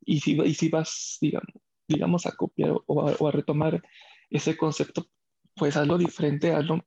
[0.04, 1.48] Y si, y si vas, digamos,
[1.88, 3.82] digamos, a copiar o a, retomar
[4.30, 5.06] ese concepto,
[5.54, 6.84] pues hazlo diferente, hazlo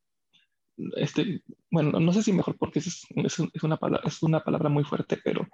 [0.95, 4.84] este, bueno, no sé si mejor porque es, es, una, palabra, es una palabra muy
[4.84, 5.47] fuerte, pero,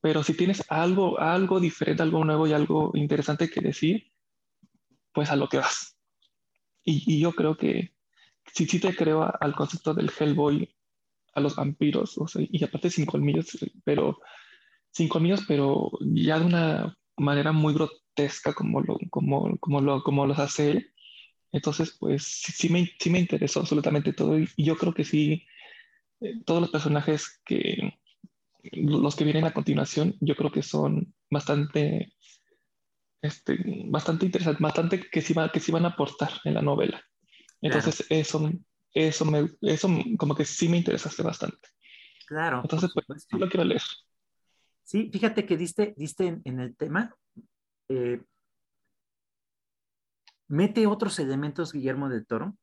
[0.00, 4.12] pero si tienes algo, algo diferente, algo nuevo y algo interesante que decir,
[5.12, 5.97] pues a lo que vas.
[6.88, 7.92] Y, y yo creo que
[8.54, 10.74] sí, sí te creo al concepto del Hellboy,
[11.34, 14.18] a los vampiros, o sea, y aparte sin colmillos, pero
[14.90, 20.26] sin colmillos, pero ya de una manera muy grotesca como, lo, como, como, lo, como
[20.26, 20.92] los hace él.
[21.52, 25.44] Entonces, pues sí, me, sí me interesó absolutamente todo y, yo creo que sí,
[26.20, 27.98] eh, todos los personajes que,
[28.72, 32.12] los que vienen a continuación, yo creo que son bastante,
[33.22, 37.02] este, bastante interesantes, bastante que sí, va, que sí van a aportar en la novela.
[37.60, 38.50] Entonces, eso,
[38.94, 39.88] eso, me, eso
[40.18, 41.68] como que sí me interesaste bastante.
[42.26, 42.60] Claro.
[42.62, 43.82] Entonces, pues, sí lo quiero leer.
[44.84, 47.14] Sí, fíjate que diste, diste en, el tema.
[47.88, 48.22] Eh,
[50.46, 52.56] mete otros elementos Guillermo del Toro.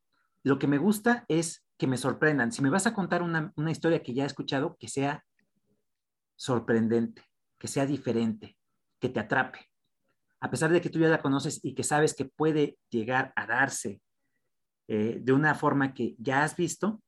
[0.44, 2.52] Lo que me gusta es que me sorprendan.
[2.52, 5.24] Si me vas a contar una, una historia que ya he escuchado, que sea
[6.36, 7.24] sorprendente,
[7.58, 8.58] que sea diferente,
[9.00, 9.60] que te atrape.
[10.46, 13.48] A pesar de que tú ya la conoces y que sabes que puede llegar a
[13.48, 14.00] darse
[14.88, 17.02] eh, de una forma que ya has visto,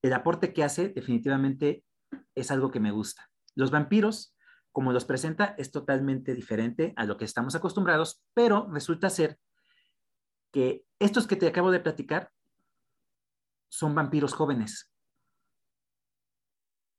[0.00, 1.84] el aporte que hace definitivamente
[2.34, 3.30] es algo que me gusta.
[3.54, 4.34] Los vampiros,
[4.72, 9.38] como los presenta, es totalmente diferente a lo que estamos acostumbrados, pero resulta ser
[10.50, 12.32] que estos que te acabo de platicar
[13.70, 14.90] son vampiros jóvenes.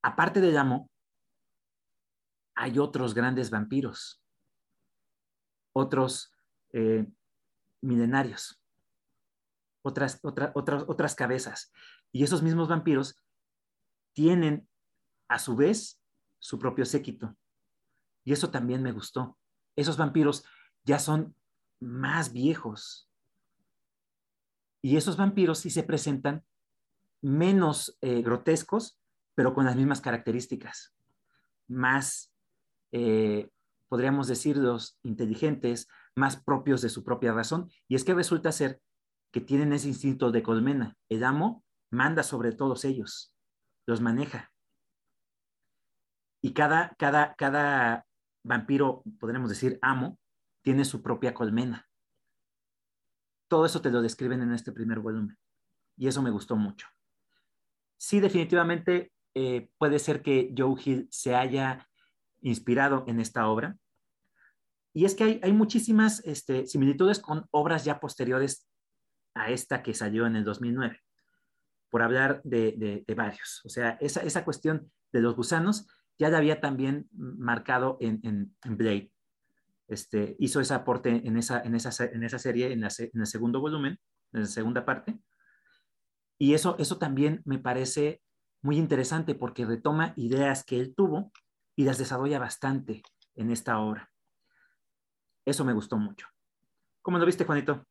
[0.04, 0.92] Aparte del amo,
[2.54, 4.19] hay otros grandes vampiros,
[5.80, 6.34] otros
[6.74, 7.08] eh,
[7.82, 8.60] milenarios
[9.82, 11.72] otras, otras, otras cabezas.
[12.12, 13.16] Y esos mismos vampiros
[14.14, 14.68] tienen
[15.28, 16.02] a su vez
[16.40, 17.36] su propio séquito.
[18.24, 19.38] Y eso también me gustó.
[19.76, 20.46] Esos vampiros
[20.84, 21.36] ya son
[21.80, 23.10] más viejos.
[24.82, 26.44] Y esos vampiros sí se presentan
[27.22, 29.00] menos eh, grotescos,
[29.36, 30.96] pero con las mismas características.
[31.68, 32.34] Más,
[32.92, 33.50] eh,
[33.90, 37.70] podríamos decirlos, inteligentes, más propios de su propia razón.
[37.88, 38.80] Y es que resulta ser
[39.32, 40.96] que tienen ese instinto de colmena.
[41.10, 43.34] El amo manda sobre todos ellos,
[43.86, 44.52] los maneja.
[46.42, 48.06] Y cada, cada, cada
[48.44, 50.18] vampiro, podríamos decir amo,
[50.64, 51.88] tiene su propia colmena.
[53.50, 55.38] Todo eso te lo describen en este primer volumen.
[55.98, 56.88] Y eso me gustó mucho.
[57.98, 61.89] Sí, definitivamente eh, puede ser que Joe Hill se haya
[62.42, 63.78] inspirado en esta obra.
[64.94, 68.68] Y es que hay, hay muchísimas este, similitudes con obras ya posteriores
[69.34, 71.00] a esta que salió en el 2009,
[71.90, 73.62] por hablar de, varios.
[73.64, 75.88] O sea, esa, esa, cuestión de los gusanos
[76.18, 79.12] ya la había también marcado en, en, Blade.
[79.88, 83.60] Este, hizo ese aporte en esa, en esa, en esa serie, en, en, el segundo
[83.60, 84.00] volumen,
[84.34, 85.18] en la segunda parte.
[86.38, 88.22] Y eso, eso también me parece
[88.62, 91.32] muy interesante porque retoma ideas que él tuvo
[91.80, 93.04] y las desarrolla bastante
[93.36, 94.12] en esta obra.
[95.46, 96.28] Eso me gustó mucho.
[97.02, 97.86] ¿Cómo lo viste, Juanito?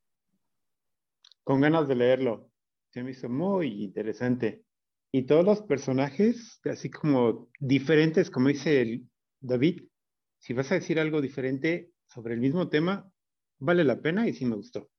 [1.42, 2.50] con ganas de leerlo.
[2.90, 4.66] Se me hizo muy interesante.
[5.10, 9.00] Y todos los personajes, así como diferentes, como dice
[9.40, 9.88] David,
[10.36, 13.10] si vas a decir algo diferente sobre el mismo tema,
[13.58, 14.90] vale la pena y sí me gustó.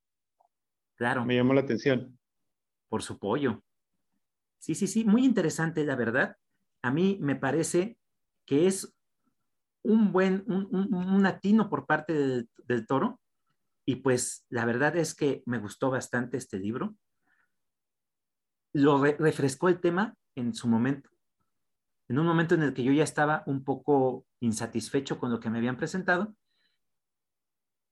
[0.96, 1.24] Claro.
[1.24, 2.18] Me llamó la atención.
[2.88, 3.64] Por su pollo.
[4.58, 6.36] Sí, sí, sí, muy interesante, la verdad.
[6.82, 7.99] A mí me parece
[8.50, 8.92] que es
[9.84, 13.22] un buen, un, un, atino por parte del toro
[13.86, 16.96] y pues la verdad es que me gustó bastante este libro.
[18.74, 21.12] Lo refrescó el tema en su momento,
[22.08, 25.52] en un momento en el que yo ya estaba un poco insatisfecho con lo que
[25.52, 26.36] me habían presentado.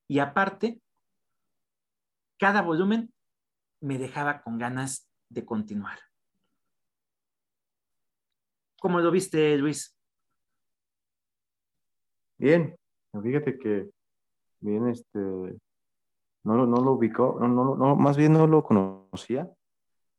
[0.07, 0.81] Y aparte,
[2.39, 3.13] cada volumen
[3.79, 5.99] me dejaba con ganas de continuar.
[8.79, 9.96] ¿Cómo lo viste, Luis?
[12.37, 12.75] Bien,
[13.21, 13.89] fíjate que
[14.59, 19.49] bien, este, no, no lo ubicó, no, no, no, más bien no lo conocía.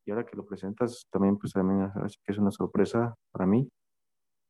[0.04, 1.90] Y ahora que lo presentas, también, pues también
[2.26, 3.68] es una sorpresa para mí.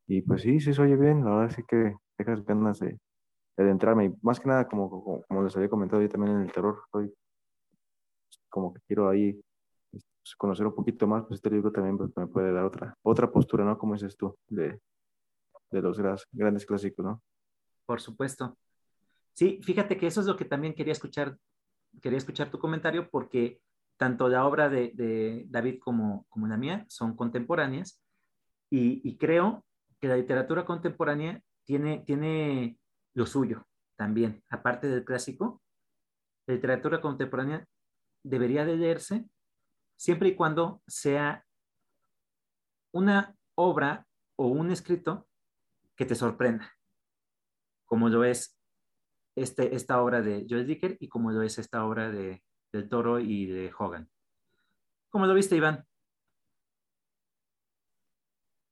[0.06, 2.98] Y pues sí, sí se oye bien, la verdad sí que dejas ganas de,
[3.56, 4.06] de adentrarme.
[4.06, 7.12] Y más que nada, como, como, les había comentado yo también en el terror, estoy
[8.48, 9.40] como que quiero ahí
[9.90, 10.04] pues,
[10.36, 13.64] conocer un poquito más, pues este libro también pues, me puede dar otra, otra postura,
[13.64, 13.78] ¿no?
[13.78, 14.80] Como dices tú, de,
[15.70, 16.00] de los
[16.32, 17.22] grandes clásicos, ¿no?
[17.88, 18.58] Por supuesto.
[19.32, 21.38] Sí, fíjate que eso es lo que también quería escuchar
[22.02, 23.62] quería escuchar tu comentario porque
[23.96, 28.02] tanto la obra de, David como, como, la mía son contemporáneas
[28.70, 29.64] y, creo
[30.00, 32.78] que la literatura contemporánea tiene, tiene
[33.14, 33.66] lo suyo
[33.96, 35.62] también, aparte del clásico.
[36.46, 37.66] La literatura contemporánea
[38.22, 39.24] debería de leerse
[39.96, 41.46] siempre y cuando sea
[42.92, 44.06] una obra
[44.36, 45.26] o un escrito
[45.96, 46.77] que te sorprenda,
[47.88, 48.56] como lo es
[49.34, 53.18] este, esta obra de Joel Dicker y como lo es esta obra de, del Toro
[53.18, 54.08] y de Hogan.
[55.08, 55.84] ¿Cómo lo viste, Iván?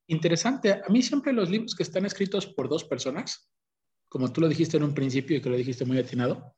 [0.09, 0.73] Interesante.
[0.73, 3.51] A mí siempre los libros que están escritos por dos personas,
[4.09, 6.55] como tú lo dijiste en un principio y que lo dijiste muy atinado,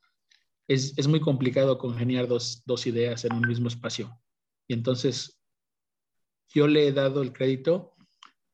[0.67, 4.21] es, es muy complicado congeniar dos, dos ideas en un mismo espacio.
[4.67, 5.41] Y entonces
[6.49, 7.95] yo le he dado el crédito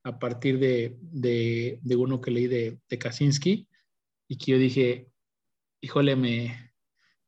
[0.03, 3.67] a partir de, de, de uno que leí de, de, Kaczynski
[4.27, 5.11] y que yo dije,
[5.81, 6.73] híjole, me,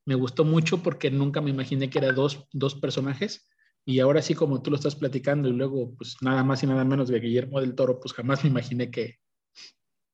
[0.05, 3.49] me gustó mucho porque nunca me imaginé que eran dos, dos personajes
[3.85, 6.83] y ahora sí como tú lo estás platicando y luego pues nada más y nada
[6.83, 9.19] menos de Guillermo del Toro, pues jamás me imaginé que,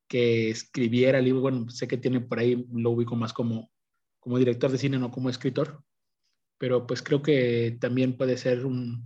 [0.07, 3.71] que escribiera el libro, bueno, sé que tiene por ahí, lo ubico más como,
[4.19, 5.83] como director de cine, no como escritor,
[6.57, 9.03] pero pues creo que también puede ser un,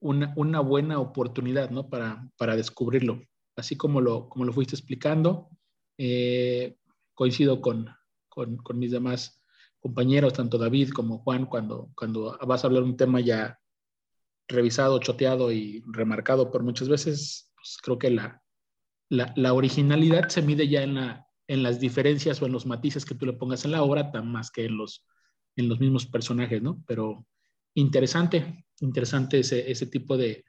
[0.00, 1.88] una, una, buena oportunidad, ¿no?
[1.88, 3.22] Para, para descubrirlo.
[3.56, 5.50] Así como lo, como lo fuiste explicando,
[5.98, 6.76] eh,
[7.14, 7.88] coincido con,
[8.28, 9.42] con, mis demás
[9.80, 13.58] compañeros, tanto David como Juan, cuando, cuando vas a hablar un tema ya
[14.48, 18.42] revisado, choteado y remarcado por muchas veces, pues creo que la,
[19.08, 23.04] la, la originalidad se mide ya en, la, en las diferencias o en los matices
[23.04, 25.06] que tú le pongas en la obra, tan más que en los,
[25.56, 26.82] en los mismos personajes, ¿no?
[26.86, 27.26] Pero
[27.74, 30.44] interesante, interesante ese, ese tipo de,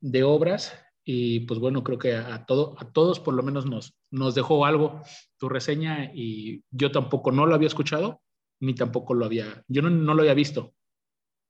[0.00, 0.72] de, obras
[1.10, 4.66] y pues bueno, creo que a, todo, a todos por lo menos nos, nos dejó
[4.66, 5.00] algo
[5.38, 8.20] tu reseña y yo tampoco no lo había escuchado
[8.60, 10.74] ni tampoco lo había, yo no, no lo había visto.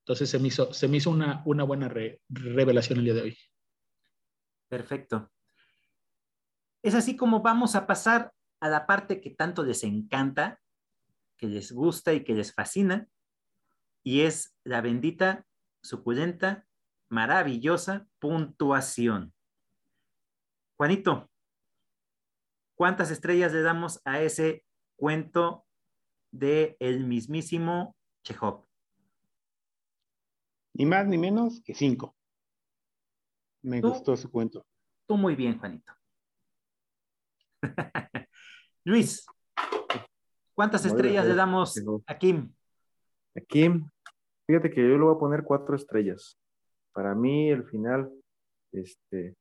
[0.04, 3.22] Entonces se me hizo, se me hizo una, una buena re, revelación el día de
[3.22, 3.38] hoy.
[4.68, 5.28] Perfecto.
[6.80, 10.60] Es así como vamos a pasar a la parte que tanto les encanta,
[11.36, 13.08] que les gusta y que les fascina,
[14.04, 15.48] y es la bendita,
[15.82, 16.68] suculenta,
[17.08, 19.34] maravillosa puntuación.
[20.78, 21.28] Juanito,
[22.76, 24.64] ¿cuántas estrellas le damos a ese
[24.94, 25.66] cuento
[26.30, 28.64] de el mismísimo Chekhov?
[30.74, 32.14] Ni más ni menos que cinco.
[33.60, 33.88] Me ¿Tú?
[33.88, 34.64] gustó su cuento.
[35.08, 35.92] Tú muy bien, Juanito.
[38.84, 39.26] Luis,
[40.54, 41.74] ¿cuántas muy estrellas bien, le damos
[42.06, 42.54] a Kim?
[43.36, 43.90] A Kim,
[44.46, 46.38] fíjate que yo le voy a poner cuatro estrellas.
[46.92, 48.12] Para mí, el final,
[48.70, 49.34] este,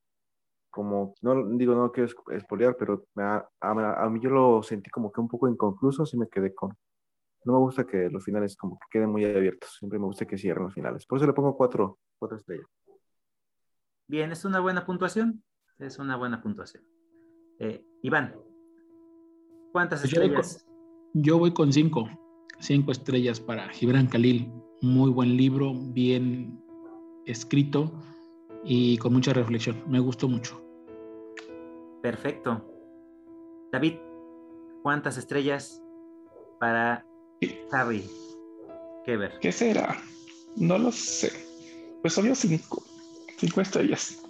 [0.77, 5.11] como, no digo, no quiero espolear, pero a, a, a, mí yo lo sentí como
[5.11, 6.69] que un poco inconcluso, así me quedé con.
[7.45, 10.37] No me gusta que los finales como que queden muy abiertos, siempre me gusta que
[10.37, 11.07] cierren los finales.
[11.07, 12.67] Por eso le pongo cuatro, cuatro estrellas.
[14.07, 15.43] Bien, es una buena puntuación.
[15.79, 16.83] Es una buena puntuación.
[17.57, 18.35] Eh, Iván,
[19.71, 20.63] ¿cuántas estrellas?
[20.63, 22.07] Yo voy, con, yo voy con cinco.
[22.59, 24.53] Cinco estrellas para Gibran Khalil.
[24.83, 26.63] Muy buen libro, bien
[27.25, 27.91] escrito
[28.63, 29.83] y con mucha reflexión.
[29.87, 30.66] Me gustó mucho.
[32.07, 32.63] Perfecto.
[33.69, 33.95] David,
[34.81, 35.83] ¿cuántas estrellas
[36.57, 37.05] para
[37.73, 38.09] Harry
[39.03, 39.37] Keber?
[39.41, 39.97] ¿Qué será?
[40.55, 41.33] No lo sé.
[42.01, 42.81] Pues obvio cinco.
[43.35, 44.23] Cinco estrellas.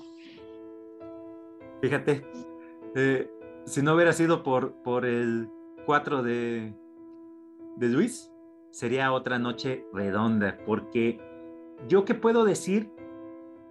[1.80, 2.26] Fíjate,
[2.96, 3.30] eh,
[3.66, 5.48] si no hubiera sido por, por el
[5.86, 6.74] 4 de,
[7.76, 8.32] de Luis,
[8.72, 11.22] sería otra noche redonda, porque
[11.88, 12.92] yo qué puedo decir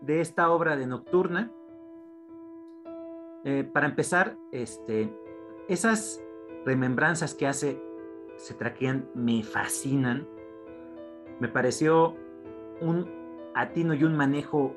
[0.01, 1.51] de esta obra de Nocturna,
[3.47, 5.09] eh, para empezar, este,
[5.69, 6.21] esas
[6.65, 7.81] remembranzas que hace
[8.39, 10.27] Cetraquian me fascinan.
[11.39, 12.17] Me pareció
[12.81, 13.09] un
[13.55, 14.75] atino y un manejo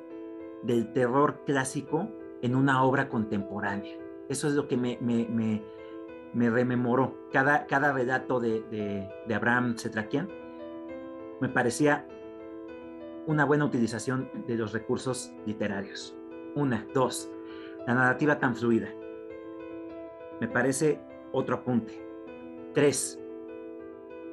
[0.62, 2.10] del terror clásico
[2.44, 3.98] en una obra contemporánea.
[4.30, 7.18] Eso es lo que me rememoró.
[7.32, 10.30] Cada, cada relato de, de, de Abraham Cetraquian
[11.42, 12.08] me parecía
[13.26, 16.16] una buena utilización de los recursos literarios.
[16.56, 17.32] Una, dos,
[17.88, 18.90] la narrativa tan fluida.
[20.40, 21.00] Me parece
[21.32, 22.02] otro apunte.
[22.74, 23.20] Tres,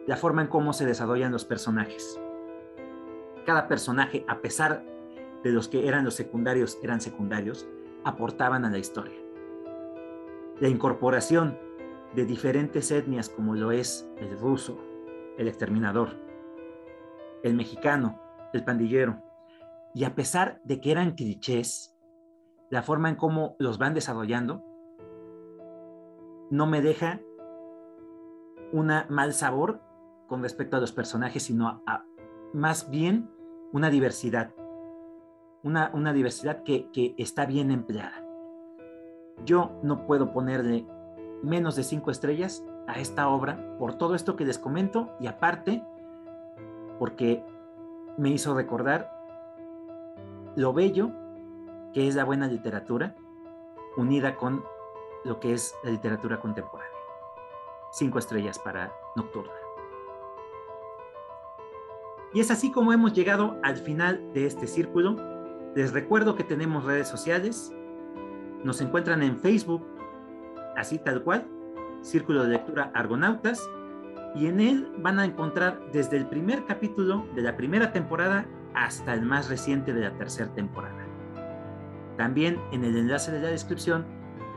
[0.06, 2.20] la forma en cómo se desarrollan los personajes.
[3.44, 4.85] Cada personaje, a pesar
[5.43, 7.68] de los que eran los secundarios, eran secundarios,
[8.05, 9.16] aportaban a la historia.
[10.60, 11.59] La incorporación
[12.14, 14.78] de diferentes etnias como lo es el ruso,
[15.39, 16.16] el exterminador,
[17.43, 18.20] el mexicano,
[18.52, 19.23] el pandillero.
[19.94, 21.95] Y a pesar de que eran clichés,
[22.71, 24.63] la forma en cómo los van desarrollando
[26.51, 27.21] no me deja
[28.73, 29.81] una mal sabor
[30.29, 32.05] con respecto a los personajes, sino a, a
[32.53, 33.31] más bien
[33.73, 34.55] una diversidad,
[35.63, 38.25] una, una diversidad que, que, está bien empleada.
[39.45, 40.87] Yo no puedo ponerle
[41.43, 45.85] menos de cinco estrellas a esta obra por todo esto que les comento y aparte
[46.99, 47.45] porque
[48.17, 49.13] me hizo recordar
[50.55, 51.13] lo bello
[51.97, 53.16] que es la buena literatura
[53.97, 54.62] unida con
[55.24, 56.93] lo que es la literatura contemporánea.
[57.90, 59.55] Cinco estrellas para Nocturna.
[62.35, 65.16] Y es así como hemos llegado al final de este círculo.
[65.74, 67.73] Les recuerdo que tenemos redes sociales.
[68.62, 69.82] Nos encuentran en Facebook,
[70.77, 71.48] así tal cual,
[72.02, 73.66] Círculo de Lectura Argonautas.
[74.35, 78.44] Y en él van a encontrar desde el primer capítulo de la primera temporada
[78.74, 81.06] hasta el más reciente de la tercera temporada.
[82.17, 84.05] También en el enlace de la descripción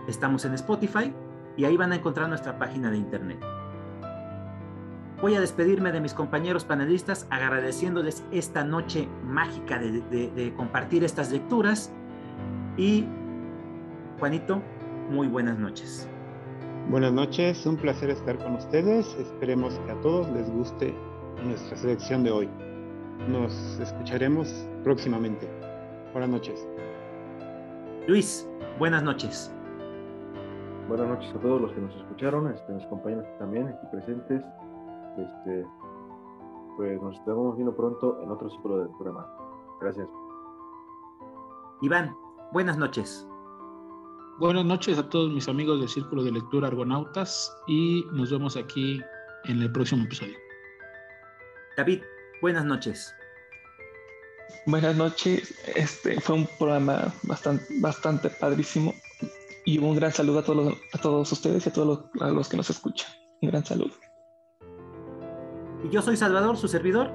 [0.07, 1.14] estamos en Spotify
[1.57, 3.40] y ahí van a encontrar nuestra página de internet.
[5.22, 11.91] Voy a despedirme de mis compañeros panelistas agradeciéndoles esta noche mágica de, compartir estas lecturas.
[12.77, 13.06] Y
[14.18, 14.61] Juanito,
[15.10, 16.07] muy buenas noches.
[16.90, 19.14] Buenas noches, un placer estar con ustedes.
[19.19, 20.95] Esperemos que a todos les guste
[21.44, 22.49] nuestra selección de hoy.
[23.27, 25.49] Nos escucharemos próximamente.
[26.14, 26.65] Buenas noches.
[28.07, 28.47] Luis,
[28.80, 29.53] buenas noches.
[30.88, 34.43] Buenas noches a todos los que nos escucharon, este, mis compañeros también aquí presentes.
[35.17, 35.67] Este,
[36.77, 39.27] pues nos estamos viendo pronto en otro ciclo de programa.
[39.81, 40.07] Gracias.
[41.81, 42.15] Iván,
[42.51, 43.27] buenas noches.
[44.39, 49.01] Buenas noches a todos mis amigos del Círculo de Lectura Argonautas y nos vemos aquí
[49.45, 50.38] en el próximo episodio.
[51.77, 52.01] David,
[52.41, 53.13] buenas noches.
[54.65, 55.55] Buenas noches.
[55.76, 58.93] Este fue un programa bastante, bastante padrísimo
[59.65, 62.69] y un gran saludo a todos, a todos ustedes y a todos los, que nos
[62.69, 63.09] escuchan.
[63.41, 63.93] Un gran saludo.
[65.84, 67.11] Y yo soy Salvador, su servidor.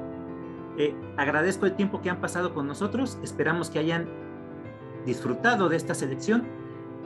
[0.78, 3.18] Eh, agradezco el tiempo que han pasado con nosotros.
[3.22, 4.08] Esperamos que hayan
[5.06, 6.46] disfrutado de esta selección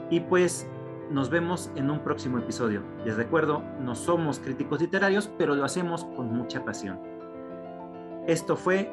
[0.09, 0.67] y pues
[1.11, 2.83] nos vemos en un próximo episodio.
[3.05, 6.99] Les recuerdo, no somos críticos literarios, pero lo hacemos con mucha pasión.
[8.27, 8.91] Esto fue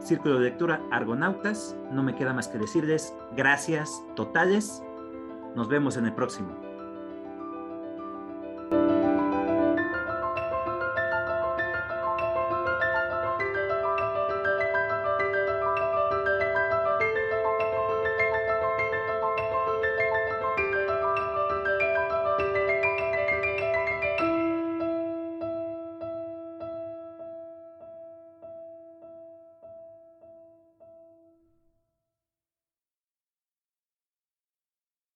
[0.00, 1.76] Círculo de Lectura Argonautas.
[1.92, 4.82] No me queda más que decirles gracias totales.
[5.54, 6.67] Nos vemos en el próximo.